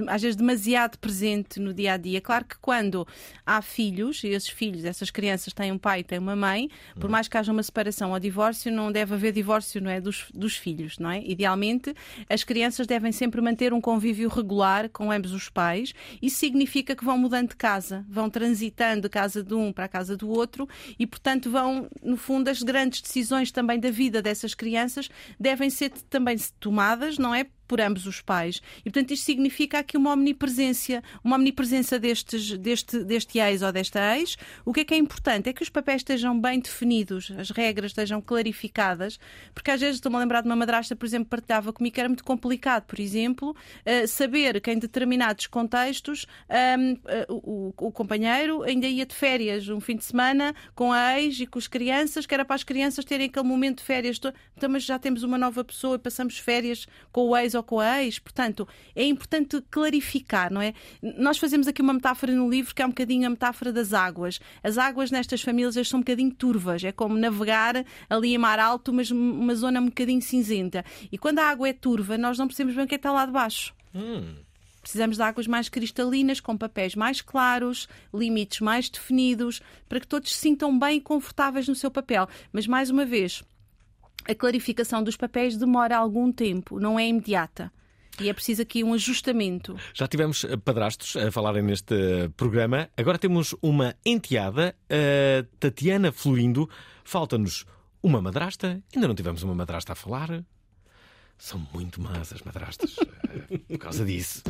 Às 0.06 0.22
vezes 0.22 0.36
demasiado 0.36 0.98
presente 0.98 1.58
no 1.58 1.72
dia 1.72 1.94
a 1.94 1.96
dia. 1.96 2.20
Claro 2.20 2.44
que 2.44 2.56
quando 2.58 3.06
há 3.44 3.62
filhos, 3.62 4.22
e 4.24 4.28
esses 4.28 4.48
filhos, 4.48 4.84
essas 4.84 5.10
crianças 5.10 5.52
têm 5.52 5.72
um 5.72 5.78
pai 5.78 6.00
e 6.00 6.04
têm 6.04 6.18
uma 6.18 6.36
mãe, 6.36 6.70
por 7.00 7.08
mais 7.08 7.28
que 7.28 7.36
haja 7.36 7.52
uma 7.52 7.62
separação 7.62 8.12
ou 8.12 8.18
divórcio, 8.18 8.70
não 8.70 8.92
deve 8.92 9.14
haver 9.14 9.32
divórcio 9.32 9.80
não 9.80 9.90
é, 9.90 10.00
dos, 10.00 10.26
dos 10.34 10.56
filhos, 10.56 10.98
não 10.98 11.10
é? 11.10 11.22
Idealmente, 11.24 11.94
as 12.28 12.44
crianças 12.44 12.86
devem 12.86 13.12
sempre 13.12 13.40
manter 13.40 13.72
um 13.72 13.80
convívio 13.80 14.28
regular 14.28 14.88
com 14.88 15.10
ambos 15.10 15.32
os 15.32 15.48
pais. 15.48 15.94
Isso 16.20 16.36
significa 16.36 16.94
que 16.94 17.04
vão 17.04 17.16
mudando 17.16 17.50
de 17.50 17.56
casa, 17.56 18.04
vão 18.08 18.28
transitando 18.28 19.02
de 19.02 19.08
casa 19.08 19.42
de 19.42 19.54
um 19.54 19.72
para 19.72 19.84
a 19.84 19.88
casa 19.88 20.16
do 20.16 20.28
outro 20.28 20.68
e, 20.98 21.06
portanto, 21.06 21.50
vão, 21.50 21.88
no 22.02 22.16
fundo, 22.16 22.48
as 22.48 22.62
grandes 22.62 23.00
decisões 23.00 23.50
também 23.50 23.80
da 23.80 23.90
vida 23.90 24.20
dessas 24.20 24.54
crianças 24.54 25.08
devem 25.38 25.70
ser 25.70 25.90
também 26.10 26.36
tomadas, 26.60 27.18
não 27.18 27.34
é? 27.34 27.46
Por 27.68 27.80
ambos 27.80 28.06
os 28.06 28.20
pais. 28.20 28.60
E, 28.80 28.84
portanto, 28.84 29.12
isto 29.12 29.24
significa 29.24 29.78
aqui 29.78 29.96
uma 29.96 30.12
omnipresença, 30.12 31.02
uma 31.22 31.36
omnipresença 31.36 31.98
destes, 31.98 32.56
deste, 32.58 33.04
deste 33.04 33.38
ex 33.38 33.62
ou 33.62 33.70
desta 33.70 34.16
ex. 34.16 34.36
O 34.64 34.72
que 34.72 34.80
é 34.80 34.84
que 34.84 34.94
é 34.94 34.96
importante? 34.96 35.48
É 35.48 35.52
que 35.52 35.62
os 35.62 35.68
papéis 35.68 36.00
estejam 36.00 36.40
bem 36.40 36.58
definidos, 36.58 37.30
as 37.38 37.50
regras 37.50 37.90
estejam 37.90 38.20
clarificadas, 38.20 39.20
porque 39.54 39.70
às 39.70 39.80
vezes 39.80 39.96
estou-me 39.96 40.16
a 40.16 40.20
lembrar 40.20 40.40
de 40.40 40.48
uma 40.48 40.56
madrasta, 40.56 40.96
por 40.96 41.06
exemplo, 41.06 41.28
partilhava 41.28 41.72
comigo 41.72 41.94
que 41.94 42.00
era 42.00 42.08
muito 42.08 42.24
complicado, 42.24 42.84
por 42.84 42.98
exemplo, 42.98 43.54
eh, 43.84 44.06
saber 44.06 44.60
que 44.60 44.70
em 44.70 44.78
determinados 44.78 45.46
contextos 45.46 46.26
ahm, 46.48 46.96
eh, 47.06 47.26
o, 47.28 47.72
o 47.76 47.92
companheiro 47.92 48.62
ainda 48.62 48.86
ia 48.86 49.04
de 49.04 49.14
férias 49.14 49.68
um 49.68 49.80
fim 49.80 49.96
de 49.96 50.04
semana 50.04 50.54
com 50.74 50.92
a 50.92 51.20
ex 51.20 51.40
e 51.40 51.46
com 51.46 51.58
as 51.58 51.66
crianças, 51.66 52.26
que 52.26 52.34
era 52.34 52.44
para 52.44 52.54
as 52.54 52.64
crianças 52.64 53.04
terem 53.04 53.26
aquele 53.26 53.46
momento 53.46 53.78
de 53.78 53.84
férias. 53.84 54.18
Então, 54.56 54.68
mas 54.68 54.84
já 54.84 54.98
temos 54.98 55.22
uma 55.22 55.36
nova 55.36 55.64
pessoa 55.64 55.96
e 55.96 55.98
passamos 55.98 56.38
férias 56.38 56.86
com 57.12 57.28
o 57.28 57.36
ex 57.36 57.54
ou 57.58 57.62
com 57.62 57.78
a 57.80 58.02
ex. 58.02 58.18
Portanto, 58.18 58.66
é 58.94 59.04
importante 59.04 59.62
clarificar, 59.70 60.52
não 60.52 60.60
é? 60.60 60.74
Nós 61.02 61.38
fazemos 61.38 61.68
aqui 61.68 61.82
uma 61.82 61.92
metáfora 61.92 62.32
no 62.32 62.48
livro 62.48 62.74
que 62.74 62.82
é 62.82 62.86
um 62.86 62.90
bocadinho 62.90 63.26
a 63.26 63.30
metáfora 63.30 63.72
das 63.72 63.92
águas. 63.92 64.40
As 64.62 64.78
águas 64.78 65.10
nestas 65.10 65.42
famílias 65.42 65.88
são 65.88 65.98
um 65.98 66.02
bocadinho 66.02 66.32
turvas, 66.32 66.82
é 66.82 66.92
como 66.92 67.16
navegar 67.16 67.84
ali 68.08 68.34
em 68.34 68.38
mar 68.38 68.58
alto, 68.58 68.92
mas 68.92 69.10
uma 69.10 69.54
zona 69.54 69.80
um 69.80 69.86
bocadinho 69.86 70.22
cinzenta. 70.22 70.84
E 71.12 71.18
quando 71.18 71.40
a 71.40 71.44
água 71.44 71.68
é 71.68 71.72
turva, 71.72 72.16
nós 72.16 72.38
não 72.38 72.46
percebemos 72.46 72.76
bem 72.76 72.84
o 72.84 72.88
que 72.88 72.94
é 72.94 72.98
que 72.98 73.00
está 73.00 73.12
lá 73.12 73.26
de 73.26 73.32
baixo. 73.32 73.74
Precisamos 74.80 75.16
de 75.16 75.22
águas 75.22 75.46
mais 75.46 75.68
cristalinas, 75.68 76.40
com 76.40 76.56
papéis 76.56 76.94
mais 76.94 77.20
claros, 77.20 77.88
limites 78.14 78.60
mais 78.60 78.88
definidos, 78.88 79.60
para 79.88 80.00
que 80.00 80.06
todos 80.06 80.32
se 80.34 80.40
sintam 80.40 80.78
bem 80.78 80.96
e 80.96 81.00
confortáveis 81.00 81.68
no 81.68 81.74
seu 81.74 81.90
papel. 81.90 82.26
Mas, 82.52 82.66
mais 82.66 82.88
uma 82.88 83.04
vez, 83.04 83.42
a 84.28 84.34
clarificação 84.34 85.02
dos 85.02 85.16
papéis 85.16 85.56
demora 85.56 85.96
algum 85.96 86.30
tempo, 86.30 86.78
não 86.78 86.98
é 86.98 87.08
imediata. 87.08 87.72
E 88.20 88.28
é 88.28 88.32
preciso 88.32 88.62
aqui 88.62 88.82
um 88.82 88.92
ajustamento. 88.94 89.76
Já 89.94 90.06
tivemos 90.08 90.42
eh, 90.44 90.56
padrastos 90.56 91.14
a 91.16 91.30
falarem 91.30 91.62
neste 91.62 91.94
eh, 91.94 92.28
programa. 92.36 92.88
Agora 92.96 93.16
temos 93.16 93.54
uma 93.62 93.94
enteada, 94.04 94.74
a 94.90 95.46
Tatiana 95.60 96.10
Florindo. 96.10 96.68
Falta-nos 97.04 97.64
uma 98.02 98.20
madrasta. 98.20 98.82
Ainda 98.94 99.06
não 99.06 99.14
tivemos 99.14 99.44
uma 99.44 99.54
madrasta 99.54 99.92
a 99.92 99.94
falar. 99.94 100.42
São 101.38 101.64
muito 101.72 102.00
más 102.02 102.32
as 102.32 102.42
madrastas. 102.42 102.96
eh, 103.50 103.58
por 103.68 103.78
causa 103.78 104.04
disso. 104.04 104.42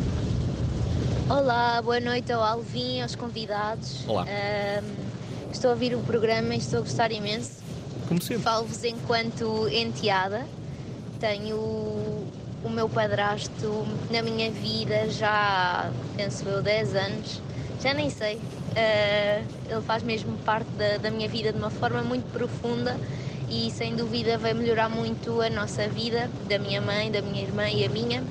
Olá, 1.29 1.83
boa 1.83 2.01
noite 2.01 2.33
ao 2.33 2.43
Alvin, 2.43 3.03
aos 3.03 3.15
convidados. 3.15 4.09
Olá. 4.09 4.23
Ahm, 4.23 5.53
estou 5.53 5.69
a 5.71 5.75
ouvir 5.75 5.95
o 5.95 6.01
programa 6.05 6.55
e 6.55 6.59
estou 6.59 6.79
a 6.79 6.83
gostar 6.83 7.13
imenso. 7.13 7.68
Como 8.09 8.23
sempre. 8.23 8.43
Falo-vos 8.43 8.83
enquanto 8.85 9.69
enteada. 9.69 10.47
Tenho 11.21 11.57
o 12.65 12.69
meu 12.71 12.89
padrasto 12.89 13.87
na 14.11 14.23
minha 14.23 14.51
vida 14.51 15.09
já 15.11 15.91
penso 16.17 16.49
eu, 16.49 16.63
10 16.63 16.95
anos. 16.97 17.43
Já 17.83 17.93
nem 17.93 18.09
sei. 18.09 18.41
Ah, 18.75 19.43
ele 19.69 19.83
faz 19.83 20.03
mesmo 20.03 20.37
parte 20.39 20.71
da, 20.73 20.97
da 20.97 21.11
minha 21.11 21.29
vida 21.29 21.53
de 21.53 21.59
uma 21.59 21.71
forma 21.71 22.03
muito 22.03 22.25
profunda 22.33 22.97
e 23.49 23.71
sem 23.71 23.95
dúvida 23.95 24.37
vai 24.39 24.53
melhorar 24.55 24.89
muito 24.89 25.41
a 25.41 25.49
nossa 25.49 25.89
vida, 25.89 26.31
da 26.49 26.59
minha 26.59 26.81
mãe, 26.81 27.11
da 27.11 27.23
minha 27.23 27.43
irmã 27.43 27.69
e 27.69 27.85
a 27.85 27.89
minha. 27.89 28.23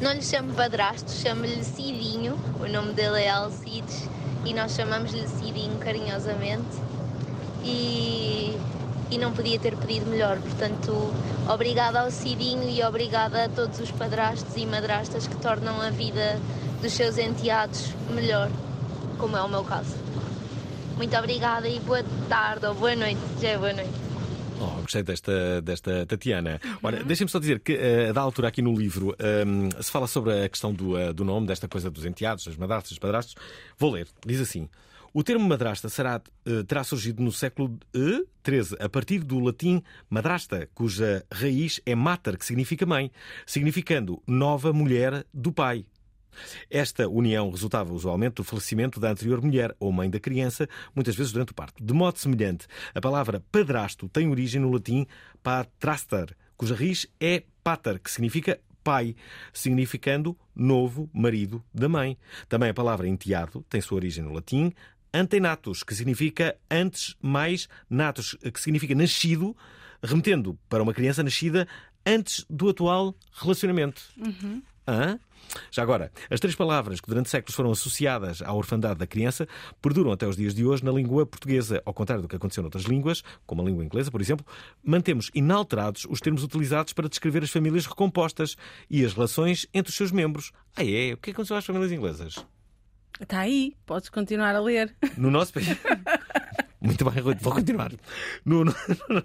Não 0.00 0.12
lhe 0.12 0.22
chamo 0.22 0.52
padrasto, 0.54 1.10
chamo-lhe 1.10 1.64
Cidinho. 1.64 2.38
O 2.60 2.66
nome 2.68 2.92
dele 2.92 3.22
é 3.22 3.30
Alcides 3.30 4.08
e 4.44 4.52
nós 4.52 4.74
chamamos-lhe 4.74 5.26
Cidinho 5.28 5.78
carinhosamente. 5.78 6.83
E, 7.64 8.56
e 9.10 9.18
não 9.18 9.32
podia 9.32 9.58
ter 9.58 9.76
pedido 9.76 10.06
melhor. 10.06 10.38
Portanto, 10.38 11.12
obrigada 11.48 12.00
ao 12.00 12.10
Cidinho 12.10 12.68
e 12.68 12.82
obrigada 12.82 13.44
a 13.44 13.48
todos 13.48 13.80
os 13.80 13.90
padrastos 13.90 14.56
e 14.56 14.66
madrastas 14.66 15.26
que 15.26 15.36
tornam 15.36 15.80
a 15.80 15.90
vida 15.90 16.38
dos 16.82 16.92
seus 16.92 17.16
enteados 17.16 17.88
melhor, 18.10 18.50
como 19.18 19.36
é 19.36 19.42
o 19.42 19.48
meu 19.48 19.64
caso. 19.64 19.96
Muito 20.96 21.16
obrigada 21.16 21.68
e 21.68 21.80
boa 21.80 22.04
tarde 22.28 22.66
ou 22.66 22.74
boa 22.74 22.94
noite. 22.94 23.20
Já 23.40 23.48
é 23.48 23.58
boa 23.58 23.72
noite. 23.72 24.04
Oh, 24.60 24.80
gostei 24.82 25.02
desta, 25.02 25.60
desta 25.60 26.06
Tatiana. 26.06 26.60
Ora, 26.82 27.02
deixem-me 27.02 27.30
só 27.30 27.38
dizer 27.38 27.60
que, 27.60 27.76
a 28.08 28.12
da 28.12 28.20
altura 28.20 28.48
aqui 28.48 28.62
no 28.62 28.72
livro, 28.74 29.14
ehm, 29.18 29.70
se 29.80 29.90
fala 29.90 30.06
sobre 30.06 30.44
a 30.44 30.48
questão 30.48 30.72
do, 30.72 30.96
eh, 30.96 31.12
do 31.12 31.24
nome, 31.24 31.46
desta 31.46 31.66
coisa 31.66 31.90
dos 31.90 32.04
enteados, 32.04 32.44
das 32.44 32.56
madrastas, 32.56 32.90
dos 32.90 32.98
padrastos. 32.98 33.34
Vou 33.76 33.90
ler. 33.90 34.06
Diz 34.24 34.40
assim. 34.40 34.68
O 35.16 35.22
termo 35.22 35.48
madrasta 35.48 35.88
será, 35.88 36.20
eh, 36.44 36.64
terá 36.64 36.82
surgido 36.82 37.22
no 37.22 37.30
século 37.30 37.78
XIII, 37.94 38.76
a 38.80 38.88
partir 38.88 39.20
do 39.20 39.38
latim 39.38 39.80
madrasta, 40.10 40.68
cuja 40.74 41.24
raiz 41.30 41.80
é 41.86 41.94
mater, 41.94 42.36
que 42.36 42.44
significa 42.44 42.84
mãe, 42.84 43.12
significando 43.46 44.20
nova 44.26 44.72
mulher 44.72 45.24
do 45.32 45.52
pai. 45.52 45.86
Esta 46.68 47.08
união 47.08 47.48
resultava 47.48 47.94
usualmente 47.94 48.34
do 48.34 48.44
falecimento 48.44 48.98
da 48.98 49.12
anterior 49.12 49.40
mulher 49.40 49.72
ou 49.78 49.92
mãe 49.92 50.10
da 50.10 50.18
criança, 50.18 50.68
muitas 50.92 51.14
vezes 51.14 51.30
durante 51.30 51.52
o 51.52 51.54
parto. 51.54 51.80
De 51.80 51.94
modo 51.94 52.18
semelhante, 52.18 52.66
a 52.92 53.00
palavra 53.00 53.40
padrasto 53.52 54.08
tem 54.08 54.28
origem 54.28 54.60
no 54.60 54.72
latim 54.72 55.06
patraster, 55.44 56.36
cuja 56.56 56.74
raiz 56.74 57.06
é 57.20 57.44
pater, 57.62 58.00
que 58.00 58.10
significa 58.10 58.58
pai, 58.84 59.16
significando 59.52 60.36
novo 60.54 61.08
marido 61.12 61.64
da 61.72 61.88
mãe. 61.88 62.18
Também 62.48 62.68
a 62.68 62.74
palavra 62.74 63.08
enteado 63.08 63.64
tem 63.68 63.80
sua 63.80 63.96
origem 63.96 64.22
no 64.22 64.32
latim 64.32 64.72
antenatus, 65.14 65.82
que 65.82 65.94
significa 65.94 66.56
antes 66.70 67.14
mais 67.22 67.68
natus, 67.88 68.36
que 68.52 68.60
significa 68.60 68.94
nascido, 68.94 69.56
remetendo 70.02 70.58
para 70.68 70.82
uma 70.82 70.92
criança 70.92 71.22
nascida 71.22 71.66
antes 72.04 72.44
do 72.50 72.68
atual 72.68 73.14
relacionamento. 73.32 74.02
Uhum. 74.18 74.62
Já 75.70 75.82
agora, 75.82 76.10
as 76.30 76.40
três 76.40 76.54
palavras 76.54 77.00
que 77.00 77.08
durante 77.08 77.30
séculos 77.30 77.54
foram 77.54 77.70
associadas 77.70 78.42
à 78.42 78.52
orfandade 78.52 78.98
da 78.98 79.06
criança 79.06 79.46
perduram 79.80 80.12
até 80.12 80.26
os 80.26 80.36
dias 80.36 80.54
de 80.54 80.64
hoje 80.64 80.84
na 80.84 80.92
língua 80.92 81.24
portuguesa. 81.24 81.82
Ao 81.84 81.94
contrário 81.94 82.22
do 82.22 82.28
que 82.28 82.36
aconteceu 82.36 82.62
noutras 82.62 82.84
línguas, 82.84 83.22
como 83.46 83.62
a 83.62 83.64
língua 83.64 83.84
inglesa, 83.84 84.10
por 84.10 84.20
exemplo, 84.20 84.44
mantemos 84.82 85.30
inalterados 85.34 86.06
os 86.08 86.20
termos 86.20 86.42
utilizados 86.42 86.92
para 86.92 87.08
descrever 87.08 87.42
as 87.42 87.50
famílias 87.50 87.86
recompostas 87.86 88.56
e 88.90 89.04
as 89.04 89.14
relações 89.14 89.66
entre 89.72 89.90
os 89.90 89.96
seus 89.96 90.10
membros. 90.10 90.52
Ah, 90.76 90.84
é? 90.84 91.12
O 91.12 91.18
que 91.18 91.30
aconteceu 91.30 91.56
às 91.56 91.64
famílias 91.64 91.92
inglesas? 91.92 92.44
Está 93.20 93.40
aí, 93.40 93.74
podes 93.86 94.08
continuar 94.08 94.54
a 94.54 94.60
ler. 94.60 94.94
No 95.16 95.30
nosso 95.30 95.52
país. 95.52 95.68
Muito 96.80 97.02
bem, 97.10 97.22
Rui, 97.22 97.34
vou 97.40 97.52
continuar. 97.54 97.92
No, 98.44 98.62
no- 98.64 98.74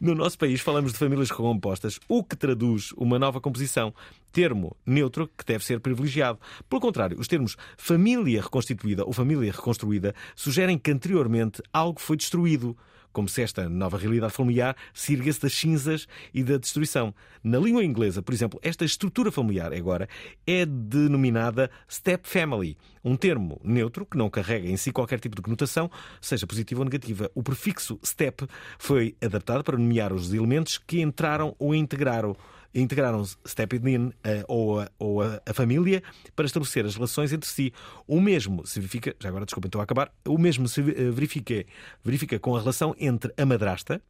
no 0.00 0.14
nosso 0.14 0.38
país 0.38 0.60
falamos 0.60 0.92
de 0.92 0.98
famílias 0.98 1.28
recompostas, 1.30 1.98
o 2.08 2.22
que 2.22 2.36
traduz 2.36 2.92
uma 2.96 3.18
nova 3.18 3.40
composição, 3.40 3.92
termo 4.30 4.76
neutro 4.86 5.28
que 5.36 5.44
deve 5.44 5.64
ser 5.64 5.80
privilegiado. 5.80 6.38
Pelo 6.68 6.80
contrário, 6.80 7.18
os 7.18 7.26
termos 7.26 7.56
família 7.76 8.40
reconstituída 8.42 9.04
ou 9.04 9.12
família 9.12 9.50
reconstruída 9.50 10.14
sugerem 10.36 10.78
que 10.78 10.90
anteriormente 10.92 11.60
algo 11.72 12.00
foi 12.00 12.16
destruído. 12.16 12.76
Como 13.12 13.28
se 13.28 13.42
esta 13.42 13.68
nova 13.68 13.98
realidade 13.98 14.32
familiar 14.32 14.76
se 14.94 15.14
erguesse 15.14 15.40
das 15.40 15.52
cinzas 15.52 16.06
e 16.32 16.42
da 16.42 16.56
destruição. 16.56 17.14
Na 17.42 17.58
língua 17.58 17.84
inglesa, 17.84 18.22
por 18.22 18.32
exemplo, 18.34 18.60
esta 18.62 18.84
estrutura 18.84 19.32
familiar 19.32 19.72
agora 19.72 20.08
é 20.46 20.64
denominada 20.66 21.70
step 21.88 22.28
family, 22.28 22.76
um 23.04 23.16
termo 23.16 23.60
neutro 23.64 24.06
que 24.06 24.16
não 24.16 24.30
carrega 24.30 24.68
em 24.68 24.76
si 24.76 24.92
qualquer 24.92 25.18
tipo 25.18 25.36
de 25.36 25.42
conotação, 25.42 25.90
seja 26.20 26.46
positiva 26.46 26.80
ou 26.80 26.84
negativa. 26.84 27.30
O 27.34 27.42
prefixo 27.42 27.98
step 28.04 28.46
foi 28.78 29.16
adaptado 29.20 29.64
para 29.64 29.76
nomear 29.76 30.12
os 30.12 30.32
elementos 30.32 30.78
que 30.78 31.00
entraram 31.00 31.54
ou 31.58 31.74
integraram 31.74 32.36
integraram 32.74 33.24
stepping 33.46 33.88
in 33.88 34.12
eh, 34.24 34.44
ou, 34.48 34.80
a, 34.80 34.90
ou 34.98 35.22
a, 35.22 35.40
a 35.46 35.54
família 35.54 36.02
para 36.34 36.46
estabelecer 36.46 36.84
as 36.84 36.94
relações 36.94 37.32
entre 37.32 37.48
si. 37.48 37.72
O 38.06 38.20
mesmo 38.20 38.66
se 38.66 38.78
verifica, 38.78 39.14
já 39.18 39.28
agora 39.28 39.44
desculpem, 39.44 39.68
estou 39.68 39.80
a 39.80 39.84
acabar, 39.84 40.12
o 40.26 40.38
mesmo 40.38 40.68
se 40.68 40.80
eh, 40.80 41.10
verifica, 41.10 41.64
verifica 42.04 42.38
com 42.38 42.56
a 42.56 42.60
relação 42.60 42.94
entre 42.98 43.32
a 43.36 43.44
madrasta, 43.44 44.02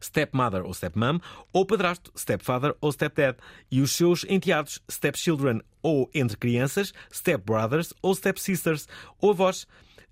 stepmother 0.00 0.64
ou 0.64 0.72
stepmom, 0.72 1.18
ou 1.52 1.66
padrasto, 1.66 2.12
stepfather 2.16 2.74
ou 2.80 2.92
stepdad, 2.92 3.36
e 3.70 3.80
os 3.80 3.92
seus 3.92 4.24
enteados, 4.28 4.80
stepchildren, 4.90 5.60
ou 5.82 6.10
entre 6.14 6.36
crianças, 6.36 6.92
stepbrothers 7.12 7.92
ou 8.02 8.14
stepsisters, 8.14 8.88
ou 9.20 9.30
avós. 9.30 9.66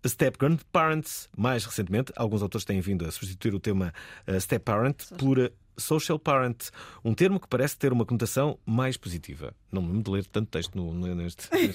Step 0.04 0.36
grandparents. 0.36 1.28
Mais 1.36 1.64
recentemente, 1.64 2.12
alguns 2.16 2.42
autores 2.42 2.64
têm 2.64 2.80
vindo 2.80 3.06
a 3.06 3.10
substituir 3.12 3.54
o 3.54 3.60
tema 3.60 3.94
eh, 4.26 4.40
step 4.40 4.64
parent 4.64 4.96
por 5.16 5.38
eh, 5.38 5.52
social 5.82 6.18
parent, 6.18 6.70
um 7.04 7.12
termo 7.14 7.38
que 7.38 7.46
parece 7.48 7.76
ter 7.76 7.92
uma 7.92 8.06
conotação 8.06 8.58
mais 8.64 8.96
positiva. 8.96 9.54
Não 9.70 9.82
me 9.82 9.88
lembro 9.88 10.02
de 10.04 10.10
ler 10.10 10.26
tanto 10.26 10.48
texto 10.50 10.74
no- 10.76 10.92
neste, 11.14 11.48
neste, 11.52 11.72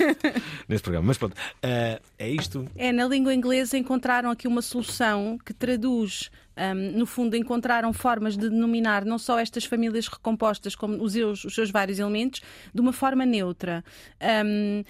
neste 0.67 0.83
programa, 0.83 1.07
mas 1.07 1.17
pronto, 1.17 1.35
eh, 1.61 1.99
é 2.17 2.29
isto. 2.29 2.65
É, 2.75 2.91
na 2.91 3.05
língua 3.07 3.33
inglesa 3.33 3.77
encontraram 3.77 4.29
aqui 4.31 4.47
uma 4.47 4.61
solução 4.61 5.37
que 5.43 5.53
traduz, 5.53 6.29
hum, 6.57 6.97
no 6.97 7.05
fundo, 7.05 7.35
encontraram 7.35 7.91
formas 7.93 8.37
de 8.37 8.49
denominar 8.49 9.03
não 9.05 9.17
só 9.17 9.37
estas 9.39 9.65
famílias 9.65 10.07
recompostas, 10.07 10.75
como 10.75 11.01
os 11.03 11.13
seus, 11.13 11.43
os 11.45 11.53
seus 11.53 11.69
vários 11.71 11.99
elementos, 11.99 12.41
de 12.73 12.81
uma 12.81 12.93
forma 12.93 13.25
neutra. 13.25 13.83
Eh, 14.19 14.83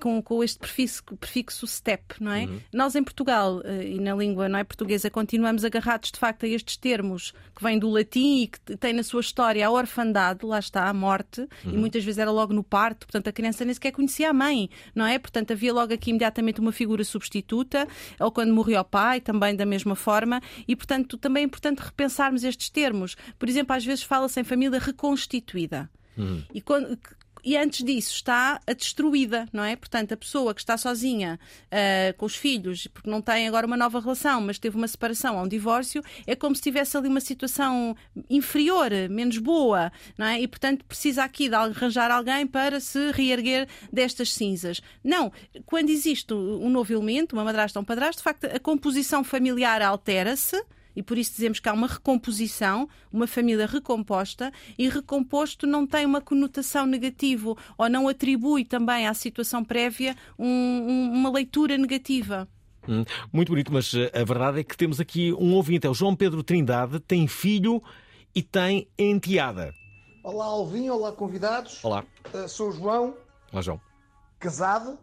com, 0.00 0.20
com 0.22 0.42
este 0.42 0.58
prefixo, 0.58 1.02
prefixo 1.18 1.66
step, 1.66 2.02
não 2.20 2.32
é? 2.32 2.48
Nós 2.72 2.94
em 2.96 3.04
Portugal 3.04 3.60
eh, 3.64 3.84
e 3.90 4.00
na 4.00 4.14
língua 4.14 4.48
não 4.48 4.58
é 4.58 4.64
portuguesa 4.64 5.08
continuamos 5.10 5.64
agarrados 5.64 6.10
de 6.10 6.18
facto 6.18 6.44
a 6.44 6.48
estes 6.48 6.76
termos 6.76 7.32
que 7.54 7.62
vêm 7.62 7.78
do 7.78 7.88
latim 7.88 8.42
e 8.42 8.46
que 8.48 8.76
têm 8.76 8.92
na 8.92 9.02
sua 9.02 9.20
história 9.20 9.66
a 9.66 9.70
orfandade, 9.70 10.44
lá 10.44 10.58
está, 10.58 10.88
a 10.88 10.92
morte, 10.94 11.46
e 11.64 11.68
Uhum. 11.68 11.78
muitas 11.78 12.02
vezes 12.04 12.18
era 12.18 12.30
logo 12.30 12.52
no 12.52 12.64
parto, 12.64 13.06
portanto 13.06 13.28
a 13.28 13.32
criança 13.32 13.64
nem 13.64 13.72
sequer 13.74 13.92
conhecia 13.92 14.30
a 14.30 14.32
mãe, 14.32 14.68
não 14.94 15.06
é? 15.06 15.18
Portanto 15.18 15.52
havia 15.52 15.72
logo 15.72 15.92
aqui 15.94 16.10
imediatamente 16.10 16.58
uma 16.60 16.72
figura 16.72 17.04
substituta, 17.04 17.86
ou 18.18 18.30
quando 18.32 18.52
morria 18.52 18.80
o 18.80 18.84
pai, 18.84 19.20
também 19.20 19.54
da 19.54 19.64
mesma 19.66 19.94
forma, 19.94 20.40
e 20.66 20.74
portanto 20.74 21.16
também 21.16 21.42
é 21.42 21.46
importante 21.46 21.78
repensarmos 21.78 22.42
estes 22.44 22.70
termos. 22.70 23.16
Por 23.38 23.48
exemplo, 23.48 23.76
às 23.76 23.84
vezes 23.84 24.02
fala-se 24.02 24.40
em 24.40 24.44
família 24.44 24.78
reconstituída. 24.80 25.88
E, 26.52 26.60
quando- 26.60 26.98
e 27.44 27.56
antes 27.56 27.84
disso 27.84 28.14
está 28.14 28.60
a 28.66 28.72
destruída, 28.72 29.48
não 29.52 29.64
é? 29.64 29.76
Portanto, 29.76 30.12
a 30.12 30.16
pessoa 30.16 30.54
que 30.54 30.60
está 30.60 30.76
sozinha 30.76 31.38
ah, 31.70 32.12
com 32.16 32.26
os 32.26 32.36
filhos, 32.36 32.86
porque 32.86 33.10
não 33.10 33.20
tem 33.20 33.48
agora 33.48 33.66
uma 33.66 33.76
nova 33.76 34.00
relação, 34.00 34.40
mas 34.40 34.58
teve 34.58 34.76
uma 34.76 34.88
separação 34.88 35.36
ou 35.36 35.44
um 35.44 35.48
divórcio, 35.48 36.02
é 36.26 36.34
como 36.34 36.54
se 36.54 36.62
tivesse 36.62 36.96
ali 36.96 37.08
uma 37.08 37.20
situação 37.20 37.96
inferior, 38.28 38.90
menos 39.08 39.38
boa, 39.38 39.92
não 40.16 40.26
é? 40.26 40.40
E, 40.40 40.48
portanto, 40.48 40.84
precisa 40.84 41.24
aqui 41.24 41.48
de 41.48 41.54
arranjar 41.54 42.10
alguém 42.10 42.46
para 42.46 42.80
se 42.80 43.10
reerguer 43.12 43.68
destas 43.92 44.32
cinzas. 44.32 44.80
Não, 45.02 45.32
quando 45.66 45.90
existe 45.90 46.32
um 46.34 46.68
novo 46.70 46.92
elemento, 46.92 47.34
uma 47.34 47.44
madrasta 47.44 47.78
ou 47.78 47.82
um 47.82 47.86
padrasto, 47.86 48.18
de 48.18 48.24
facto, 48.24 48.44
a 48.44 48.58
composição 48.58 49.24
familiar 49.24 49.82
altera-se. 49.82 50.60
E 50.94 51.02
por 51.02 51.16
isso 51.18 51.32
dizemos 51.32 51.60
que 51.60 51.68
há 51.68 51.72
uma 51.72 51.86
recomposição, 51.86 52.88
uma 53.12 53.26
família 53.26 53.66
recomposta, 53.66 54.52
e 54.78 54.88
recomposto 54.88 55.66
não 55.66 55.86
tem 55.86 56.04
uma 56.06 56.20
conotação 56.20 56.86
negativa 56.86 57.54
ou 57.78 57.88
não 57.88 58.08
atribui 58.08 58.64
também 58.64 59.06
à 59.06 59.14
situação 59.14 59.64
prévia 59.64 60.16
um- 60.38 60.46
um- 60.46 61.12
uma 61.12 61.30
leitura 61.30 61.76
negativa. 61.78 62.48
Hum, 62.88 63.04
Muito 63.32 63.50
bonito, 63.50 63.72
mas 63.72 63.92
eh, 63.94 64.10
a 64.18 64.24
verdade 64.24 64.60
é 64.60 64.64
que 64.64 64.76
temos 64.76 64.98
aqui 65.00 65.32
um 65.34 65.54
ouvinte, 65.54 65.86
é 65.86 65.90
o 65.90 65.94
João 65.94 66.16
Pedro 66.16 66.42
Trindade, 66.42 66.98
tem 67.00 67.26
filho 67.28 67.82
e 68.34 68.42
tem 68.42 68.88
enteada. 68.98 69.72
Olá, 70.24 70.44
Alvin, 70.46 70.88
olá, 70.88 71.12
convidados. 71.12 71.82
Olá. 71.84 72.04
Uh, 72.34 72.48
sou 72.48 72.68
o 72.70 72.72
João, 72.72 73.14
Olá, 73.52 73.62
João. 73.62 73.80
casado, 74.38 74.98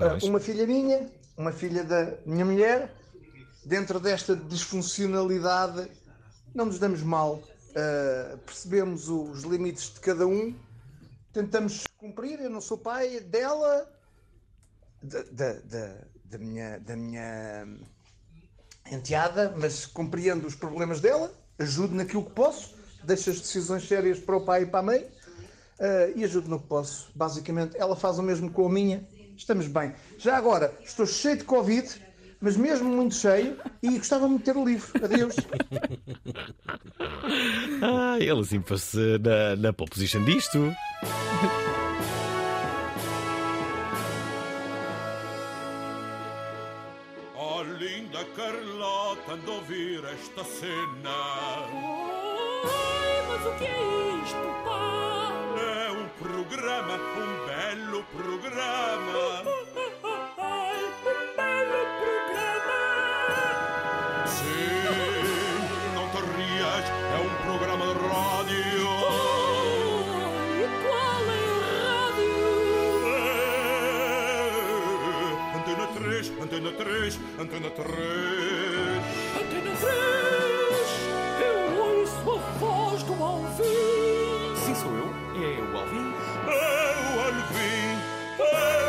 uh, 0.00 0.26
uma 0.28 0.40
filha 0.40 0.66
minha, 0.66 1.10
uma 1.36 1.52
filha 1.52 1.84
da 1.84 2.14
minha 2.24 2.44
mulher. 2.44 2.94
Dentro 3.66 3.98
desta 3.98 4.36
disfuncionalidade, 4.36 5.90
não 6.54 6.66
nos 6.66 6.78
damos 6.78 7.02
mal, 7.02 7.34
uh, 7.34 8.38
percebemos 8.46 9.08
os 9.08 9.42
limites 9.42 9.92
de 9.92 9.98
cada 9.98 10.24
um, 10.24 10.54
tentamos 11.32 11.82
cumprir. 11.98 12.40
Eu 12.40 12.48
não 12.48 12.60
sou 12.60 12.78
pai 12.78 13.18
dela, 13.18 13.90
da, 15.02 15.20
da, 15.32 15.52
da, 15.54 15.94
da 16.26 16.38
minha, 16.38 16.78
da 16.78 16.94
minha 16.94 17.66
enteada, 18.88 19.52
mas 19.58 19.84
compreendo 19.84 20.46
os 20.46 20.54
problemas 20.54 21.00
dela, 21.00 21.34
ajudo 21.58 21.92
naquilo 21.92 22.24
que 22.24 22.34
posso, 22.34 22.76
deixo 23.02 23.30
as 23.30 23.40
decisões 23.40 23.88
sérias 23.88 24.20
para 24.20 24.36
o 24.36 24.44
pai 24.44 24.62
e 24.62 24.66
para 24.66 24.78
a 24.78 24.82
mãe 24.84 25.10
eh, 25.80 26.12
e 26.14 26.22
ajudo 26.22 26.48
no 26.48 26.60
que 26.60 26.68
posso. 26.68 27.10
Basicamente, 27.16 27.76
ela 27.76 27.96
faz 27.96 28.16
o 28.20 28.22
mesmo 28.22 28.48
com 28.48 28.64
a 28.64 28.70
minha, 28.70 29.04
estamos 29.36 29.66
bem. 29.66 29.92
Já 30.18 30.36
agora, 30.36 30.72
estou 30.84 31.04
cheio 31.04 31.36
de 31.36 31.42
Covid, 31.42 32.05
mas 32.40 32.56
mesmo 32.56 32.88
muito 32.88 33.14
cheio, 33.14 33.56
e 33.82 33.98
gostava 33.98 34.28
muito 34.28 34.44
de 34.44 34.52
ter 34.52 34.58
o 34.58 34.64
livro. 34.64 35.04
Adeus. 35.04 35.36
Ah, 37.82 38.16
ele 38.18 38.40
assim 38.40 38.62
fosse 38.62 39.18
na, 39.18 39.56
na 39.56 39.72
pole 39.72 39.90
position 39.90 40.24
disto. 40.24 40.74
Oh, 47.34 47.62
linda 47.62 48.24
Carlota, 48.36 49.32
ando 49.32 49.50
a 49.50 49.54
ouvir 49.54 50.04
esta 50.04 50.44
cena. 50.44 51.10
Ai, 52.64 53.26
mas 53.28 53.46
o 53.46 53.58
que 53.58 53.64
é 53.64 54.22
isto, 54.22 54.48
pá? 54.64 55.32
É 55.58 55.90
um 55.90 56.08
programa, 56.22 56.94
um 56.94 57.46
belo 57.46 58.04
programa. 58.04 59.55
Antena 76.46 76.70
3, 76.70 77.18
Antena 77.40 77.70
3. 77.70 77.88
Antena 79.34 79.72
3. 79.80 79.90
Eu 81.42 81.58
ouço 81.82 82.30
a 82.30 82.38
voz 82.60 83.02
do 83.02 83.14
Alvin. 83.14 84.54
Sim, 84.54 84.74
sou 84.76 84.92
eu. 84.92 85.12
É 85.34 85.60
o 85.60 85.76
Alvin. 85.76 86.14
É 86.46 86.50
o 86.54 87.20
Alvin, 87.26 87.98
é 88.38 88.42
o 88.42 88.46
Alvin, 88.46 88.85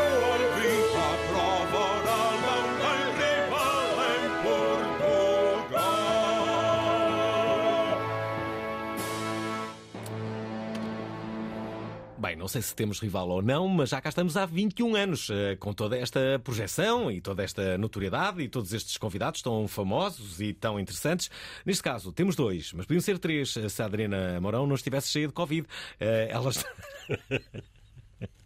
não 12.48 12.50
sei 12.50 12.62
se 12.62 12.74
temos 12.74 12.98
rival 12.98 13.28
ou 13.28 13.42
não, 13.42 13.68
mas 13.68 13.90
já 13.90 14.00
cá 14.00 14.08
estamos 14.08 14.34
há 14.34 14.46
21 14.46 14.96
anos, 14.96 15.28
eh, 15.28 15.54
com 15.56 15.74
toda 15.74 15.98
esta 15.98 16.40
projeção 16.42 17.10
e 17.10 17.20
toda 17.20 17.44
esta 17.44 17.76
notoriedade 17.76 18.40
e 18.40 18.48
todos 18.48 18.72
estes 18.72 18.96
convidados 18.96 19.42
tão 19.42 19.68
famosos 19.68 20.40
e 20.40 20.54
tão 20.54 20.80
interessantes. 20.80 21.30
Neste 21.66 21.82
caso, 21.82 22.10
temos 22.10 22.34
dois, 22.34 22.72
mas 22.72 22.86
podiam 22.86 23.02
ser 23.02 23.18
três 23.18 23.54
eh, 23.54 23.68
se 23.68 23.82
a 23.82 23.84
Adriana 23.84 24.40
Mourão 24.40 24.66
não 24.66 24.76
estivesse 24.76 25.08
cheia 25.10 25.26
de 25.26 25.34
Covid. 25.34 25.68
Eh, 26.00 26.28
Ela 26.30 26.48
está... 26.48 26.64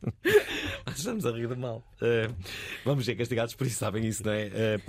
Estamos 0.97 1.25
a 1.27 1.31
rir 1.31 1.49
de 1.49 1.57
mal. 1.57 1.83
Eh, 2.01 2.29
vamos 2.85 3.05
ser 3.05 3.15
castigados 3.15 3.55
por 3.55 3.67
isso, 3.67 3.79
sabem 3.79 4.07
isso, 4.07 4.25
não 4.25 4.33
é? 4.33 4.51
Eh, 4.53 4.81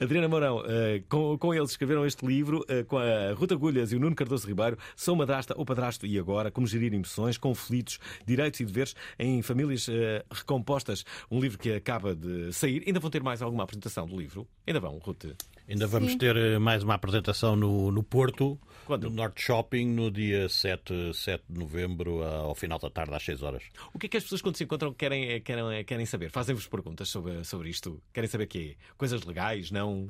Adriana 0.00 0.28
Mourão, 0.28 0.62
eh, 0.66 1.02
com, 1.08 1.38
com 1.38 1.54
eles 1.54 1.70
escreveram 1.70 2.04
este 2.06 2.26
livro, 2.26 2.64
com 2.88 2.98
a 2.98 3.32
Ruta 3.32 3.54
Agulhas 3.54 3.92
e 3.92 3.96
o 3.96 4.00
Nuno 4.00 4.14
Cardoso 4.14 4.46
Ribeiro, 4.46 4.78
Sou 4.94 5.16
Madrasta 5.16 5.54
ou 5.56 5.64
Padrasto 5.64 6.06
e 6.06 6.18
Agora, 6.18 6.50
Como 6.50 6.66
Gerir 6.66 6.92
Emoções, 6.92 7.38
Conflitos, 7.38 7.98
Direitos 8.26 8.60
e 8.60 8.64
Deveres 8.64 8.94
em 9.18 9.42
Famílias 9.42 9.86
Recompostas. 10.30 11.04
Um 11.30 11.40
livro 11.40 11.58
que 11.58 11.72
acaba 11.72 12.14
de 12.14 12.52
sair. 12.52 12.82
Ainda 12.86 13.00
vão 13.00 13.10
ter 13.10 13.22
mais 13.22 13.42
alguma 13.42 13.64
apresentação 13.64 14.06
do 14.06 14.16
livro? 14.16 14.46
Ainda 14.66 14.80
vão, 14.80 14.98
Ruth? 14.98 15.26
Ainda 15.68 15.86
vamos 15.86 16.12
Sim. 16.12 16.18
ter 16.18 16.36
eh, 16.36 16.58
mais 16.58 16.82
uma 16.84 16.94
apresentação 16.94 17.56
no, 17.56 17.90
no 17.90 18.02
Porto, 18.02 18.58
Quando? 18.84 19.10
no 19.10 19.16
Norte 19.16 19.42
Shopping, 19.42 19.86
no 19.86 20.10
dia 20.10 20.48
7, 20.48 21.12
7 21.12 21.44
de 21.48 21.58
novembro, 21.58 22.22
ao 22.22 22.54
final 22.54 22.78
da 22.78 22.88
tarde, 22.88 23.14
às 23.14 23.24
6 23.24 23.42
horas. 23.42 23.64
O 23.92 23.98
que 23.98 24.06
é 24.06 24.08
que 24.08 24.16
as 24.16 24.22
pessoas 24.22 24.40
quando 24.40 24.56
se 24.56 24.64
encontram 24.64 24.94
querem, 24.94 25.28
eh, 25.28 25.40
querem, 25.40 25.64
eh, 25.74 25.82
querem 25.82 26.06
saber? 26.06 26.30
Fazem-vos 26.30 26.68
perguntas 26.68 27.08
sobre, 27.08 27.42
sobre 27.42 27.68
isto? 27.68 28.00
Querem 28.12 28.30
saber 28.30 28.44
o 28.44 28.48
quê? 28.48 28.76
Coisas 28.96 29.24
legais? 29.24 29.72
Não? 29.72 30.08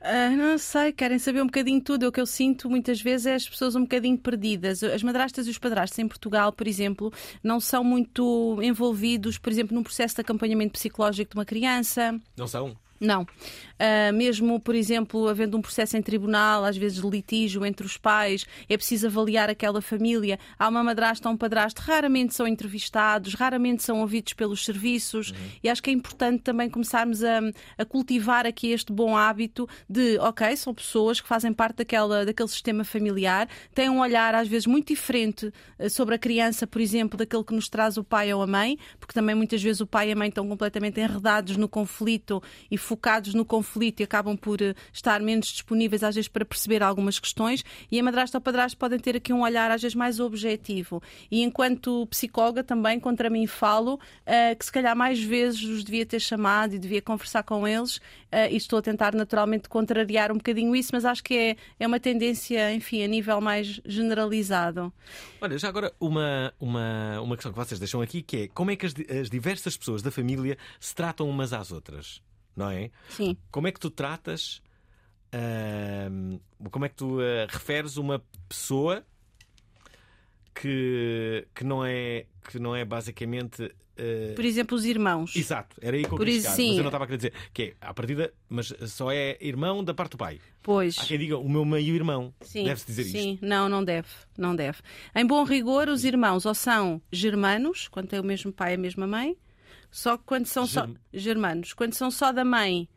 Ah, 0.00 0.30
não 0.30 0.58
sei, 0.58 0.92
querem 0.92 1.18
saber 1.18 1.42
um 1.42 1.46
bocadinho 1.46 1.80
tudo. 1.80 2.08
O 2.08 2.12
que 2.12 2.20
eu 2.20 2.26
sinto 2.26 2.68
muitas 2.68 3.00
vezes 3.00 3.26
é 3.26 3.34
as 3.34 3.48
pessoas 3.48 3.76
um 3.76 3.82
bocadinho 3.82 4.18
perdidas. 4.18 4.82
As 4.82 5.02
madrastas 5.02 5.46
e 5.46 5.50
os 5.50 5.58
padrastos 5.58 5.98
em 5.98 6.08
Portugal, 6.08 6.52
por 6.52 6.66
exemplo, 6.66 7.12
não 7.42 7.60
são 7.60 7.84
muito 7.84 8.58
envolvidos, 8.62 9.38
por 9.38 9.52
exemplo, 9.52 9.76
num 9.76 9.82
processo 9.82 10.16
de 10.16 10.22
acompanhamento 10.22 10.72
psicológico 10.72 11.32
de 11.32 11.38
uma 11.38 11.44
criança. 11.44 12.18
Não 12.36 12.48
são? 12.48 12.76
Não. 13.02 13.26
Ah, 13.84 14.12
mesmo, 14.12 14.60
por 14.60 14.76
exemplo, 14.76 15.26
havendo 15.26 15.56
um 15.56 15.60
processo 15.60 15.96
em 15.96 16.02
tribunal, 16.02 16.64
às 16.64 16.76
vezes 16.76 16.98
litígio 16.98 17.66
entre 17.66 17.84
os 17.84 17.96
pais, 17.96 18.46
é 18.68 18.76
preciso 18.76 19.08
avaliar 19.08 19.50
aquela 19.50 19.82
família. 19.82 20.38
Há 20.56 20.68
uma 20.68 20.84
madrasta 20.84 21.28
ou 21.28 21.34
um 21.34 21.36
padrasto, 21.36 21.82
raramente 21.82 22.32
são 22.32 22.46
entrevistados, 22.46 23.34
raramente 23.34 23.82
são 23.82 24.00
ouvidos 24.00 24.34
pelos 24.34 24.64
serviços. 24.64 25.34
E 25.64 25.68
acho 25.68 25.82
que 25.82 25.90
é 25.90 25.92
importante 25.92 26.42
também 26.42 26.70
começarmos 26.70 27.24
a, 27.24 27.40
a 27.76 27.84
cultivar 27.84 28.46
aqui 28.46 28.70
este 28.70 28.92
bom 28.92 29.16
hábito 29.16 29.68
de, 29.90 30.16
ok, 30.18 30.56
são 30.56 30.72
pessoas 30.72 31.20
que 31.20 31.26
fazem 31.26 31.52
parte 31.52 31.78
daquela, 31.78 32.24
daquele 32.24 32.48
sistema 32.48 32.84
familiar, 32.84 33.48
têm 33.74 33.90
um 33.90 33.98
olhar 33.98 34.32
às 34.32 34.46
vezes 34.46 34.68
muito 34.68 34.88
diferente 34.88 35.52
eh, 35.76 35.88
sobre 35.88 36.14
a 36.14 36.18
criança, 36.18 36.68
por 36.68 36.80
exemplo, 36.80 37.18
daquele 37.18 37.42
que 37.42 37.52
nos 37.52 37.68
traz 37.68 37.96
o 37.96 38.04
pai 38.04 38.32
ou 38.32 38.42
a 38.42 38.46
mãe, 38.46 38.78
porque 39.00 39.12
também 39.12 39.34
muitas 39.34 39.60
vezes 39.60 39.80
o 39.80 39.86
pai 39.88 40.10
e 40.10 40.12
a 40.12 40.16
mãe 40.16 40.28
estão 40.28 40.46
completamente 40.46 41.00
enredados 41.00 41.56
no 41.56 41.68
conflito 41.68 42.40
e 42.70 42.78
focados 42.92 43.32
no 43.32 43.42
conflito 43.42 44.00
e 44.00 44.04
acabam 44.04 44.36
por 44.36 44.60
eh, 44.60 44.74
estar 44.92 45.18
menos 45.20 45.46
disponíveis 45.46 46.02
às 46.02 46.14
vezes 46.14 46.28
para 46.28 46.44
perceber 46.44 46.82
algumas 46.82 47.18
questões 47.18 47.64
e 47.90 47.98
a 47.98 48.02
madrasta 48.02 48.36
ou 48.36 48.42
padrasto 48.42 48.76
podem 48.76 48.98
ter 48.98 49.16
aqui 49.16 49.32
um 49.32 49.40
olhar 49.40 49.70
às 49.70 49.80
vezes 49.80 49.94
mais 49.94 50.20
objetivo. 50.20 51.02
E 51.30 51.42
enquanto 51.42 52.06
psicóloga 52.08 52.62
também 52.62 53.00
contra 53.00 53.30
mim 53.30 53.46
falo 53.46 53.98
eh, 54.26 54.54
que 54.54 54.62
se 54.62 54.70
calhar 54.70 54.94
mais 54.94 55.22
vezes 55.22 55.62
os 55.62 55.82
devia 55.82 56.04
ter 56.04 56.20
chamado 56.20 56.74
e 56.74 56.78
devia 56.78 57.00
conversar 57.00 57.42
com 57.44 57.66
eles 57.66 57.98
eh, 58.30 58.52
e 58.52 58.56
estou 58.56 58.78
a 58.78 58.82
tentar 58.82 59.14
naturalmente 59.14 59.70
contrariar 59.70 60.30
um 60.30 60.36
bocadinho 60.36 60.76
isso, 60.76 60.90
mas 60.92 61.06
acho 61.06 61.24
que 61.24 61.34
é, 61.34 61.56
é 61.80 61.86
uma 61.86 61.98
tendência, 61.98 62.74
enfim, 62.74 63.02
a 63.02 63.08
nível 63.08 63.40
mais 63.40 63.80
generalizado. 63.86 64.92
Olha, 65.40 65.56
já 65.56 65.68
agora 65.68 65.94
uma, 65.98 66.52
uma, 66.60 67.22
uma 67.22 67.36
questão 67.36 67.52
que 67.52 67.58
vocês 67.58 67.80
deixam 67.80 68.02
aqui 68.02 68.20
que 68.20 68.36
é 68.36 68.48
como 68.48 68.70
é 68.70 68.76
que 68.76 68.84
as, 68.84 68.92
as 69.18 69.30
diversas 69.30 69.78
pessoas 69.78 70.02
da 70.02 70.10
família 70.10 70.58
se 70.78 70.94
tratam 70.94 71.26
umas 71.26 71.54
às 71.54 71.72
outras, 71.72 72.20
não 72.56 72.70
é? 72.70 72.90
Sim. 73.08 73.36
Como 73.50 73.66
é 73.66 73.72
que 73.72 73.80
tu 73.80 73.90
tratas, 73.90 74.62
ahm, 75.32 76.38
como 76.70 76.84
é 76.84 76.88
que 76.88 76.94
tu 76.96 77.18
ah, 77.20 77.46
referes 77.50 77.96
uma 77.96 78.22
pessoa 78.48 79.04
que, 80.54 81.46
que, 81.54 81.64
não, 81.64 81.84
é, 81.84 82.26
que 82.48 82.58
não 82.58 82.74
é 82.76 82.84
basicamente. 82.84 83.62
ah, 83.98 84.34
Por 84.34 84.44
exemplo, 84.44 84.76
os 84.76 84.84
irmãos. 84.84 85.34
Exato, 85.34 85.76
era 85.80 85.96
aí 85.96 86.04
que 86.04 86.12
eu 86.12 86.16
Por 86.18 86.28
isso, 86.28 86.50
sim. 86.52 86.68
mas 86.68 86.76
eu 86.76 86.82
não 86.82 86.88
estava 86.90 87.04
a 87.04 87.06
querer 87.06 87.16
dizer 87.16 87.32
que 87.52 87.62
é 87.62 87.74
à 87.80 87.94
partida, 87.94 88.32
mas 88.48 88.72
só 88.88 89.10
é 89.10 89.36
irmão 89.40 89.82
da 89.82 89.94
parte 89.94 90.12
do 90.12 90.18
pai. 90.18 90.40
Pois. 90.62 90.98
Há 90.98 91.04
quem 91.06 91.18
diga 91.18 91.38
o 91.38 91.48
meu 91.48 91.64
meio-irmão. 91.64 92.32
Sim, 92.42 92.64
Deve-se 92.64 92.86
dizer 92.86 93.04
sim. 93.04 93.32
isto. 93.34 93.44
Não, 93.46 93.68
não 93.68 93.82
deve, 93.82 94.08
não 94.38 94.54
deve. 94.54 94.78
Em 95.14 95.26
bom 95.26 95.42
rigor, 95.44 95.88
os 95.88 96.04
irmãos 96.04 96.46
ou 96.46 96.54
são 96.54 97.00
germanos, 97.10 97.88
quando 97.88 98.08
têm 98.08 98.20
o 98.20 98.24
mesmo 98.24 98.52
pai 98.52 98.72
e 98.72 98.74
a 98.74 98.78
mesma 98.78 99.06
mãe, 99.06 99.36
só 99.92 100.16
que 100.16 100.24
quando 100.24 100.46
são 100.46 100.66
só 100.66 100.80
Germ- 100.86 100.96
germanos, 101.12 101.72
quando 101.72 101.92
são 101.94 102.10
só 102.10 102.32
da 102.32 102.44
mãe 102.44 102.88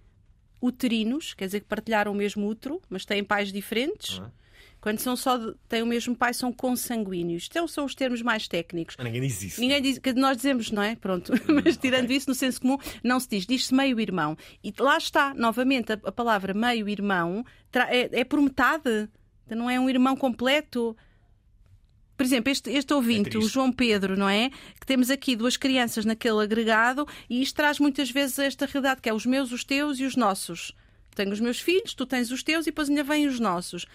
uterinos, 0.62 1.34
quer 1.34 1.46
dizer 1.46 1.60
que 1.60 1.68
partilharam 1.68 2.12
o 2.12 2.16
mesmo 2.16 2.48
útero, 2.48 2.82
mas 2.90 3.06
têm 3.06 3.24
pais 3.24 3.52
diferentes. 3.52 4.20
Ah. 4.22 4.32
Quando 4.82 5.00
são 5.00 5.16
só 5.16 5.36
de- 5.38 5.56
têm 5.68 5.82
o 5.82 5.86
mesmo 5.86 6.16
pai, 6.16 6.32
são 6.34 6.54
consanguíneos. 6.54 7.48
Então 7.50 7.68
são 7.68 7.86
os 7.86 7.96
termos 7.96 8.22
mais 8.22 8.48
técnicos. 8.48 8.96
Mas 8.98 9.06
ninguém 9.06 9.22
diz 9.22 9.42
isso. 9.42 9.60
Ninguém 9.60 9.82
diz, 9.82 9.98
que 9.98 10.14
nós 10.14 10.38
dizemos, 10.38 10.70
não 10.72 10.82
é? 10.84 10.96
Pronto. 10.96 11.34
Hum, 11.34 11.62
Mas 11.66 11.76
tirando 11.78 12.12
isso, 12.12 12.30
no 12.30 12.36
senso 12.36 12.62
comum, 12.62 12.78
não 13.04 13.20
se 13.20 13.28
diz. 13.30 13.46
Diz-se 13.48 13.74
meio-irmão. 13.74 14.38
E 14.64 14.72
lá 14.80 14.98
está, 14.98 15.34
novamente, 15.34 15.92
a, 15.92 16.00
a 16.04 16.12
palavra 16.12 16.54
meio-irmão 16.54 17.44
é, 17.74 18.22
é 18.22 18.24
por 18.24 18.40
metade. 18.42 19.10
Então 19.46 19.58
Não 19.58 19.70
é 19.70 19.80
um 19.80 19.90
irmão 19.90 20.16
completo. 20.16 20.96
Por 22.18 22.26
exemplo, 22.26 22.52
este, 22.52 22.70
este 22.72 22.94
ouvinte, 22.94 23.38
o 23.38 23.48
João 23.48 23.72
Pedro, 23.72 24.18
não 24.18 24.30
é? 24.30 24.50
Que 24.80 24.86
temos 24.86 25.10
aqui 25.10 25.36
duas 25.36 25.58
crianças 25.58 26.06
naquele 26.06 26.42
agregado 26.42 27.08
e 27.30 27.42
isto 27.42 27.56
traz 27.56 27.80
muitas 27.80 28.10
vezes 28.10 28.40
esta 28.40 28.66
realidade 28.66 29.02
que 29.02 29.10
é 29.10 29.14
os 29.14 29.26
meus, 29.26 29.52
os 29.52 29.64
teus 29.64 30.00
e 30.00 30.06
os 30.06 30.16
nossos. 30.16 30.72
Tenho 31.14 31.32
os 31.32 31.40
meus 31.40 31.60
filhos, 31.60 31.94
tu 31.94 32.06
tens 32.06 32.32
os 32.32 32.44
teus 32.44 32.66
e 32.66 32.72
depois 32.72 32.90
ainda 32.90 33.04
vêm 33.04 33.28
os 33.28 33.40
nossos. 33.40 33.86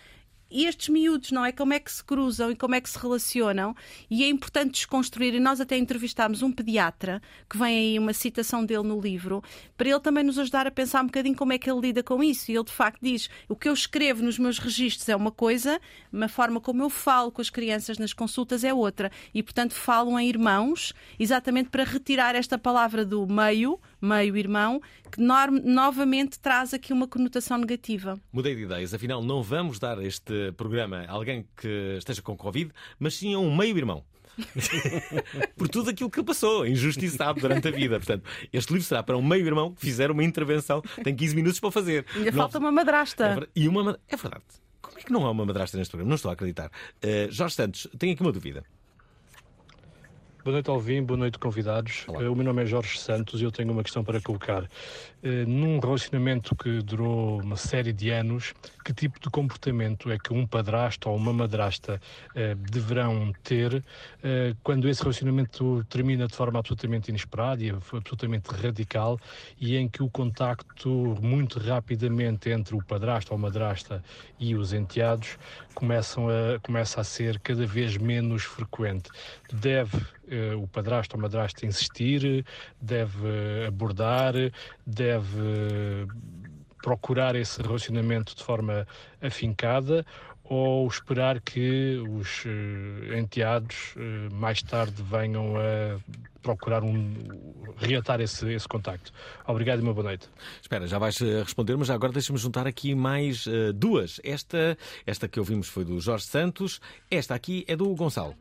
E 0.50 0.66
estes 0.66 0.88
miúdos, 0.88 1.30
não 1.30 1.44
é? 1.44 1.52
Como 1.52 1.72
é 1.72 1.78
que 1.78 1.92
se 1.92 2.02
cruzam 2.02 2.50
e 2.50 2.56
como 2.56 2.74
é 2.74 2.80
que 2.80 2.90
se 2.90 2.98
relacionam? 2.98 3.74
E 4.10 4.24
é 4.24 4.28
importante 4.28 4.72
desconstruir. 4.72 5.34
E 5.34 5.40
nós 5.40 5.60
até 5.60 5.76
entrevistámos 5.76 6.42
um 6.42 6.50
pediatra, 6.50 7.22
que 7.48 7.56
vem 7.56 7.78
aí 7.78 7.98
uma 7.98 8.12
citação 8.12 8.64
dele 8.64 8.82
no 8.82 9.00
livro, 9.00 9.42
para 9.76 9.88
ele 9.88 10.00
também 10.00 10.24
nos 10.24 10.38
ajudar 10.38 10.66
a 10.66 10.70
pensar 10.70 11.02
um 11.02 11.06
bocadinho 11.06 11.36
como 11.36 11.52
é 11.52 11.58
que 11.58 11.70
ele 11.70 11.80
lida 11.80 12.02
com 12.02 12.22
isso. 12.22 12.50
E 12.50 12.54
ele, 12.56 12.64
de 12.64 12.72
facto, 12.72 12.98
diz: 13.00 13.30
o 13.48 13.54
que 13.54 13.68
eu 13.68 13.72
escrevo 13.72 14.22
nos 14.22 14.38
meus 14.38 14.58
registros 14.58 15.08
é 15.08 15.14
uma 15.14 15.30
coisa, 15.30 15.80
uma 16.12 16.28
forma 16.28 16.60
como 16.60 16.82
eu 16.82 16.90
falo 16.90 17.30
com 17.30 17.40
as 17.40 17.50
crianças 17.50 17.98
nas 17.98 18.12
consultas 18.12 18.64
é 18.64 18.74
outra. 18.74 19.10
E, 19.32 19.42
portanto, 19.42 19.74
falam 19.74 20.18
em 20.18 20.28
irmãos, 20.28 20.92
exatamente 21.18 21.70
para 21.70 21.84
retirar 21.84 22.34
esta 22.34 22.58
palavra 22.58 23.04
do 23.04 23.26
meio, 23.26 23.78
meio-irmão, 24.00 24.80
que 25.10 25.20
novamente 25.20 26.38
traz 26.38 26.72
aqui 26.74 26.92
uma 26.92 27.06
conotação 27.06 27.58
negativa. 27.58 28.18
Mudei 28.32 28.54
de 28.54 28.62
ideias, 28.62 28.94
afinal 28.94 29.22
não 29.22 29.42
vamos 29.42 29.78
dar 29.78 30.02
este 30.02 30.52
programa 30.56 31.04
a 31.08 31.12
alguém 31.12 31.46
que 31.56 31.96
esteja 31.98 32.22
com 32.22 32.36
Covid, 32.36 32.70
mas 32.98 33.14
sim 33.16 33.34
a 33.34 33.38
um 33.38 33.54
meio-irmão. 33.54 34.04
Por 35.56 35.68
tudo 35.68 35.90
aquilo 35.90 36.10
que 36.10 36.18
ele 36.18 36.26
passou, 36.26 36.66
injustiçado 36.66 37.40
durante 37.40 37.68
a 37.68 37.70
vida. 37.70 37.98
Portanto, 37.98 38.24
este 38.52 38.72
livro 38.72 38.86
será 38.86 39.02
para 39.02 39.16
um 39.16 39.22
meio-irmão 39.22 39.72
que 39.74 39.80
fizer 39.80 40.10
uma 40.10 40.24
intervenção, 40.24 40.82
tem 41.02 41.14
15 41.14 41.34
minutos 41.36 41.60
para 41.60 41.70
fazer. 41.70 42.06
Ainda 42.14 42.30
Não- 42.30 42.38
falta 42.38 42.58
uma 42.58 42.72
madrasta. 42.72 43.24
É 43.24 43.28
verdade. 43.28 43.50
E 43.54 43.68
uma 43.68 43.84
ma- 43.84 43.98
É 44.08 44.16
verdade. 44.16 44.44
Como 44.80 44.98
é 44.98 45.02
que 45.02 45.12
não 45.12 45.26
há 45.26 45.30
uma 45.30 45.44
madrasta 45.44 45.76
neste 45.76 45.90
programa? 45.90 46.08
Não 46.08 46.16
estou 46.16 46.30
a 46.30 46.34
acreditar. 46.34 46.70
Eh, 47.02 47.28
Jorge 47.30 47.54
Santos, 47.54 47.86
tenho 47.98 48.12
aqui 48.14 48.22
uma 48.22 48.32
dúvida. 48.32 48.64
Boa 50.42 50.54
noite, 50.54 50.70
Alvim. 50.70 51.02
Boa 51.02 51.18
noite, 51.18 51.38
convidados. 51.38 52.06
Eh, 52.08 52.28
O 52.28 52.34
meu 52.34 52.44
nome 52.44 52.62
é 52.62 52.66
Jorge 52.66 52.98
Santos 52.98 53.42
e 53.42 53.44
eu 53.44 53.52
tenho 53.52 53.70
uma 53.72 53.82
questão 53.82 54.02
para 54.02 54.18
colocar. 54.22 54.64
Eh, 55.22 55.44
Num 55.44 55.78
relacionamento 55.78 56.56
que 56.56 56.80
durou 56.80 57.42
uma 57.42 57.56
série 57.56 57.92
de 57.92 58.08
anos, 58.08 58.54
que 58.82 58.94
tipo 58.94 59.20
de 59.20 59.28
comportamento 59.28 60.10
é 60.10 60.18
que 60.18 60.32
um 60.32 60.46
padrasto 60.46 61.10
ou 61.10 61.16
uma 61.16 61.30
madrasta 61.30 62.00
eh, 62.34 62.54
deverão 62.54 63.32
ter 63.44 63.84
quando 64.62 64.88
esse 64.88 65.02
relacionamento 65.02 65.84
termina 65.88 66.26
de 66.26 66.34
forma 66.34 66.58
absolutamente 66.58 67.10
inesperada 67.10 67.62
e 67.62 67.70
absolutamente 67.70 68.48
radical 68.50 69.18
e 69.58 69.76
em 69.76 69.88
que 69.88 70.02
o 70.02 70.08
contacto 70.08 71.16
muito 71.22 71.58
rapidamente 71.58 72.50
entre 72.50 72.74
o 72.74 72.82
padrasto 72.82 73.32
ou 73.32 73.38
madrasta 73.38 74.02
e 74.38 74.54
os 74.54 74.72
enteados 74.72 75.38
começam 75.74 76.28
a, 76.28 76.58
começa 76.60 77.00
a 77.00 77.04
ser 77.04 77.38
cada 77.40 77.66
vez 77.66 77.96
menos 77.96 78.42
frequente. 78.44 79.10
Deve 79.52 79.98
o 80.54 80.66
padrasto 80.66 81.16
ou 81.16 81.22
madrasta 81.22 81.66
insistir, 81.66 82.44
deve 82.80 83.26
eh, 83.26 83.66
abordar, 83.66 84.34
deve 84.86 85.38
eh, 85.38 86.06
procurar 86.82 87.34
esse 87.36 87.60
relacionamento 87.62 88.34
de 88.34 88.42
forma 88.42 88.86
afincada 89.20 90.04
ou 90.50 90.88
esperar 90.88 91.40
que 91.40 92.02
os 92.08 92.44
eh, 92.44 93.16
enteados 93.16 93.94
eh, 93.96 94.28
mais 94.32 94.60
tarde 94.60 95.00
venham 95.00 95.54
a 95.56 95.96
procurar 96.42 96.82
um, 96.82 97.14
reatar 97.76 98.20
esse, 98.20 98.52
esse 98.52 98.66
contacto. 98.66 99.12
Obrigado 99.46 99.78
e 99.78 99.82
uma 99.82 99.94
boa 99.94 100.08
noite. 100.08 100.28
Espera, 100.60 100.88
já 100.88 100.98
vais 100.98 101.20
eh, 101.20 101.44
responder, 101.44 101.76
mas 101.76 101.88
agora 101.88 102.12
deixa-me 102.12 102.38
juntar 102.38 102.66
aqui 102.66 102.96
mais 102.96 103.46
eh, 103.46 103.72
duas. 103.72 104.20
Esta, 104.24 104.76
esta 105.06 105.28
que 105.28 105.38
ouvimos 105.38 105.68
foi 105.68 105.84
do 105.84 106.00
Jorge 106.00 106.24
Santos, 106.24 106.80
esta 107.08 107.32
aqui 107.32 107.64
é 107.68 107.76
do 107.76 107.94
Gonçalo. 107.94 108.34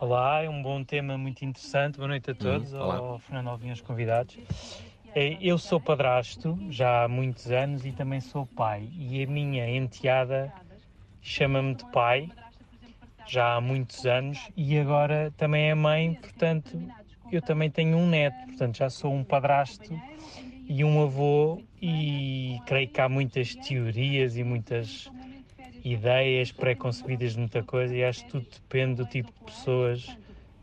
Olá, 0.00 0.42
é 0.42 0.48
um 0.48 0.62
bom 0.62 0.82
tema 0.82 1.18
muito 1.18 1.44
interessante. 1.44 1.98
Boa 1.98 2.08
noite 2.08 2.30
a 2.30 2.34
todos, 2.34 2.72
olá. 2.72 2.96
ao 2.96 3.18
Fernando 3.18 3.48
Alvim 3.48 3.68
aos 3.68 3.82
convidados. 3.82 4.34
É, 5.14 5.36
Eu 5.42 5.58
sou 5.58 5.78
padrasto 5.78 6.58
já 6.70 7.04
há 7.04 7.08
muitos 7.08 7.50
anos 7.50 7.84
e 7.84 7.92
também 7.92 8.18
sou 8.18 8.46
pai. 8.46 8.88
E 8.98 9.22
a 9.22 9.26
minha 9.26 9.68
enteada 9.68 10.50
chama-me 11.20 11.74
de 11.74 11.84
pai 11.92 12.30
já 13.26 13.56
há 13.56 13.60
muitos 13.60 14.06
anos 14.06 14.38
e 14.56 14.78
agora 14.78 15.34
também 15.36 15.68
é 15.68 15.74
mãe, 15.74 16.14
portanto 16.14 16.80
eu 17.30 17.42
também 17.42 17.70
tenho 17.70 17.98
um 17.98 18.08
neto, 18.08 18.46
portanto 18.46 18.78
já 18.78 18.88
sou 18.88 19.12
um 19.12 19.22
padrasto 19.22 19.92
e 20.66 20.82
um 20.82 21.02
avô 21.02 21.60
e 21.80 22.58
creio 22.64 22.88
que 22.88 23.02
há 23.02 23.08
muitas 23.08 23.54
teorias 23.54 24.38
e 24.38 24.42
muitas 24.42 25.10
ideias 25.84 26.52
pré-concebidas 26.52 27.32
de 27.32 27.38
muita 27.38 27.62
coisa 27.62 27.94
e 27.94 28.04
acho 28.04 28.24
que 28.24 28.30
tudo 28.30 28.46
depende 28.50 28.96
do 28.96 29.06
tipo 29.06 29.32
de 29.32 29.44
pessoas 29.44 30.16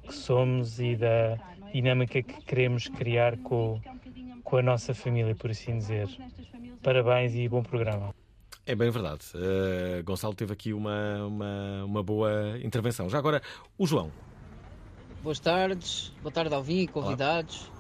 que 0.04 0.14
somos 0.14 0.80
e 0.80 0.96
da 0.96 1.38
dinâmica 1.74 2.22
que 2.22 2.42
queremos 2.44 2.88
criar 2.88 3.38
com, 3.38 3.80
com 4.44 4.58
a 4.58 4.62
nossa 4.62 4.94
família, 4.94 5.36
por 5.36 5.52
assim 5.52 5.78
dizer. 5.78 6.08
Parabéns 6.82 7.36
e 7.36 7.48
bom 7.48 7.62
programa. 7.64 8.14
É 8.66 8.76
bem 8.76 8.90
verdade. 8.90 9.22
Eh, 9.36 10.02
Gonçalo 10.04 10.34
teve 10.34 10.54
aqui 10.54 10.74
uma, 10.74 11.26
uma, 11.26 11.84
uma 11.86 12.04
boa 12.04 12.58
intervenção. 12.64 13.10
Já 13.10 13.18
agora, 13.18 13.42
o 13.78 13.86
João. 13.88 14.12
Boas 15.24 15.40
tardes, 15.40 16.14
boa 16.22 16.32
tarde 16.32 16.54
Alvin 16.54 16.82
e 16.82 16.88
convidados. 16.88 17.72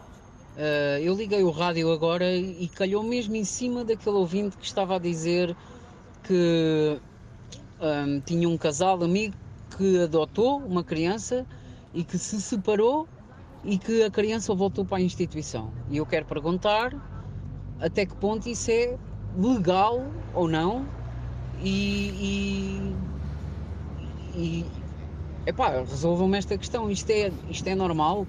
Eh, 0.58 1.02
eu 1.04 1.14
liguei 1.14 1.44
o 1.44 1.52
rádio 1.52 1.92
agora 1.92 2.34
e 2.36 2.68
calhou 2.70 3.04
mesmo 3.04 3.36
em 3.36 3.44
cima 3.44 3.86
daquele 3.86 4.16
ouvinte 4.16 4.58
que 4.58 4.66
estava 4.66 4.96
a 4.96 5.00
dizer 5.00 5.56
que 6.24 7.00
ahm, 7.82 8.19
tinha 8.21 8.47
um 8.47 8.57
casal 8.57 9.03
amigo 9.03 9.36
que 9.78 9.99
adotou 9.99 10.57
uma 10.59 10.84
criança 10.84 11.45
e 11.93 12.03
que 12.03 12.17
se 12.17 12.41
separou 12.41 13.07
e 13.63 13.78
que 13.78 14.03
a 14.03 14.09
criança 14.09 14.53
voltou 14.53 14.86
para 14.86 14.97
a 14.97 15.01
instituição. 15.01 15.71
E 15.89 15.97
eu 15.97 16.05
quero 16.05 16.25
perguntar 16.25 16.93
até 17.80 18.05
que 18.05 18.15
ponto 18.15 18.47
isso 18.49 18.71
é 18.71 18.97
legal 19.38 20.05
ou 20.34 20.47
não 20.47 20.86
e, 21.61 22.93
e, 24.36 24.39
e 24.39 24.65
epá, 25.45 25.80
resolvam-me 25.80 26.38
esta 26.38 26.57
questão. 26.57 26.89
Isto 26.89 27.09
é, 27.11 27.32
isto 27.49 27.67
é 27.67 27.75
normal. 27.75 28.28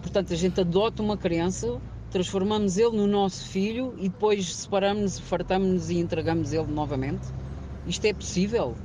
Portanto, 0.00 0.32
a 0.32 0.36
gente 0.36 0.60
adota 0.60 1.02
uma 1.02 1.16
criança, 1.16 1.80
transformamos 2.10 2.76
ele 2.76 2.96
no 2.96 3.06
nosso 3.06 3.48
filho 3.48 3.94
e 3.96 4.08
depois 4.08 4.54
separamos-nos, 4.54 5.18
fartamos-nos 5.18 5.90
e 5.90 5.98
entregamos 5.98 6.52
ele 6.52 6.70
novamente. 6.70 7.26
Isto 7.84 8.06
é 8.06 8.12
possível? 8.14 8.76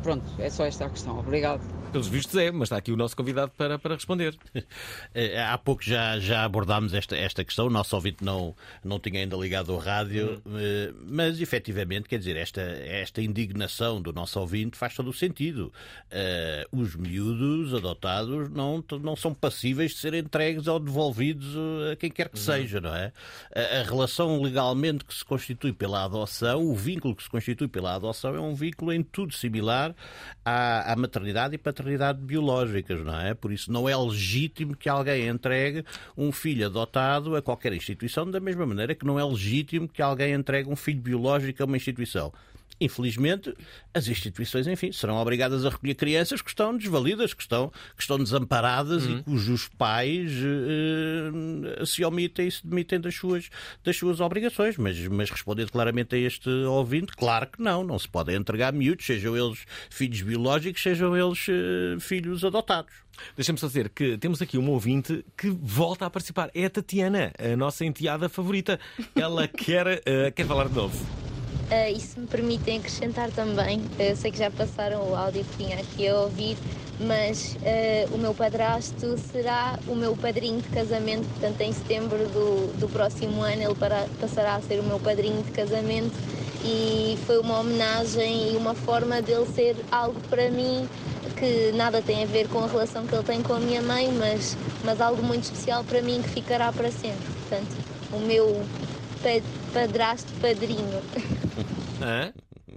Pronto, 0.00 0.30
é 0.38 0.48
só 0.50 0.64
esta 0.64 0.86
a 0.86 0.90
questão. 0.90 1.18
Obrigado. 1.18 1.62
Pelos 1.96 2.08
vistos 2.08 2.36
é, 2.36 2.50
mas 2.52 2.64
está 2.64 2.76
aqui 2.76 2.92
o 2.92 2.96
nosso 2.96 3.16
convidado 3.16 3.50
para, 3.56 3.78
para 3.78 3.94
responder. 3.94 4.36
Eh, 5.14 5.40
Há 5.42 5.56
pouco 5.56 5.82
já, 5.82 6.18
já 6.18 6.44
abordámos 6.44 6.92
esta, 6.92 7.16
esta 7.16 7.42
questão, 7.42 7.68
o 7.68 7.70
nosso 7.70 7.96
ouvinte 7.96 8.22
não, 8.22 8.54
não 8.84 9.00
tinha 9.00 9.20
ainda 9.20 9.34
ligado 9.34 9.72
ao 9.72 9.78
rádio, 9.78 10.42
eh, 10.46 10.92
mas 11.08 11.40
efetivamente, 11.40 12.06
quer 12.06 12.18
dizer, 12.18 12.36
esta, 12.36 12.60
esta 12.60 13.22
indignação 13.22 14.02
do 14.02 14.12
nosso 14.12 14.38
ouvinte 14.38 14.76
faz 14.76 14.94
todo 14.94 15.08
o 15.08 15.12
sentido. 15.12 15.72
Eh, 16.10 16.68
os 16.70 16.94
miúdos 16.94 17.72
adotados 17.72 18.50
não, 18.50 18.84
não 19.00 19.16
são 19.16 19.32
passíveis 19.32 19.92
de 19.92 19.96
serem 19.96 20.20
entregues 20.20 20.66
ou 20.66 20.78
devolvidos 20.78 21.54
eh, 21.56 21.92
a 21.92 21.96
quem 21.96 22.10
quer 22.10 22.28
que 22.28 22.38
seja, 22.38 22.78
não 22.78 22.94
é? 22.94 23.10
A, 23.54 23.80
a 23.80 23.82
relação 23.84 24.42
legalmente 24.42 25.02
que 25.02 25.14
se 25.14 25.24
constitui 25.24 25.72
pela 25.72 26.04
adoção, 26.04 26.62
o 26.62 26.74
vínculo 26.74 27.16
que 27.16 27.22
se 27.22 27.30
constitui 27.30 27.68
pela 27.68 27.94
adoção 27.94 28.34
é 28.34 28.40
um 28.40 28.54
vínculo 28.54 28.92
em 28.92 29.02
tudo 29.02 29.32
similar 29.32 29.94
à, 30.44 30.92
à 30.92 30.96
maternidade 30.96 31.54
e 31.54 31.58
paternidade 31.58 31.85
biológicas, 32.18 33.04
não 33.04 33.20
é? 33.20 33.34
Por 33.34 33.52
isso 33.52 33.72
não 33.72 33.88
é 33.88 33.96
legítimo 33.96 34.76
que 34.76 34.88
alguém 34.88 35.28
entregue 35.28 35.84
um 36.16 36.32
filho 36.32 36.66
adotado 36.66 37.36
a 37.36 37.42
qualquer 37.42 37.72
instituição, 37.72 38.30
da 38.30 38.40
mesma 38.40 38.66
maneira 38.66 38.94
que 38.94 39.06
não 39.06 39.18
é 39.18 39.24
legítimo 39.24 39.88
que 39.88 40.02
alguém 40.02 40.32
entregue 40.32 40.68
um 40.68 40.76
filho 40.76 41.00
biológico 41.00 41.62
a 41.62 41.66
uma 41.66 41.76
instituição. 41.76 42.32
Infelizmente, 42.80 43.54
as 43.94 44.06
instituições, 44.06 44.66
enfim, 44.66 44.92
serão 44.92 45.16
obrigadas 45.16 45.64
a 45.64 45.70
recolher 45.70 45.94
crianças 45.94 46.42
que 46.42 46.50
estão 46.50 46.76
desvalidas, 46.76 47.32
que 47.32 47.40
estão, 47.40 47.72
que 47.96 48.02
estão 48.02 48.18
desamparadas 48.18 49.04
e 49.04 49.22
cujos 49.22 49.68
pais 49.78 50.30
eh, 50.32 51.84
se 51.86 52.04
omitem 52.04 52.48
e 52.48 52.50
se 52.50 52.66
demitem 52.66 53.00
das 53.00 53.14
suas, 53.14 53.48
das 53.82 53.96
suas 53.96 54.20
obrigações. 54.20 54.76
Mas, 54.76 54.98
mas 55.08 55.30
respondendo 55.30 55.70
claramente 55.70 56.14
a 56.14 56.18
este 56.18 56.50
ouvinte, 56.50 57.12
claro 57.16 57.46
que 57.46 57.62
não, 57.62 57.82
não 57.82 57.98
se 57.98 58.08
podem 58.08 58.36
entregar 58.36 58.72
miúdos, 58.72 59.06
sejam 59.06 59.34
eles 59.36 59.64
filhos 59.88 60.20
biológicos, 60.20 60.82
sejam 60.82 61.16
eles 61.16 61.46
eh, 61.48 61.98
filhos 61.98 62.44
adotados. 62.44 62.92
Deixa-me 63.34 63.58
só 63.58 63.66
dizer 63.66 63.88
que 63.88 64.18
temos 64.18 64.42
aqui 64.42 64.58
uma 64.58 64.70
ouvinte 64.70 65.24
que 65.36 65.48
volta 65.48 66.04
a 66.04 66.10
participar. 66.10 66.50
É 66.54 66.66
a 66.66 66.70
Tatiana, 66.70 67.32
a 67.38 67.56
nossa 67.56 67.84
enteada 67.84 68.28
favorita. 68.28 68.78
Ela 69.14 69.48
quer, 69.48 70.02
eh, 70.04 70.30
quer 70.30 70.46
falar 70.46 70.68
de 70.68 70.74
novo. 70.74 71.35
Uh, 71.66 71.96
e 71.96 71.98
se 71.98 72.18
me 72.20 72.28
permitem 72.28 72.78
acrescentar 72.78 73.28
também, 73.32 73.82
eu 73.98 74.14
sei 74.14 74.30
que 74.30 74.38
já 74.38 74.48
passaram 74.52 75.10
o 75.10 75.16
áudio 75.16 75.44
que 75.44 75.64
tinha 75.64 75.80
aqui 75.80 76.06
a 76.06 76.20
ouvir, 76.20 76.56
mas 77.00 77.56
uh, 77.56 78.14
o 78.14 78.18
meu 78.18 78.32
padrasto 78.32 79.18
será 79.18 79.76
o 79.88 79.96
meu 79.96 80.16
padrinho 80.16 80.60
de 80.60 80.68
casamento, 80.68 81.26
portanto 81.26 81.60
em 81.62 81.72
setembro 81.72 82.18
do, 82.28 82.72
do 82.78 82.88
próximo 82.88 83.42
ano 83.42 83.64
ele 83.64 83.74
para, 83.74 84.06
passará 84.20 84.54
a 84.54 84.62
ser 84.62 84.78
o 84.78 84.84
meu 84.84 85.00
padrinho 85.00 85.42
de 85.42 85.50
casamento 85.50 86.14
e 86.64 87.18
foi 87.26 87.40
uma 87.40 87.58
homenagem 87.58 88.52
e 88.52 88.56
uma 88.56 88.74
forma 88.74 89.20
dele 89.20 89.46
ser 89.46 89.76
algo 89.90 90.20
para 90.30 90.48
mim 90.52 90.88
que 91.36 91.72
nada 91.72 92.00
tem 92.00 92.22
a 92.22 92.26
ver 92.26 92.48
com 92.48 92.60
a 92.62 92.68
relação 92.68 93.06
que 93.06 93.14
ele 93.14 93.24
tem 93.24 93.42
com 93.42 93.52
a 93.52 93.60
minha 93.60 93.82
mãe, 93.82 94.08
mas, 94.12 94.56
mas 94.84 95.00
algo 95.00 95.22
muito 95.22 95.44
especial 95.44 95.82
para 95.84 96.00
mim 96.00 96.22
que 96.22 96.28
ficará 96.28 96.72
para 96.72 96.90
sempre. 96.90 97.26
Portanto, 97.40 97.76
o 98.12 98.20
meu 98.20 98.64
pa- 99.20 99.42
padrasto 99.72 100.32
padrinho. 100.40 101.02
Hã? 102.02 102.32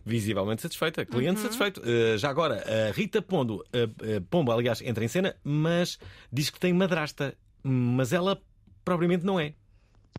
Visivelmente 0.05 0.61
satisfeita, 0.61 1.05
cliente 1.05 1.37
Uhum. 1.37 1.43
satisfeito. 1.43 1.81
Uh, 1.81 2.17
já 2.17 2.29
agora, 2.29 2.63
a 2.87 2.91
Rita 2.91 3.21
Pondo, 3.21 3.55
uh, 3.57 4.17
uh, 4.17 4.21
Pombo, 4.29 4.51
aliás, 4.51 4.81
entra 4.81 5.03
em 5.03 5.07
cena, 5.07 5.35
mas 5.43 5.97
diz 6.31 6.49
que 6.49 6.59
tem 6.59 6.71
madrasta. 6.73 7.35
Mas 7.63 8.13
ela 8.13 8.41
propriamente 8.85 9.25
não 9.25 9.39
é. 9.39 9.53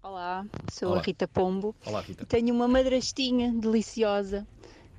Olá, 0.03 0.45
sou 0.73 0.91
Olá. 0.91 1.01
a 1.01 1.03
Rita 1.03 1.27
Pombo. 1.29 1.75
Olá, 1.87 2.01
Rita. 2.01 2.27
Tenho 2.27 2.55
uma 2.55 2.69
madrastinha 2.69 3.53
deliciosa 3.53 4.47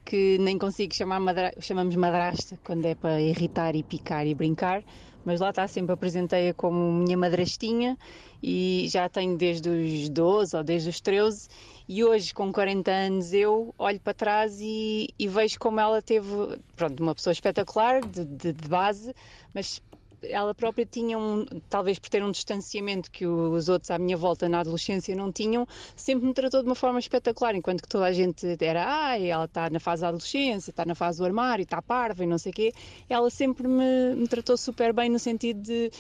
que 0.06 0.38
nem 0.40 0.58
consigo 0.58 0.94
chamar 0.96 1.20
madra... 1.20 1.54
chamamos 1.60 1.96
madrasta 1.96 2.60
quando 2.64 2.86
é 2.86 2.96
para 2.96 3.22
irritar 3.22 3.76
e 3.76 3.84
picar 3.84 4.26
e 4.26 4.34
brincar, 4.34 4.84
mas 5.24 5.40
lá 5.40 5.50
está 5.52 5.68
sempre 5.68 5.94
apresentei-a 5.94 6.54
como 6.54 6.92
minha 6.92 7.16
madrastinha 7.18 7.98
e 8.42 8.88
já 8.90 9.08
tenho 9.08 9.38
desde 9.38 9.70
os 9.70 10.10
12 10.10 10.56
ou 10.58 10.64
desde 10.64 10.90
os 10.90 11.00
13 11.00 11.48
e 11.94 12.04
hoje 12.06 12.34
com 12.34 12.54
40 12.54 12.90
anos 12.90 13.34
eu 13.34 13.76
olho 13.78 14.00
para 14.00 14.14
trás 14.14 14.58
e, 14.62 15.10
e 15.20 15.28
vejo 15.28 15.60
como 15.60 15.78
ela 15.78 16.02
teve, 16.02 16.26
pronto, 16.74 17.02
uma 17.04 17.14
pessoa 17.14 17.34
espetacular 17.34 18.02
de, 18.02 18.24
de- 18.24 18.54
de 18.54 18.70
base, 18.70 19.14
mas 19.54 19.82
ela 20.24 20.54
própria 20.56 20.86
tinha 20.86 21.18
um, 21.18 21.46
talvez 21.68 22.00
por 22.00 22.08
ter 22.10 22.24
um 22.24 22.32
distanciamento 22.32 23.12
que 23.12 23.26
os 23.26 23.68
outros 23.68 23.92
à 23.92 23.98
minha 24.00 24.16
volta 24.16 24.48
na 24.48 24.60
adolescência 24.62 25.14
não 25.16 25.32
tinham, 25.34 25.68
sempre 25.96 26.28
me 26.28 26.34
tratou 26.34 26.62
de 26.62 26.70
uma 26.70 26.76
forma 26.76 27.00
espetacular, 27.00 27.56
enquanto 27.56 27.82
que 27.82 27.90
toda 27.90 28.06
a 28.06 28.14
gente 28.14 28.46
era, 28.62 28.86
ai, 28.88 29.30
ela 29.30 29.46
está 29.46 29.70
na 29.70 29.80
fase 29.80 30.04
da 30.04 30.10
adolescência, 30.10 30.70
está 30.70 30.86
na 30.86 30.96
fase 30.96 31.18
do 31.18 31.26
armário, 31.26 31.64
está 31.64 31.82
parva 31.82 32.24
e 32.24 32.28
não 32.28 32.38
sei 32.38 32.52
o 32.52 32.56
quê, 32.56 32.72
ela 33.10 33.30
sempre 33.30 33.68
me, 33.68 34.16
me 34.16 34.28
tratou 34.30 34.56
super 34.56 34.94
bem 34.94 35.10
no 35.10 35.20
sentido 35.20 35.60
de 35.62 35.92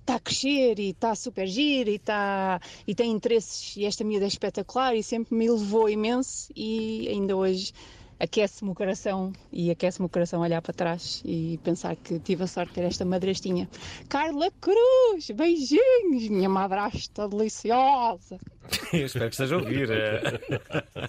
está 0.00 0.16
a 0.16 0.20
crescer 0.20 0.78
e 0.78 0.90
está 0.90 1.14
super 1.14 1.46
gira 1.46 1.90
e, 1.90 1.96
está, 1.96 2.60
e 2.86 2.94
tem 2.94 3.10
interesses 3.10 3.76
e 3.76 3.84
esta 3.84 4.02
miúda 4.04 4.24
é 4.24 4.28
espetacular 4.28 4.94
e 4.94 5.02
sempre 5.02 5.34
me 5.34 5.46
elevou 5.46 5.88
imenso 5.88 6.52
e 6.56 7.08
ainda 7.08 7.36
hoje 7.36 7.72
aquece-me 8.18 8.70
o 8.70 8.74
coração 8.74 9.32
e 9.50 9.70
aquece-me 9.70 10.04
o 10.06 10.08
coração 10.08 10.40
olhar 10.42 10.60
para 10.60 10.74
trás 10.74 11.22
e 11.24 11.58
pensar 11.64 11.96
que 11.96 12.18
tive 12.18 12.44
a 12.44 12.46
sorte 12.46 12.68
de 12.70 12.74
ter 12.74 12.84
esta 12.84 13.04
madrastinha. 13.04 13.66
Carla 14.10 14.50
Cruz, 14.60 15.30
beijinhos, 15.34 16.28
minha 16.28 16.48
madrasta 16.48 17.26
deliciosa. 17.26 18.38
Espero 18.92 19.26
que 19.26 19.34
esteja 19.34 19.54
a 19.54 19.58
ouvir. 19.58 19.90
eh. 19.90 20.20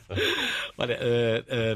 Olha, 0.78 0.98
eh, 1.02 1.44
eh, 1.50 1.76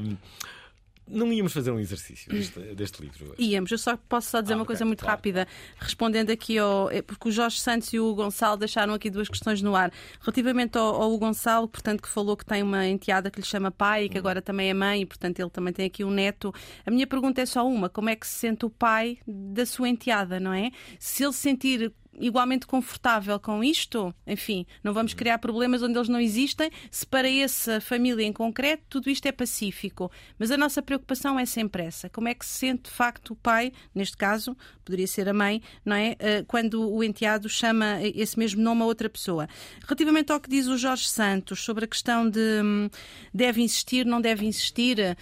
não 1.08 1.32
íamos 1.32 1.54
fazer 1.54 1.72
um 1.72 1.80
exercício 1.80 2.32
deste, 2.32 2.60
deste 2.76 3.02
livro. 3.02 3.36
Íamos, 3.38 3.72
eu 3.72 3.78
só 3.78 3.96
posso 3.96 4.30
só 4.30 4.42
dizer 4.42 4.54
Ah, 4.54 4.58
uma 4.58 4.64
ok, 4.64 4.68
coisa 4.68 4.86
muito 4.86 5.00
claro. 5.02 5.16
rápida, 5.18 5.48
respondendo 5.78 6.32
aqui 6.32 6.58
ao. 6.58 6.90
é, 6.90 7.02
Porque 7.02 7.30
o 7.30 7.32
Jorge 7.32 7.60
Santos 7.60 7.94
e 7.94 8.00
o 8.00 8.14
Gonçalo 8.16 8.58
deixaram 8.58 8.94
aqui 8.94 9.10
duas 9.10 9.28
questões 9.30 9.62
no 9.62 9.76
ar. 9.76 9.92
Relativamente 10.20 10.78
ao, 10.78 11.02
ao 11.02 11.18
Gonçalo, 11.18 11.68
portanto, 11.68 12.02
que 12.02 12.10
falou 12.10 12.36
que 12.36 12.46
tem 12.46 12.64
uma 12.64 12.88
enteada 12.88 13.30
que 13.30 13.40
lhe 13.40 13.46
chama 13.46 13.70
pai 13.72 14.06
e 14.06 14.10
que 14.10 14.18
agora 14.18 14.42
também 14.42 14.70
é 14.70 14.74
mãe, 14.74 15.02
e 15.02 15.06
portanto 15.06 15.40
ele 15.40 15.50
também 15.50 15.74
tem 15.74 15.86
aqui 15.86 16.04
um 16.04 16.10
neto. 16.12 16.54
A 16.86 16.92
minha 16.92 17.06
pergunta 17.06 17.42
é 17.42 17.46
só 17.46 17.68
uma: 17.68 17.88
como 17.90 18.10
é 18.10 18.16
que 18.16 18.26
se 18.26 18.34
sente 18.40 18.66
o 18.66 18.70
pai 18.70 19.18
da 19.28 19.66
sua 19.66 19.88
enteada, 19.90 20.40
não 20.40 20.54
é? 20.54 20.72
Se 21.00 21.24
ele 21.24 21.34
se 21.34 21.40
sentir 21.40 21.94
igualmente 22.20 22.66
confortável 22.68 23.40
com 23.40 23.64
isto, 23.64 24.14
enfim, 24.26 24.66
não 24.84 24.94
vamos 24.94 25.12
Uhum. 25.14 25.18
criar 25.18 25.38
problemas 25.40 25.82
onde 25.82 25.98
eles 25.98 26.10
não 26.10 26.20
existem, 26.20 26.70
se 26.92 27.06
para 27.06 27.30
essa 27.30 27.80
família 27.82 28.24
em 28.26 28.34
concreto 28.34 28.84
tudo 28.90 29.10
isto 29.10 29.26
é 29.26 29.32
pacífico. 29.32 30.12
Mas 30.38 30.52
a 30.52 30.58
nossa 30.58 30.82
preocupação 30.82 31.40
é 31.40 31.46
sempre 31.46 31.84
essa. 31.84 32.10
Como 32.10 32.28
é 32.28 32.34
que 32.34 32.46
se 32.46 32.60
sente 32.60 32.84
de 32.84 32.92
facto 32.92 33.32
o 33.32 33.36
pai, 33.36 33.72
neste 33.94 34.18
caso, 34.18 34.56
poderia 34.84 35.08
ser 35.08 35.28
a 35.30 35.34
mãe, 35.34 35.62
não 35.84 35.96
é? 35.96 36.16
Eh, 36.20 36.44
Quando 36.48 36.90
o 36.92 37.04
enteado 37.04 37.48
chama 37.50 38.00
esse 38.02 38.38
mesmo 38.38 38.62
nome 38.62 38.82
a 38.82 38.86
outra 38.86 39.10
pessoa. 39.10 39.48
Relativamente 39.84 40.32
ao 40.32 40.40
que 40.40 40.50
diz 40.50 40.68
o 40.68 40.78
Jorge 40.78 41.08
Santos 41.08 41.64
sobre 41.64 41.86
a 41.86 41.88
questão 41.88 42.30
de 42.30 42.40
hum, 42.64 42.90
deve 43.34 43.62
insistir, 43.62 44.06
não 44.06 44.22
deve 44.22 44.46
insistir. 44.46 45.18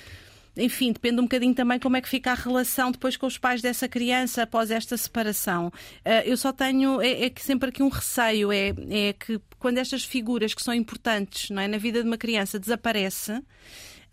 Enfim, 0.56 0.92
depende 0.92 1.20
um 1.20 1.24
bocadinho 1.24 1.54
também 1.54 1.80
como 1.80 1.98
é 1.98 2.02
que 2.02 2.10
fica 2.10 2.32
a 2.32 2.36
relação 2.36 2.92
depois 2.92 3.18
com 3.18 3.26
os 3.26 3.38
pais 3.38 3.62
dessa 3.62 3.88
criança 3.88 4.44
após 4.44 4.70
esta 4.70 4.96
separação. 4.96 5.72
Eh, 6.06 6.30
eu 6.30 6.38
só 6.38 6.54
tenho, 6.54 7.02
é, 7.02 7.26
é 7.26 7.30
que 7.30 7.42
sempre 7.42 7.70
aqui 7.70 7.82
um 7.82 7.90
receio, 7.90 8.52
é, 8.52 8.74
é 8.90 9.14
que 9.14 9.40
quando 9.58 9.78
estas 9.80 10.04
figuras 10.04 10.54
que 10.54 10.62
são 10.62 10.74
importantes 10.74 11.50
não 11.50 11.62
é, 11.62 11.68
na 11.68 11.78
vida 11.78 12.02
de 12.02 12.08
uma 12.08 12.18
criança 12.18 12.60
desaparece. 12.60 13.42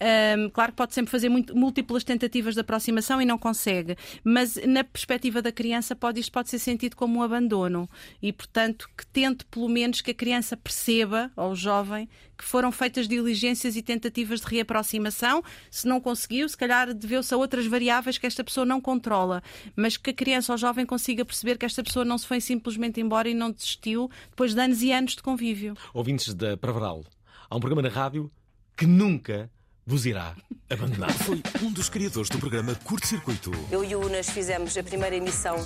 Ahm, 0.01 0.49
claro 0.51 0.73
que 0.73 0.77
pode 0.77 0.95
sempre 0.95 1.11
fazer 1.11 1.29
muito- 1.29 1.55
múltiplas 1.55 2.03
tentativas 2.03 2.55
de 2.55 2.61
aproximação 2.61 3.21
e 3.21 3.27
não 3.27 3.37
consegue, 3.37 3.97
mas 4.25 4.57
na 4.67 4.83
perspectiva 4.83 5.43
da 5.43 5.53
criança 5.53 5.95
pode, 5.95 6.19
isto 6.21 6.33
pode 6.33 6.49
ser 6.49 6.59
sentido 6.59 6.97
como 6.97 7.19
um 7.19 7.23
abandono 7.23 7.89
e, 8.23 8.33
portanto, 8.33 8.89
que 8.97 9.07
tente 9.07 9.45
pelo 9.45 9.69
menos 9.69 10.01
que 10.01 10.13
a 10.13 10.15
criança 10.15 10.57
perceba, 10.57 11.31
ou 11.37 11.51
o 11.51 11.55
jovem, 11.55 12.09
que 12.37 12.45
foram 12.45 12.73
feitas 12.73 13.07
diligências 13.07 13.77
e 13.77 13.83
tentativas 13.83 14.41
de 14.41 14.47
reaproximação. 14.47 15.43
Se 15.71 15.87
não 15.87 16.01
conseguiu, 16.01 16.49
se 16.49 16.57
calhar 16.57 16.95
deveu-se 16.95 17.35
a 17.35 17.37
outras 17.37 17.67
variáveis 17.67 18.17
que 18.17 18.27
esta 18.27 18.43
pessoa 18.43 18.65
não 18.65 18.81
controla, 18.81 19.43
mas 19.77 19.99
que 19.99 20.09
a 20.09 20.15
criança 20.15 20.53
ou 20.53 20.59
jovem 20.59 20.87
consiga 20.87 21.25
perceber 21.25 21.59
que 21.59 21.67
esta 21.67 21.83
pessoa 21.83 22.05
não 22.05 22.17
se 22.17 22.27
foi 22.27 22.41
simplesmente 22.41 23.01
embora 23.01 23.29
e 23.29 23.35
não 23.35 23.51
desistiu 23.51 24.11
depois 24.31 24.55
de 24.55 24.61
anos 24.61 24.83
e 24.83 24.93
anos 24.93 25.15
de 25.15 25.23
convívio. 25.23 25.75
Ouvintes 25.93 26.33
da 26.33 26.57
Pravaral, 26.57 27.05
há 27.51 27.55
um 27.55 27.61
programa 27.61 27.83
na 27.83 27.91
rádio 27.91 28.33
que 28.75 28.87
nunca 28.87 29.51
vos 29.87 30.07
irá 30.07 30.35
abandonar. 30.69 31.13
Foi 31.13 31.43
um 31.63 31.73
dos 31.73 31.89
criadores 31.89 32.29
do 32.29 32.39
programa 32.39 32.75
Curto 32.85 33.07
Circuito. 33.07 33.51
Eu 33.71 33.85
e 33.85 33.95
o 33.95 34.01
Unas 34.07 34.31
fizemos 34.31 34.77
a 34.77 34.83
primeira 34.83 35.17
emissão 35.17 35.57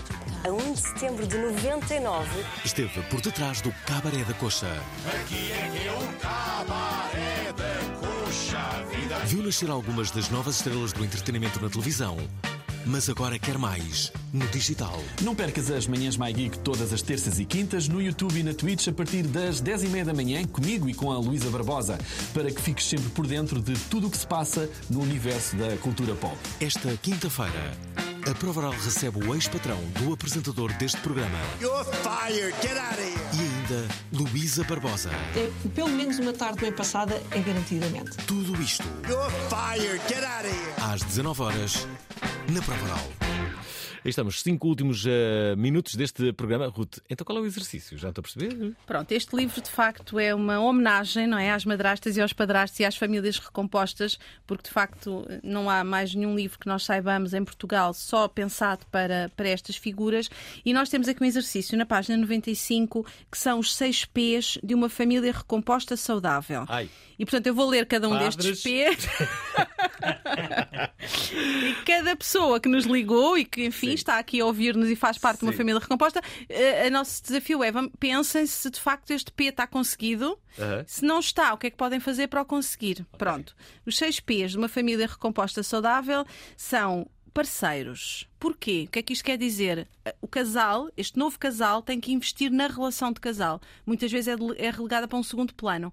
a 0.45 0.51
1 0.51 0.73
de 0.73 0.81
setembro 0.81 1.27
de 1.27 1.37
99. 1.37 2.29
Esteve 2.65 3.03
por 3.05 3.21
detrás 3.21 3.61
do 3.61 3.71
Cabaré 3.87 4.25
da 4.25 4.35
Coxa. 4.35 4.73
Aqui 5.07 5.53
é 5.53 5.69
que 5.69 5.89
é 5.89 5.93
um 5.93 6.13
cabaré 6.19 7.53
da 7.53 7.99
coxa 7.99 8.85
vida. 8.91 9.19
Viu 9.27 9.43
nascer 9.43 9.71
algumas 9.71 10.11
das 10.11 10.29
novas 10.31 10.57
estrelas 10.57 10.93
do 10.93 11.05
entretenimento 11.05 11.61
na 11.61 11.69
televisão. 11.69 12.17
Mas 12.87 13.09
agora 13.09 13.39
quer 13.39 13.59
mais 13.59 14.13
no 14.33 14.47
digital. 14.49 14.99
Não 15.23 15.35
percas 15.35 15.71
as 15.71 15.87
manhãs 15.87 16.17
My 16.17 16.33
Geek 16.33 16.59
todas 16.59 16.93
as 16.93 17.03
terças 17.03 17.39
e 17.39 17.45
quintas 17.45 17.89
no 17.89 18.03
YouTube 18.03 18.39
e 18.39 18.43
na 18.43 18.55
Twitch 18.55 18.89
a 18.89 18.93
partir 18.93 19.23
das 19.23 19.63
10h30 19.63 20.05
da 20.05 20.15
manhã, 20.15 20.45
comigo 20.45 20.89
e 20.89 20.95
com 20.95 21.11
a 21.13 21.19
Luísa 21.19 21.51
Barbosa, 21.51 21.99
para 22.33 22.51
que 22.51 22.61
fiques 22.61 22.87
sempre 22.87 23.09
por 23.11 23.27
dentro 23.27 23.61
de 23.61 23.75
tudo 23.91 24.09
o 24.09 24.11
que 24.11 24.17
se 24.17 24.27
passa 24.27 24.69
no 24.91 25.01
universo 25.01 25.57
da 25.57 25.77
cultura 25.79 26.15
pop. 26.15 26.37
Esta 26.61 26.97
quinta-feira, 26.97 27.73
a 28.29 28.35
Provaral 28.35 28.73
recebe 28.73 29.27
o 29.27 29.35
ex-patrão 29.35 29.79
do 30.01 30.13
apresentador 30.13 30.73
deste 30.75 31.01
programa 31.01 31.39
You're 31.61 31.85
fired. 31.85 32.55
Get 32.63 32.77
out 32.77 32.99
of 32.99 33.05
here. 33.05 33.14
Ainda 33.75 33.89
Luísa 34.13 34.65
Barbosa. 34.65 35.11
É, 35.37 35.51
pelo 35.75 35.89
menos 35.91 36.19
uma 36.19 36.33
tarde 36.33 36.61
bem 36.61 36.73
passada 36.73 37.21
é 37.31 37.39
garantidamente. 37.41 38.17
Tudo 38.27 38.61
isto 38.63 38.85
You're 39.09 39.31
fired. 39.49 40.01
Get 40.09 40.25
out 40.25 40.47
of 40.47 40.55
here. 40.55 40.93
às 40.93 41.03
19 41.03 41.43
horas 41.43 41.87
na 42.51 42.63
Provaral. 42.63 43.24
Aí 44.05 44.11
estamos, 44.11 44.43
cinco 44.43 44.69
últimos 44.69 45.07
eh, 45.07 45.57
minutos 45.57 45.95
deste 45.95 46.31
programa. 46.35 46.69
Ruth, 46.69 46.99
então 47.09 47.25
qual 47.25 47.39
é 47.39 47.41
o 47.41 47.47
exercício? 47.47 47.97
Já 47.97 48.11
estou 48.11 48.21
a 48.21 48.25
perceber? 48.25 48.75
Pronto, 48.87 49.11
este 49.13 49.35
livro 49.35 49.63
de 49.63 49.71
facto 49.71 50.19
é 50.19 50.35
uma 50.35 50.61
homenagem, 50.61 51.27
não 51.27 51.39
é, 51.39 51.51
às 51.51 51.65
madrastas 51.65 52.15
e 52.19 52.21
aos 52.21 52.35
padrastos 52.35 52.79
e 52.81 52.85
às 52.85 52.99
famílias 52.99 53.39
recompostas, 53.39 54.19
porque 54.47 54.65
de 54.65 54.71
facto 54.71 55.27
não 55.43 55.71
há 55.71 55.83
mais 55.83 56.15
nenhum 56.15 56.37
livro 56.37 56.59
que 56.59 56.67
nós 56.67 56.85
saibamos 56.85 57.33
em 57.33 57.43
Portugal 57.43 57.95
só 57.95 58.29
pensado 58.29 58.85
para, 58.91 59.31
para 59.35 59.49
estas 59.49 59.77
figuras. 59.77 60.29
E 60.67 60.75
nós 60.75 60.91
temos 60.91 61.09
aqui 61.09 61.23
um 61.23 61.27
exercício 61.27 61.79
na 61.79 61.87
página 61.87 62.19
95 62.19 63.07
que 63.33 63.39
são 63.39 63.59
os 63.59 63.75
seis 63.75 64.05
P's 64.05 64.59
de 64.63 64.75
uma 64.75 64.91
família 64.91 65.33
recomposta 65.33 65.97
saudável. 65.97 66.67
Ai. 66.69 66.91
E 67.19 67.25
portanto 67.25 67.47
eu 67.47 67.55
vou 67.55 67.69
ler 67.69 67.87
cada 67.87 68.09
um 68.09 68.13
Padres. 68.13 68.37
destes 68.37 68.63
P's. 68.63 69.09
e 71.33 71.75
cada 71.85 72.17
pessoa 72.17 72.61
que 72.61 72.69
nos 72.69 72.85
ligou 72.85 73.37
e 73.39 73.45
que, 73.45 73.65
enfim, 73.65 73.93
está 73.93 74.19
aqui 74.19 74.41
a 74.41 74.47
ouvir-nos 74.47 74.91
e 74.91 74.97
faz 74.97 75.19
parte 75.19 75.41
de 75.41 75.47
uma 75.47 75.53
Sim. 75.53 75.59
família 75.59 75.81
recomposta, 75.81 76.21
eh, 76.49 76.89
o 76.89 76.91
nosso 76.91 77.23
desafio 77.23 77.63
é 77.63 77.71
pensem 77.99 78.47
se 78.47 78.71
de 78.71 78.81
facto 78.81 79.11
este 79.11 79.33
P 79.33 79.45
está 79.45 79.67
conseguido. 79.67 80.39
Aham. 80.59 80.85
Se 80.87 81.05
não 81.05 81.19
está, 81.19 81.53
o 81.53 81.59
que 81.59 81.67
é 81.67 81.71
que 81.71 81.77
podem 81.77 82.01
fazer 82.01 82.29
para 82.29 82.43
o 82.43 82.45
conseguir? 82.45 83.05
Pronto. 83.19 83.55
Os 83.85 83.97
seis 83.97 84.21
P's 84.21 84.53
de 84.53 84.59
uma 84.59 84.69
família 84.69 85.07
recomposta 85.07 85.63
saudável 85.63 86.25
são 86.57 87.07
parceiros. 87.35 88.29
Porquê? 88.39 88.85
O 88.87 88.91
que 88.93 89.01
é 89.01 89.03
que 89.03 89.13
isto 89.13 89.25
quer 89.25 89.37
dizer? 89.37 89.89
O 90.21 90.29
casal, 90.29 90.89
este 90.97 91.19
novo 91.19 91.37
casal, 91.37 91.83
tem 91.83 92.01
que 92.01 92.13
investir 92.13 92.51
na 92.51 92.69
relação 92.69 93.13
de 93.13 93.21
casal. 93.21 93.61
Muitas 93.85 94.13
vezes 94.13 94.29
é 94.29 94.35
é 94.57 94.71
relegada 94.71 95.09
para 95.09 95.19
um 95.19 95.23
segundo 95.23 95.53
plano. 95.53 95.93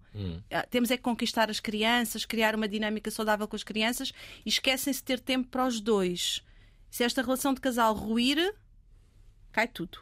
Ah, 0.51 0.65
Temos 0.69 0.91
é 0.91 0.97
que 0.97 1.03
conquistar 1.03 1.49
as 1.49 1.59
crianças, 1.59 2.25
criar 2.25 2.55
uma 2.55 2.67
dinâmica 2.67 3.09
saudável 3.09 3.47
com 3.47 3.55
as 3.55 3.63
crianças 3.63 4.13
e 4.45 4.49
esquecem-se 4.49 4.99
de 4.99 5.05
ter 5.05 5.19
tempo 5.19 5.49
para 5.49 5.65
os 5.65 5.81
dois. 5.81 6.43
Se 6.91 7.03
esta 7.03 7.23
relação 7.23 7.53
de 7.53 7.61
casal 7.61 7.95
ruir, 7.95 8.53
cai 9.51 9.67
tudo. 9.67 9.99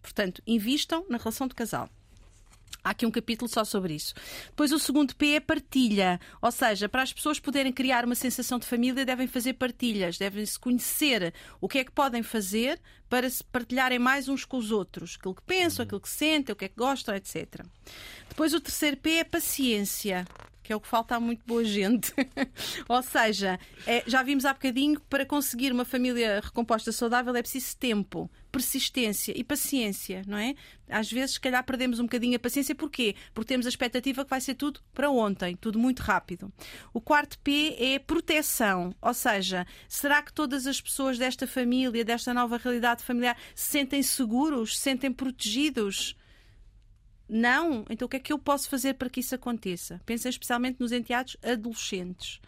Portanto, 0.00 0.40
invistam 0.46 1.04
na 1.08 1.18
relação 1.18 1.48
de 1.48 1.54
casal. 1.54 1.90
Há 2.86 2.90
aqui 2.90 3.04
um 3.04 3.10
capítulo 3.10 3.50
só 3.50 3.64
sobre 3.64 3.94
isso. 3.94 4.14
Depois 4.46 4.70
o 4.70 4.78
segundo 4.78 5.12
P 5.16 5.34
é 5.34 5.40
partilha. 5.40 6.20
Ou 6.40 6.52
seja, 6.52 6.88
para 6.88 7.02
as 7.02 7.12
pessoas 7.12 7.40
poderem 7.40 7.72
criar 7.72 8.04
uma 8.04 8.14
sensação 8.14 8.60
de 8.60 8.64
família, 8.64 9.04
devem 9.04 9.26
fazer 9.26 9.54
partilhas, 9.54 10.18
devem 10.18 10.46
se 10.46 10.56
conhecer 10.56 11.34
o 11.60 11.66
que 11.66 11.78
é 11.78 11.84
que 11.84 11.90
podem 11.90 12.22
fazer 12.22 12.80
para 13.08 13.28
se 13.28 13.42
partilharem 13.42 13.98
mais 13.98 14.28
uns 14.28 14.44
com 14.44 14.56
os 14.56 14.70
outros. 14.70 15.16
Aquilo 15.18 15.34
que 15.34 15.42
pensam, 15.42 15.82
aquilo 15.82 16.00
que 16.00 16.08
sentem, 16.08 16.52
o 16.52 16.56
que 16.56 16.66
é 16.66 16.68
que 16.68 16.76
gostam, 16.76 17.16
etc. 17.16 17.66
Depois 18.28 18.54
o 18.54 18.60
terceiro 18.60 18.96
P 18.98 19.14
é 19.14 19.24
paciência. 19.24 20.24
Que 20.66 20.72
é 20.72 20.76
o 20.76 20.80
que 20.80 20.88
falta 20.88 21.14
a 21.14 21.20
muito 21.20 21.46
boa 21.46 21.64
gente. 21.64 22.12
Ou 22.88 23.00
seja, 23.00 23.56
é- 23.86 24.02
já 24.04 24.20
vimos 24.24 24.44
há 24.44 24.52
bocadinho 24.52 25.00
para 25.02 25.24
conseguir 25.24 25.70
uma 25.70 25.84
família 25.84 26.40
recomposta 26.42 26.90
saudável 26.90 27.36
é 27.36 27.40
preciso 27.40 27.76
tempo, 27.76 28.28
persistência 28.50 29.32
e 29.36 29.44
paciência, 29.44 30.24
não 30.26 30.36
é? 30.36 30.56
Às 30.90 31.08
vezes, 31.08 31.34
se 31.34 31.40
calhar, 31.40 31.62
perdemos 31.64 32.00
um 32.00 32.02
bocadinho 32.02 32.34
a 32.34 32.40
paciência. 32.40 32.74
Porquê? 32.74 33.14
Porque 33.32 33.46
temos 33.46 33.64
a 33.64 33.68
expectativa 33.68 34.24
que 34.24 34.30
vai 34.30 34.40
ser 34.40 34.56
tudo 34.56 34.80
para 34.92 35.08
ontem, 35.08 35.54
tudo 35.54 35.78
muito 35.78 36.00
rápido. 36.00 36.52
O 36.92 37.00
quarto 37.00 37.38
P 37.38 37.76
é 37.78 38.00
proteção. 38.00 38.92
Ou 39.00 39.14
seja, 39.14 39.64
será 39.88 40.20
que 40.20 40.32
todas 40.32 40.66
as 40.66 40.80
pessoas 40.80 41.16
desta 41.16 41.46
família, 41.46 42.04
desta 42.04 42.34
nova 42.34 42.56
realidade 42.56 43.04
familiar, 43.04 43.38
se 43.54 43.68
sentem 43.70 44.02
seguros, 44.02 44.76
se 44.76 44.82
sentem 44.82 45.12
protegidos? 45.12 46.16
Não? 47.28 47.84
Então 47.90 48.06
o 48.06 48.08
que 48.08 48.16
é 48.16 48.20
que 48.20 48.32
eu 48.32 48.38
posso 48.38 48.68
fazer 48.68 48.94
para 48.94 49.10
que 49.10 49.20
isso 49.20 49.34
aconteça? 49.34 50.00
Pensem 50.06 50.30
especialmente 50.30 50.80
nos 50.80 50.92
enteados 50.92 51.36
adolescentes. 51.42 52.40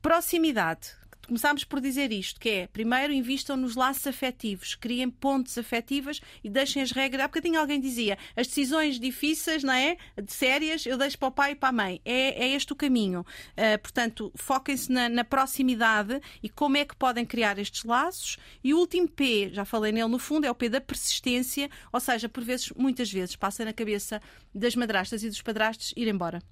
Proximidade. 0.00 0.92
Começámos 1.28 1.62
por 1.62 1.78
dizer 1.78 2.10
isto, 2.10 2.40
que 2.40 2.48
é, 2.48 2.66
primeiro 2.68 3.12
invistam 3.12 3.54
nos 3.54 3.76
laços 3.76 4.06
afetivos, 4.06 4.74
criem 4.74 5.10
pontes 5.10 5.58
afetivas 5.58 6.22
e 6.42 6.48
deixem 6.48 6.80
as 6.80 6.90
regras. 6.90 7.22
Há 7.22 7.28
bocadinho 7.28 7.60
alguém 7.60 7.78
dizia, 7.78 8.16
as 8.34 8.46
decisões 8.46 8.98
difíceis, 8.98 9.62
não 9.62 9.74
é? 9.74 9.98
De 10.16 10.32
sérias, 10.32 10.86
eu 10.86 10.96
deixo 10.96 11.18
para 11.18 11.28
o 11.28 11.30
pai 11.30 11.52
e 11.52 11.54
para 11.54 11.68
a 11.68 11.72
mãe. 11.72 12.00
É, 12.02 12.46
é 12.46 12.48
este 12.48 12.72
o 12.72 12.76
caminho. 12.76 13.26
Ah, 13.54 13.76
portanto, 13.76 14.32
foquem-se 14.36 14.90
na, 14.90 15.10
na 15.10 15.22
proximidade 15.22 16.18
e 16.42 16.48
como 16.48 16.78
é 16.78 16.84
que 16.86 16.96
podem 16.96 17.26
criar 17.26 17.58
estes 17.58 17.84
laços. 17.84 18.38
E 18.64 18.72
o 18.72 18.78
último 18.78 19.06
P, 19.06 19.50
já 19.52 19.66
falei 19.66 19.92
nele 19.92 20.08
no 20.08 20.18
fundo, 20.18 20.46
é 20.46 20.50
o 20.50 20.54
P 20.54 20.70
da 20.70 20.80
persistência, 20.80 21.68
ou 21.92 22.00
seja, 22.00 22.26
por 22.26 22.42
vezes, 22.42 22.70
muitas 22.70 23.12
vezes, 23.12 23.36
passa 23.36 23.66
na 23.66 23.74
cabeça 23.74 24.22
das 24.54 24.74
madrastas 24.74 25.22
e 25.22 25.28
dos 25.28 25.42
padrastos 25.42 25.92
ir 25.94 26.08
embora 26.08 26.42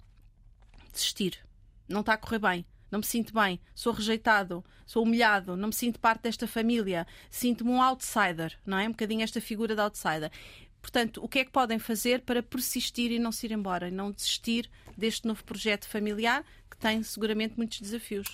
desistir. 0.92 1.38
Não 1.88 2.00
está 2.00 2.12
a 2.12 2.18
correr 2.18 2.40
bem. 2.40 2.75
Não 2.90 3.00
me 3.00 3.04
sinto 3.04 3.32
bem. 3.34 3.60
Sou 3.74 3.92
rejeitado. 3.92 4.64
Sou 4.86 5.02
humilhado. 5.02 5.56
Não 5.56 5.68
me 5.68 5.74
sinto 5.74 5.98
parte 5.98 6.22
desta 6.22 6.46
família. 6.46 7.06
Sinto-me 7.30 7.70
um 7.70 7.82
outsider, 7.82 8.56
não 8.64 8.78
é? 8.78 8.86
Um 8.86 8.92
bocadinho 8.92 9.22
esta 9.22 9.40
figura 9.40 9.74
de 9.74 9.80
outsider. 9.80 10.30
Portanto, 10.80 11.20
o 11.22 11.28
que 11.28 11.40
é 11.40 11.44
que 11.44 11.50
podem 11.50 11.80
fazer 11.80 12.20
para 12.20 12.42
persistir 12.42 13.10
e 13.10 13.18
não 13.18 13.32
se 13.32 13.46
ir 13.46 13.52
embora? 13.52 13.90
Não 13.90 14.12
desistir 14.12 14.70
deste 14.96 15.26
novo 15.26 15.42
projeto 15.42 15.88
familiar 15.88 16.44
que 16.70 16.76
tem 16.76 17.02
seguramente 17.02 17.54
muitos 17.56 17.80
desafios. 17.80 18.28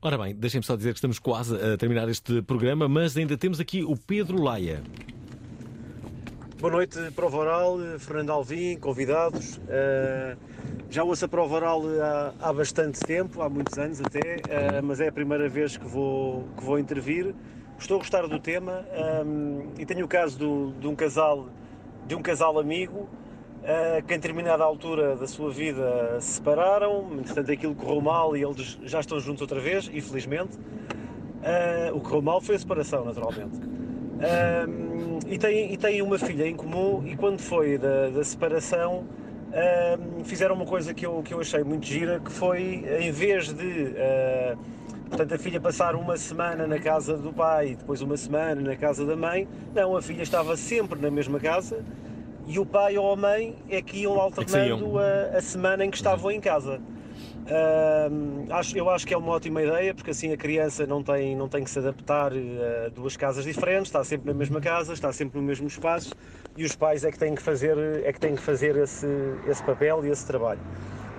Ora 0.00 0.16
bem, 0.16 0.34
deixem-me 0.34 0.64
só 0.64 0.76
dizer 0.76 0.92
que 0.92 0.98
estamos 0.98 1.18
quase 1.18 1.56
a 1.56 1.76
terminar 1.76 2.08
este 2.08 2.42
programa, 2.42 2.88
mas 2.88 3.16
ainda 3.16 3.36
temos 3.36 3.58
aqui 3.58 3.82
o 3.82 3.96
Pedro 3.96 4.40
Laia. 4.40 4.84
Boa 6.66 6.78
noite, 6.78 6.98
Prova 7.14 7.36
Oral, 7.36 7.80
eh, 7.80 7.96
Fernando 7.96 8.30
Alvim, 8.30 8.76
convidados. 8.76 9.60
Eh, 9.68 10.36
já 10.90 11.04
ouço 11.04 11.24
a 11.24 11.28
Prova 11.28 11.54
Oral 11.54 11.80
há, 12.02 12.48
há 12.48 12.52
bastante 12.52 12.98
tempo, 12.98 13.40
há 13.40 13.48
muitos 13.48 13.78
anos 13.78 14.00
até, 14.00 14.38
eh, 14.48 14.82
mas 14.82 14.98
é 14.98 15.06
a 15.06 15.12
primeira 15.12 15.48
vez 15.48 15.76
que 15.76 15.86
vou, 15.86 16.42
que 16.56 16.64
vou 16.64 16.76
intervir. 16.76 17.32
Estou 17.78 17.94
a 17.94 17.98
gostar 17.98 18.26
do 18.26 18.40
tema 18.40 18.84
ehm, 18.92 19.68
e 19.78 19.86
tenho 19.86 20.04
o 20.04 20.08
caso 20.08 20.36
do- 20.36 20.72
de, 20.80 20.88
um 20.88 20.96
casal, 20.96 21.46
de 22.04 22.16
um 22.16 22.20
casal 22.20 22.58
amigo 22.58 23.08
eh, 23.62 24.02
que 24.04 24.14
em 24.14 24.18
determinada 24.18 24.64
altura 24.64 25.14
da 25.14 25.28
sua 25.28 25.52
vida 25.52 26.20
se 26.20 26.32
separaram, 26.32 27.12
entretanto 27.12 27.52
aquilo 27.52 27.76
correu 27.76 28.00
mal 28.00 28.36
e 28.36 28.42
eles 28.42 28.76
já 28.82 28.98
estão 28.98 29.20
juntos 29.20 29.40
outra 29.40 29.60
vez, 29.60 29.88
infelizmente. 29.94 30.58
Eh, 31.44 31.92
o 31.94 32.00
que 32.00 32.06
correu 32.06 32.22
mal 32.22 32.40
foi 32.40 32.56
a 32.56 32.58
separação, 32.58 33.04
naturalmente. 33.04 33.75
Ahm, 34.20 35.18
e, 35.26 35.38
tem, 35.38 35.72
e 35.72 35.76
tem 35.76 36.00
uma 36.00 36.18
filha 36.18 36.46
em 36.46 36.54
comum 36.54 37.02
e 37.04 37.14
quando 37.16 37.38
foi 37.38 37.76
da, 37.76 38.08
da 38.08 38.24
separação 38.24 39.04
ahm, 39.52 40.24
fizeram 40.24 40.54
uma 40.54 40.64
coisa 40.64 40.94
que 40.94 41.04
eu, 41.04 41.22
que 41.22 41.34
eu 41.34 41.40
achei 41.40 41.62
muito 41.62 41.84
gira 41.84 42.18
que 42.20 42.30
foi 42.30 42.84
em 42.98 43.12
vez 43.12 43.52
de 43.52 43.92
ah, 43.98 44.56
portanto 45.10 45.34
a 45.34 45.38
filha 45.38 45.60
passar 45.60 45.94
uma 45.94 46.16
semana 46.16 46.66
na 46.66 46.78
casa 46.78 47.16
do 47.16 47.30
pai 47.30 47.72
e 47.72 47.76
depois 47.76 48.00
uma 48.00 48.16
semana 48.16 48.60
na 48.60 48.76
casa 48.76 49.04
da 49.04 49.16
mãe 49.16 49.46
não, 49.74 49.94
a 49.94 50.00
filha 50.00 50.22
estava 50.22 50.56
sempre 50.56 50.98
na 50.98 51.10
mesma 51.10 51.38
casa 51.38 51.84
e 52.46 52.58
o 52.58 52.64
pai 52.64 52.96
ou 52.96 53.12
a 53.12 53.16
mãe 53.16 53.54
é 53.68 53.82
que 53.82 53.98
iam 53.98 54.18
alternando 54.18 54.98
a, 54.98 55.36
a 55.36 55.40
semana 55.42 55.84
em 55.84 55.90
que 55.90 55.96
estavam 55.96 56.30
em 56.30 56.40
casa 56.40 56.80
Ahm, 57.48 58.46
acho, 58.50 58.76
eu 58.76 58.90
acho 58.90 59.06
que 59.06 59.14
é 59.14 59.16
uma 59.16 59.32
ótima 59.32 59.62
ideia, 59.62 59.94
porque 59.94 60.10
assim 60.10 60.32
a 60.32 60.36
criança 60.36 60.86
não 60.86 61.02
tem, 61.02 61.36
não 61.36 61.48
tem 61.48 61.62
que 61.62 61.70
se 61.70 61.78
adaptar 61.78 62.32
eh, 62.34 62.86
a 62.86 62.88
duas 62.88 63.16
casas 63.16 63.44
diferentes, 63.44 63.88
está 63.88 64.02
sempre 64.02 64.26
na 64.26 64.34
mesma 64.34 64.60
casa, 64.60 64.92
está 64.92 65.12
sempre 65.12 65.38
no 65.38 65.46
mesmo 65.46 65.66
espaço 65.68 66.16
e 66.56 66.64
os 66.64 66.74
pais 66.74 67.04
é 67.04 67.10
que 67.10 67.18
têm 67.18 67.34
que 67.34 67.42
fazer, 67.42 67.76
é 68.04 68.12
que 68.12 68.18
têm 68.18 68.34
que 68.34 68.42
fazer 68.42 68.76
esse, 68.76 69.06
esse 69.46 69.62
papel 69.62 70.04
e 70.04 70.10
esse 70.10 70.26
trabalho. 70.26 70.60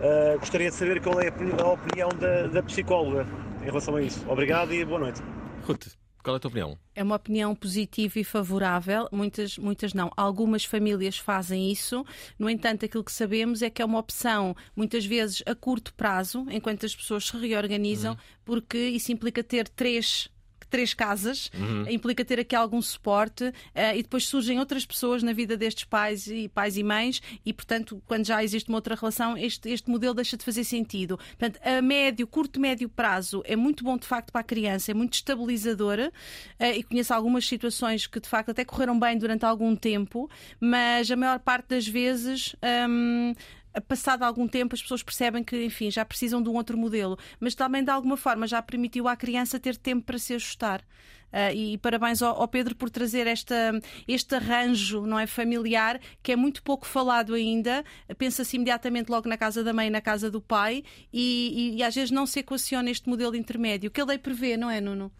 Ah, 0.02 0.36
gostaria 0.38 0.70
de 0.70 0.76
saber 0.76 1.02
qual 1.02 1.20
é 1.20 1.30
a 1.30 1.68
opinião 1.68 2.10
da, 2.10 2.48
da 2.48 2.64
psicóloga 2.64 3.26
em 3.62 3.66
relação 3.66 3.96
a 3.96 4.02
isso. 4.02 4.24
Obrigado 4.30 4.74
e 4.74 4.84
boa 4.86 5.00
noite. 5.00 5.22
Ruth, 5.66 5.88
qual 6.28 6.36
é 6.36 6.38
a 6.38 6.40
tua 6.42 6.50
opinião? 6.50 6.78
É 6.94 7.02
uma 7.02 7.16
opinião 7.16 7.56
positiva 7.56 8.20
e 8.20 8.24
favorável. 8.24 9.08
Muitas, 9.14 9.58
muitas 9.58 9.94
não. 9.94 10.12
Algumas 10.18 10.66
famílias 10.66 11.18
fazem 11.18 11.72
isso. 11.72 12.06
No 12.38 12.50
entanto, 12.50 12.84
aquilo 12.84 13.04
que 13.04 13.14
sabemos 13.14 13.62
é 13.62 13.70
que 13.70 13.82
é 13.82 13.86
uma 13.86 14.00
opção, 14.00 14.54
muitas 14.76 15.06
vezes 15.06 15.42
a 15.46 15.56
curto 15.56 15.94
prazo, 15.94 16.46
enquanto 16.50 16.86
as 16.86 16.94
pessoas 16.94 17.26
se 17.26 17.38
reorganizam, 17.38 18.18
porque 18.44 18.78
isso 18.78 19.12
implica 19.12 19.42
ter 19.42 19.70
três 19.70 20.30
três 20.70 20.93
casas, 20.93 21.49
Uhum. 21.53 21.86
implica 21.89 22.24
ter 22.26 22.39
aqui 22.39 22.55
algum 22.55 22.82
suporte 22.82 23.51
eh, 23.74 23.97
e 23.97 24.03
depois 24.03 24.26
surgem 24.28 24.59
outras 24.59 24.86
pessoas 24.86 25.24
na 25.24 25.34
vida 25.34 25.55
destes 25.57 25.84
pais 25.86 26.28
e 26.28 26.47
pais 26.49 26.78
e 26.78 26.84
mães 26.84 27.22
e, 27.45 27.53
portanto, 27.53 28.01
quando 28.05 28.26
já 28.26 28.43
existe 28.43 28.70
uma 28.70 28.78
outra 28.78 28.95
relação, 28.95 29.38
este, 29.38 29.70
este 29.70 29.89
modelo 29.89 30.13
deixa 30.13 30.36
de 30.38 30.43
fazer 30.43 30.63
sentido. 30.63 31.18
Portanto, 31.18 31.59
a 31.63 31.82
médio, 31.82 32.28
curto, 32.28 32.59
médio 32.59 32.89
prazo 32.89 33.41
é 33.45 33.55
muito 33.55 33.84
bom 33.84 33.97
de 33.97 34.05
facto 34.05 34.32
para 34.32 34.41
a 34.41 34.43
criança, 34.43 34.91
é 34.91 34.93
muito 34.93 35.13
estabilizadora 35.15 36.11
eh, 36.59 36.78
e 36.78 36.84
conheço 36.84 37.13
algumas 37.13 37.47
situações 37.47 38.07
que 38.07 38.20
de 38.20 38.28
facto 38.28 38.49
até 38.51 38.63
correram 38.65 38.99
bem 38.99 39.18
durante 39.18 39.45
algum 39.45 39.76
tempo, 39.76 40.30
mas 40.59 41.09
a 41.09 41.15
maior 41.15 41.39
parte 41.39 41.70
das 41.70 41.88
vezes. 41.88 42.55
hum, 42.89 43.34
Passado 43.82 44.24
algum 44.24 44.48
tempo, 44.48 44.76
as 44.76 44.82
pessoas 44.82 45.04
percebem 45.04 45.44
que, 45.44 45.64
enfim, 45.66 45.90
já 45.92 46.04
precisam 46.06 46.42
de 46.42 46.50
um 46.50 46.56
outro 46.56 46.78
modelo, 46.78 47.18
mas 47.40 47.54
também 47.56 47.84
de 47.84 47.90
alguma 47.92 48.18
forma 48.18 48.48
já 48.48 48.62
permitiu 48.62 49.08
à 49.08 49.16
criança 49.16 49.60
ter 49.60 49.76
tempo 49.78 50.06
para 50.06 50.18
se 50.18 50.34
ajustar. 50.34 50.82
Ah, 51.32 51.52
e 51.52 51.78
parabéns 51.78 52.22
ao, 52.22 52.40
ao 52.42 52.48
Pedro 52.48 52.74
por 52.74 52.90
trazer 52.90 53.28
esta, 53.28 53.56
este 54.08 54.34
arranjo 54.36 55.06
não 55.06 55.20
é 55.20 55.28
familiar 55.28 56.00
que 56.24 56.32
é 56.32 56.36
muito 56.38 56.64
pouco 56.64 56.88
falado 56.88 57.34
ainda. 57.34 57.84
Pensa-se 58.18 58.56
imediatamente 58.56 59.10
logo 59.10 59.28
na 59.28 59.38
casa 59.38 59.62
da 59.64 59.74
mãe 59.74 59.88
e 59.88 59.90
na 59.90 60.00
casa 60.00 60.32
do 60.32 60.40
pai, 60.40 60.84
e, 61.12 61.74
e- 61.76 61.78
e 61.80 61.84
às 61.84 61.94
vezes 61.94 62.12
não 62.12 62.26
se 62.26 62.40
equaciona 62.40 62.90
este 62.90 63.10
modelo 63.10 63.36
intermédio 63.36 63.92
que 63.92 64.00
a 64.00 64.06
lei 64.06 64.18
prevê, 64.18 64.56
não 64.56 64.70
é, 64.70 64.80
Nuno? 64.80 65.12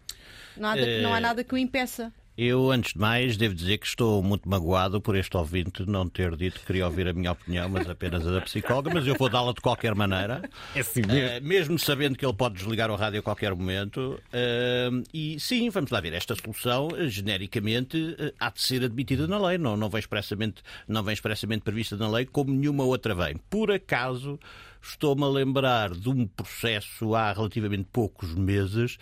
Nada, 0.56 0.80
Eh, 0.80 1.02
Não 1.02 1.12
há 1.14 1.20
nada 1.20 1.44
que 1.44 1.54
o 1.54 1.58
impeça. 1.58 2.12
Eu, 2.40 2.70
antes 2.70 2.92
de 2.92 3.00
mais, 3.00 3.36
devo 3.36 3.52
dizer 3.52 3.78
que 3.78 3.86
estou 3.88 4.22
muito 4.22 4.48
magoado 4.48 5.00
por 5.00 5.16
este 5.16 5.36
ouvinte 5.36 5.84
não 5.84 6.08
ter 6.08 6.36
dito 6.36 6.60
que 6.60 6.66
queria 6.66 6.86
ouvir 6.86 7.08
a 7.08 7.12
minha 7.12 7.32
opinião, 7.32 7.68
mas 7.68 7.90
apenas 7.90 8.24
a 8.24 8.30
da 8.30 8.40
psicóloga, 8.40 8.92
mas 8.94 9.04
eu 9.08 9.16
vou 9.16 9.28
dá-la 9.28 9.52
de 9.52 9.60
qualquer 9.60 9.92
maneira. 9.92 10.48
É 10.72 10.78
assim 10.78 11.02
Eh, 11.10 11.40
mesmo 11.40 11.76
sabendo 11.80 12.16
que 12.16 12.24
ele 12.24 12.32
pode 12.32 12.54
desligar 12.54 12.92
o 12.92 12.94
rádio 12.94 13.18
a 13.18 13.22
qualquer 13.24 13.52
momento. 13.56 14.20
Eh, 14.32 14.88
e 15.12 15.40
sim, 15.40 15.68
vamos 15.68 15.90
lá 15.90 16.00
ver, 16.00 16.12
esta 16.12 16.36
solução, 16.36 16.90
genericamente, 17.08 18.14
eh, 18.16 18.32
há 18.38 18.50
de 18.50 18.62
ser 18.62 18.84
admitida 18.84 19.26
na 19.26 19.44
lei, 19.44 19.58
não, 19.58 19.76
não, 19.76 19.90
vem 19.90 19.98
expressamente, 19.98 20.62
não 20.86 21.02
vem 21.02 21.14
expressamente 21.14 21.62
prevista 21.62 21.96
na 21.96 22.08
lei, 22.08 22.24
como 22.24 22.52
nenhuma 22.52 22.84
outra 22.84 23.16
vem. 23.16 23.34
Por 23.50 23.72
acaso, 23.72 24.38
estou-me 24.80 25.24
a 25.24 25.28
lembrar 25.28 25.90
de 25.90 26.08
um 26.08 26.24
processo 26.24 27.16
há 27.16 27.32
relativamente 27.32 27.88
poucos 27.92 28.32
meses 28.32 28.96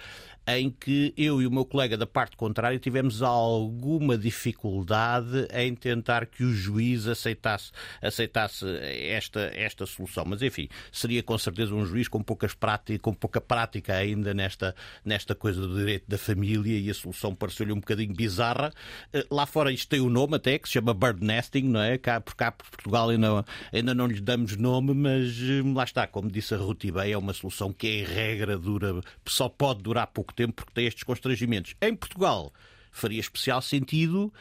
em 0.47 0.71
que 0.71 1.13
eu 1.17 1.43
e 1.43 1.47
o 1.47 1.51
meu 1.51 1.65
colega 1.65 1.97
da 1.97 2.07
parte 2.07 2.37
contrária 2.37 2.79
tivemos 2.79 3.23
alguma 3.23 4.17
dificuldade 4.17 5.49
em 5.53 5.75
tentar 5.75 6.27
que 6.27 6.45
o 6.45 6.53
juiz 6.53 7.07
aceitasse, 7.07 7.73
aceitasse 8.01 8.65
esta, 8.67 9.41
esta 9.55 9.85
solução. 9.87 10.25
Mas, 10.27 10.43
enfim, 10.43 10.69
seria 10.93 11.23
com 11.23 11.37
certeza 11.37 11.75
um 11.75 11.85
juiz 11.85 12.07
com, 12.07 12.23
poucas 12.23 12.55
prática, 12.55 12.99
com 13.01 13.13
pouca 13.13 13.41
prática 13.41 13.95
ainda 13.95 14.33
nesta, 14.33 14.75
nesta 15.05 15.35
coisa 15.35 15.61
do 15.61 15.77
direito 15.77 16.05
da 16.07 16.19
família 16.19 16.79
e 16.79 16.89
a 16.91 16.95
solução 16.95 17.35
pareceu-lhe 17.35 17.73
um 17.73 17.81
bocadinho 17.81 18.15
bizarra. 18.15 18.73
Eh, 19.13 19.27
Lá 19.31 19.45
fora 19.47 19.73
isto 19.73 19.89
tem 19.89 20.01
um 20.01 20.09
nome 20.09 20.37
até, 20.37 20.59
que 20.59 20.69
se 20.69 20.75
chama 20.75 20.95
bird 20.95 21.25
nesting, 21.25 21.65
não 21.65 21.81
é? 21.81 21.99
Cá, 21.99 22.21
por 22.21 22.35
cá, 22.35 22.53
por 22.53 22.69
Portugal, 22.71 23.11
ainda, 23.11 23.45
ainda 23.73 23.95
não 23.95 24.07
lhes 24.07 24.21
damos 24.21 24.57
nome, 24.57 24.95
mas 24.95 25.37
eh, 25.43 25.63
lá 25.75 25.85
está, 25.85 26.07
como 26.07 26.31
disse 26.31 26.55
a 26.55 26.57
Ruth 26.57 26.85
bem, 26.87 27.13
é 27.13 27.19
uma 27.19 27.33
solução 27.33 27.73
que, 27.73 27.89
em 27.89 28.05
regra, 28.05 28.57
dura, 28.57 29.01
só 29.27 29.49
pode 29.49 29.83
durar 29.83 30.07
pouco 30.07 30.36
tempo 30.37 30.55
porque 30.55 30.73
tem 30.73 30.87
estes 30.87 31.03
constrangimentos. 31.03 31.75
Em 31.81 31.95
Portugal, 31.95 32.53
faria 32.93 33.21
especial 33.21 33.61
sentido 33.61 34.33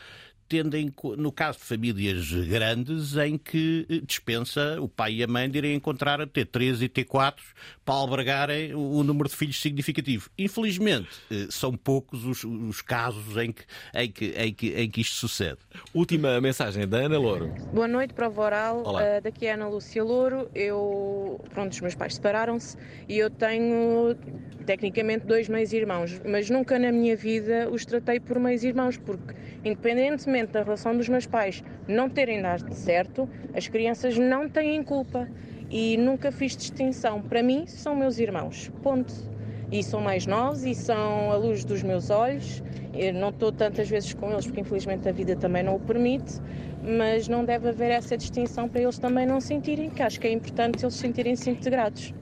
tendo 0.48 0.76
em, 0.78 0.90
co- 0.90 1.16
no 1.16 1.32
caso 1.32 1.58
de 1.60 1.66
famílias 1.66 2.32
grandes 2.32 3.16
em 3.18 3.38
que 3.38 3.86
eh, 3.90 4.02
dispensa 4.06 4.80
o 4.80 4.88
pai 4.88 5.16
e 5.16 5.24
a 5.24 5.28
mãe 5.28 5.50
de 5.50 5.58
irem 5.58 5.76
encontrar 5.76 6.20
T3 6.28 6.82
e 6.84 6.90
T4 6.90 7.36
para 7.84 7.96
albergarem 7.96 8.74
o, 8.74 9.04
número 9.04 9.30
de 9.30 9.36
filhos 9.36 9.60
significativo. 9.60 10.30
Infelizmente, 10.38 11.10
eh, 11.32 11.48
são 11.50 11.76
poucos 11.76 12.26
os, 12.26 12.44
os 12.44 12.82
casos 12.82 13.38
em 13.38 13.52
que, 13.52 13.64
em, 13.94 14.12
que, 14.12 14.26
em, 14.38 14.54
que, 14.54 14.68
em 14.74 14.90
que 14.90 15.02
isto 15.02 15.16
sucede. 15.16 15.58
Última 15.94 16.40
mensagem 16.42 16.88
da 16.88 16.98
Ana 16.98 17.18
Louro. 17.18 17.54
Boa 17.74 17.88
noite, 17.88 18.14
prova 18.14 18.42
oral. 18.42 18.84
Olá. 18.86 19.02
Uh, 19.02 19.22
daqui 19.22 19.46
é 19.48 19.52
a 19.52 19.56
Ana 19.56 19.68
Lúcia 19.68 20.04
Louro. 20.04 20.50
Eu, 20.54 21.40
pronto, 21.54 21.74
os 21.74 21.82
meus 21.82 21.96
pais 21.96 22.16
separaram-se 22.16 22.78
e 23.08 23.18
eu 23.18 23.30
tenho, 23.30 24.16
tecnicamente, 24.66 25.26
dois 25.26 25.48
meios-irmãos, 25.48 26.22
mas 26.26 26.50
nunca 26.50 26.78
na 26.78 26.92
minha 26.92 27.16
vida 27.16 27.70
os 27.70 27.86
tratei 27.86 28.20
por 28.20 28.40
meios-irmãos, 28.40 28.98
porque, 28.98 29.34
independentemente 29.64 30.35
da 30.44 30.64
relação 30.64 30.96
dos 30.96 31.08
meus 31.08 31.26
pais 31.26 31.64
não 31.88 32.10
terem 32.10 32.42
dado 32.42 32.74
certo, 32.74 33.30
as 33.54 33.68
crianças 33.68 34.18
não 34.18 34.50
têm 34.50 34.84
culpa 34.84 35.28
e 35.70 35.98
nunca 35.98 36.32
fiz 36.32 36.56
distinção. 36.56 37.22
Para 37.22 37.42
mim, 37.42 37.66
são 37.68 37.96
meus 37.96 38.20
irmãos. 38.20 38.72
Ponto. 38.84 39.14
E 39.72 39.84
são 39.84 40.00
mais 40.00 40.26
novos 40.26 40.64
e 40.64 40.76
são 40.76 41.32
a 41.32 41.36
luz 41.36 41.66
dos 41.66 41.82
meus 41.82 42.10
olhos. 42.10 42.62
Eu 42.94 43.14
não 43.14 43.30
estou 43.30 43.52
tantas 43.52 43.90
vezes 43.90 44.14
com 44.14 44.32
eles 44.32 44.46
porque 44.46 44.62
infelizmente 44.62 45.08
a 45.10 45.12
vida 45.12 45.36
também 45.36 45.64
não 45.64 45.76
o 45.76 45.80
permite, 45.80 46.40
mas 46.84 47.28
não 47.28 47.44
deve 47.44 47.70
haver 47.70 47.92
essa 47.92 48.16
distinção 48.16 48.70
para 48.70 48.82
eles 48.82 49.00
também 49.00 49.26
não 49.26 49.42
sentirem, 49.42 49.90
que 49.90 50.02
acho 50.02 50.20
que 50.20 50.28
é 50.28 50.32
importante 50.32 50.84
eles 50.84 50.94
sentirem-se 50.94 51.50
integrados. 51.50 52.14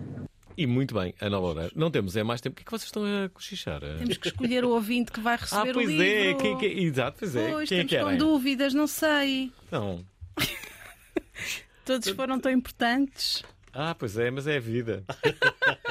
E 0.56 0.68
muito 0.68 0.94
bem, 0.94 1.14
Ana 1.20 1.40
Loura. 1.40 1.72
Não 1.76 1.90
temos 1.90 2.16
é 2.16 2.24
mais 2.24 2.40
tempo. 2.42 2.54
O 2.54 2.56
que 2.58 2.62
é 2.62 2.66
que 2.66 2.72
vocês 2.72 2.86
estão 2.86 3.04
a 3.04 3.30
cochichar? 3.30 3.82
Temos 3.82 4.18
que 4.18 4.28
escolher 4.28 4.64
o 4.64 4.70
ouvinte 4.70 5.12
que 5.12 5.20
vai 5.20 5.36
receber 5.36 5.70
Ah, 5.70 5.74
pois 5.74 5.88
o 5.88 5.90
livro. 5.92 6.06
é. 6.06 6.34
Quem, 6.36 6.58
quem, 6.58 6.84
exato, 6.84 7.18
pois 7.20 7.36
é. 7.36 7.52
Pois, 7.52 7.70
quem 7.70 7.80
é 7.80 7.82
estamos 7.84 8.06
que 8.06 8.12
com 8.12 8.18
dúvidas, 8.18 8.74
não 8.74 8.86
sei. 8.88 9.52
Não. 9.72 10.06
Todos 11.86 12.08
foram 12.10 12.40
tão 12.40 12.52
importantes. 12.52 13.44
Ah, 13.74 13.96
pois 13.96 14.16
é, 14.18 14.30
mas 14.30 14.46
é 14.46 14.58
a 14.58 14.60
vida. 14.60 15.04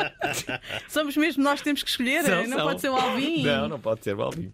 Somos 0.88 1.16
mesmo 1.16 1.42
nós 1.42 1.58
que 1.60 1.64
temos 1.64 1.82
que 1.82 1.90
escolher, 1.90 2.22
São, 2.24 2.46
não 2.46 2.56
são. 2.58 2.66
pode 2.68 2.80
ser 2.80 2.88
o 2.90 2.96
Alvin. 2.96 3.42
Não, 3.42 3.68
não 3.68 3.80
pode 3.80 4.04
ser 4.04 4.14
o 4.14 4.22
Alvin. 4.22 4.52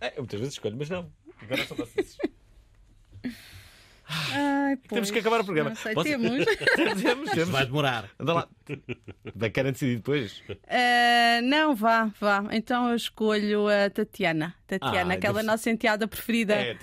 É, 0.00 0.10
eu 0.10 0.18
muitas 0.18 0.38
vezes 0.38 0.54
escolho, 0.54 0.76
mas 0.78 0.90
não. 0.90 1.10
Agora 1.40 1.64
são 1.66 1.76
vocês. 1.76 2.16
Ai, 4.06 4.76
Temos 4.76 4.88
pois, 4.88 5.10
que 5.10 5.18
acabar 5.18 5.40
o 5.40 5.44
programa. 5.44 5.70
Não 5.70 5.76
sei, 5.76 5.94
temos. 5.94 6.44
temos, 7.02 7.30
temos. 7.30 7.48
Vai 7.50 7.66
demorar. 7.66 8.08
Anda 8.18 8.32
lá. 8.32 8.48
Bem, 9.34 9.50
querem 9.50 9.72
decidir 9.72 9.96
depois? 9.96 10.42
Ah, 10.68 11.40
não, 11.42 11.74
vá, 11.74 12.10
vá. 12.20 12.44
Então 12.52 12.88
eu 12.90 12.96
escolho 12.96 13.66
a 13.68 13.88
Tatiana. 13.90 14.54
Tatiana, 14.66 15.14
Ah, 15.14 15.16
aquela 15.16 15.34
deve- 15.36 15.46
nossa 15.46 15.70
enteada 15.70 16.06
preferida. 16.06 16.54
É, 16.54 16.76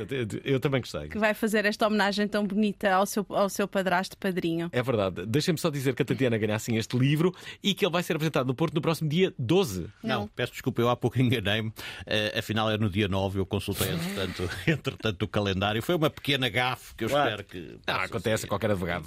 eu 0.43 0.59
também 0.59 0.81
gostei. 0.81 1.07
Que 1.07 1.19
vai 1.19 1.33
fazer 1.35 1.65
esta 1.65 1.85
homenagem 1.85 2.27
tão 2.27 2.45
bonita 2.45 2.91
ao 2.91 3.05
seu, 3.05 3.23
ao 3.29 3.47
seu 3.47 3.67
padrasto 3.67 4.17
padrinho. 4.17 4.69
É 4.71 4.81
verdade. 4.81 5.23
Deixem-me 5.27 5.59
só 5.59 5.69
dizer 5.69 5.93
que 5.93 6.01
a 6.01 6.05
Tatiana 6.05 6.35
ganha 6.37 6.55
assim 6.55 6.77
este 6.77 6.97
livro 6.97 7.31
e 7.61 7.75
que 7.75 7.85
ele 7.85 7.91
vai 7.91 8.01
ser 8.01 8.13
apresentado 8.15 8.47
no 8.47 8.55
Porto 8.55 8.73
no 8.73 8.81
próximo 8.81 9.07
dia 9.07 9.31
12. 9.37 9.87
Não, 10.01 10.27
peço 10.27 10.53
desculpa, 10.53 10.81
eu 10.81 10.89
há 10.89 10.95
pouco 10.95 11.19
enganei-me. 11.21 11.71
Eh, 12.07 12.39
afinal 12.39 12.71
é 12.71 12.77
no 12.77 12.89
dia 12.89 13.07
9, 13.07 13.39
eu 13.39 13.45
consultei 13.45 13.89
entretanto, 13.91 14.49
entretanto 14.67 15.21
o 15.21 15.27
calendário. 15.27 15.81
Foi 15.83 15.93
uma 15.95 16.09
pequena 16.09 16.49
gafe 16.49 16.95
que 16.95 17.03
eu 17.05 17.09
Claro. 17.09 17.29
espero 17.29 17.43
que. 17.47 17.77
Ah, 17.85 18.03
acontece 18.03 18.45
a 18.45 18.47
qualquer 18.49 18.71
advogado. 18.71 19.05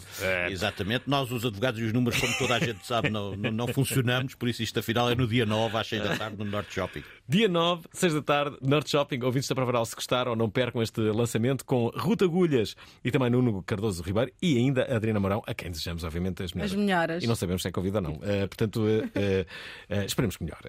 Exatamente. 0.50 1.04
Nós, 1.08 1.30
os 1.32 1.44
advogados 1.44 1.80
e 1.80 1.84
os 1.84 1.92
números, 1.92 2.20
como 2.20 2.32
toda 2.38 2.54
a 2.54 2.58
gente 2.60 2.67
sabe, 2.82 3.10
não, 3.10 3.36
não, 3.36 3.50
não 3.50 3.68
funcionamos, 3.68 4.34
por 4.34 4.48
isso 4.48 4.62
isto 4.62 4.78
afinal 4.78 5.10
é 5.10 5.14
no 5.14 5.26
dia 5.26 5.44
9, 5.46 5.76
às 5.76 5.86
6 5.86 6.02
da 6.02 6.16
tarde, 6.16 6.36
no 6.38 6.44
Norte 6.44 6.74
Shopping. 6.74 7.02
Dia 7.28 7.48
9, 7.48 7.88
6 7.92 8.14
da 8.14 8.22
tarde, 8.22 8.56
Norte 8.62 8.90
Shopping. 8.90 9.22
Ouvintes 9.22 9.48
da 9.48 9.54
Provaral, 9.54 9.84
se 9.84 9.94
gostaram, 9.94 10.34
não 10.34 10.48
percam 10.48 10.82
este 10.82 11.00
lançamento 11.00 11.64
com 11.64 11.88
Ruta 11.94 12.24
Agulhas 12.24 12.74
e 13.04 13.10
também 13.10 13.30
Nuno 13.30 13.62
Cardoso 13.62 14.02
Ribeiro 14.02 14.32
e 14.40 14.56
ainda 14.56 14.84
Adriana 14.94 15.20
Mourão, 15.20 15.42
a 15.46 15.54
quem 15.54 15.70
desejamos, 15.70 16.04
obviamente, 16.04 16.42
as 16.42 16.52
melhores. 16.52 16.72
As 16.72 16.78
melhoras. 16.78 17.24
E 17.24 17.26
não 17.26 17.34
sabemos 17.34 17.62
se 17.62 17.68
é 17.68 17.70
Covid 17.70 17.96
ou 17.96 18.02
não. 18.02 18.20
Eh, 18.22 18.46
portanto, 18.46 18.84
eh, 19.14 19.46
eh, 19.88 20.04
esperemos 20.04 20.36
que 20.36 20.44
melhor. 20.44 20.60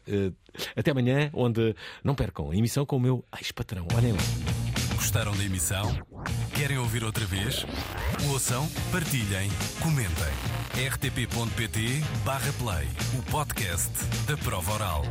Até 0.75 0.91
amanhã, 0.91 1.29
onde 1.33 1.75
não 2.03 2.15
percam 2.15 2.51
a 2.51 2.55
emissão 2.55 2.85
com 2.85 2.97
o 2.97 2.99
meu 2.99 3.25
ex-patrão. 3.37 3.87
Olhem 3.95 4.13
lá. 4.13 4.68
Gostaram 5.09 5.35
da 5.35 5.43
emissão? 5.43 5.99
Querem 6.53 6.77
ouvir 6.77 7.03
outra 7.03 7.25
vez? 7.25 7.65
Ouçam, 8.29 8.69
partilhem, 8.91 9.49
comentem. 9.81 10.13
rtp.pt/play 10.87 12.87
o 13.17 13.23
podcast 13.31 13.89
da 14.27 14.37
prova 14.37 14.71
oral. 14.71 15.03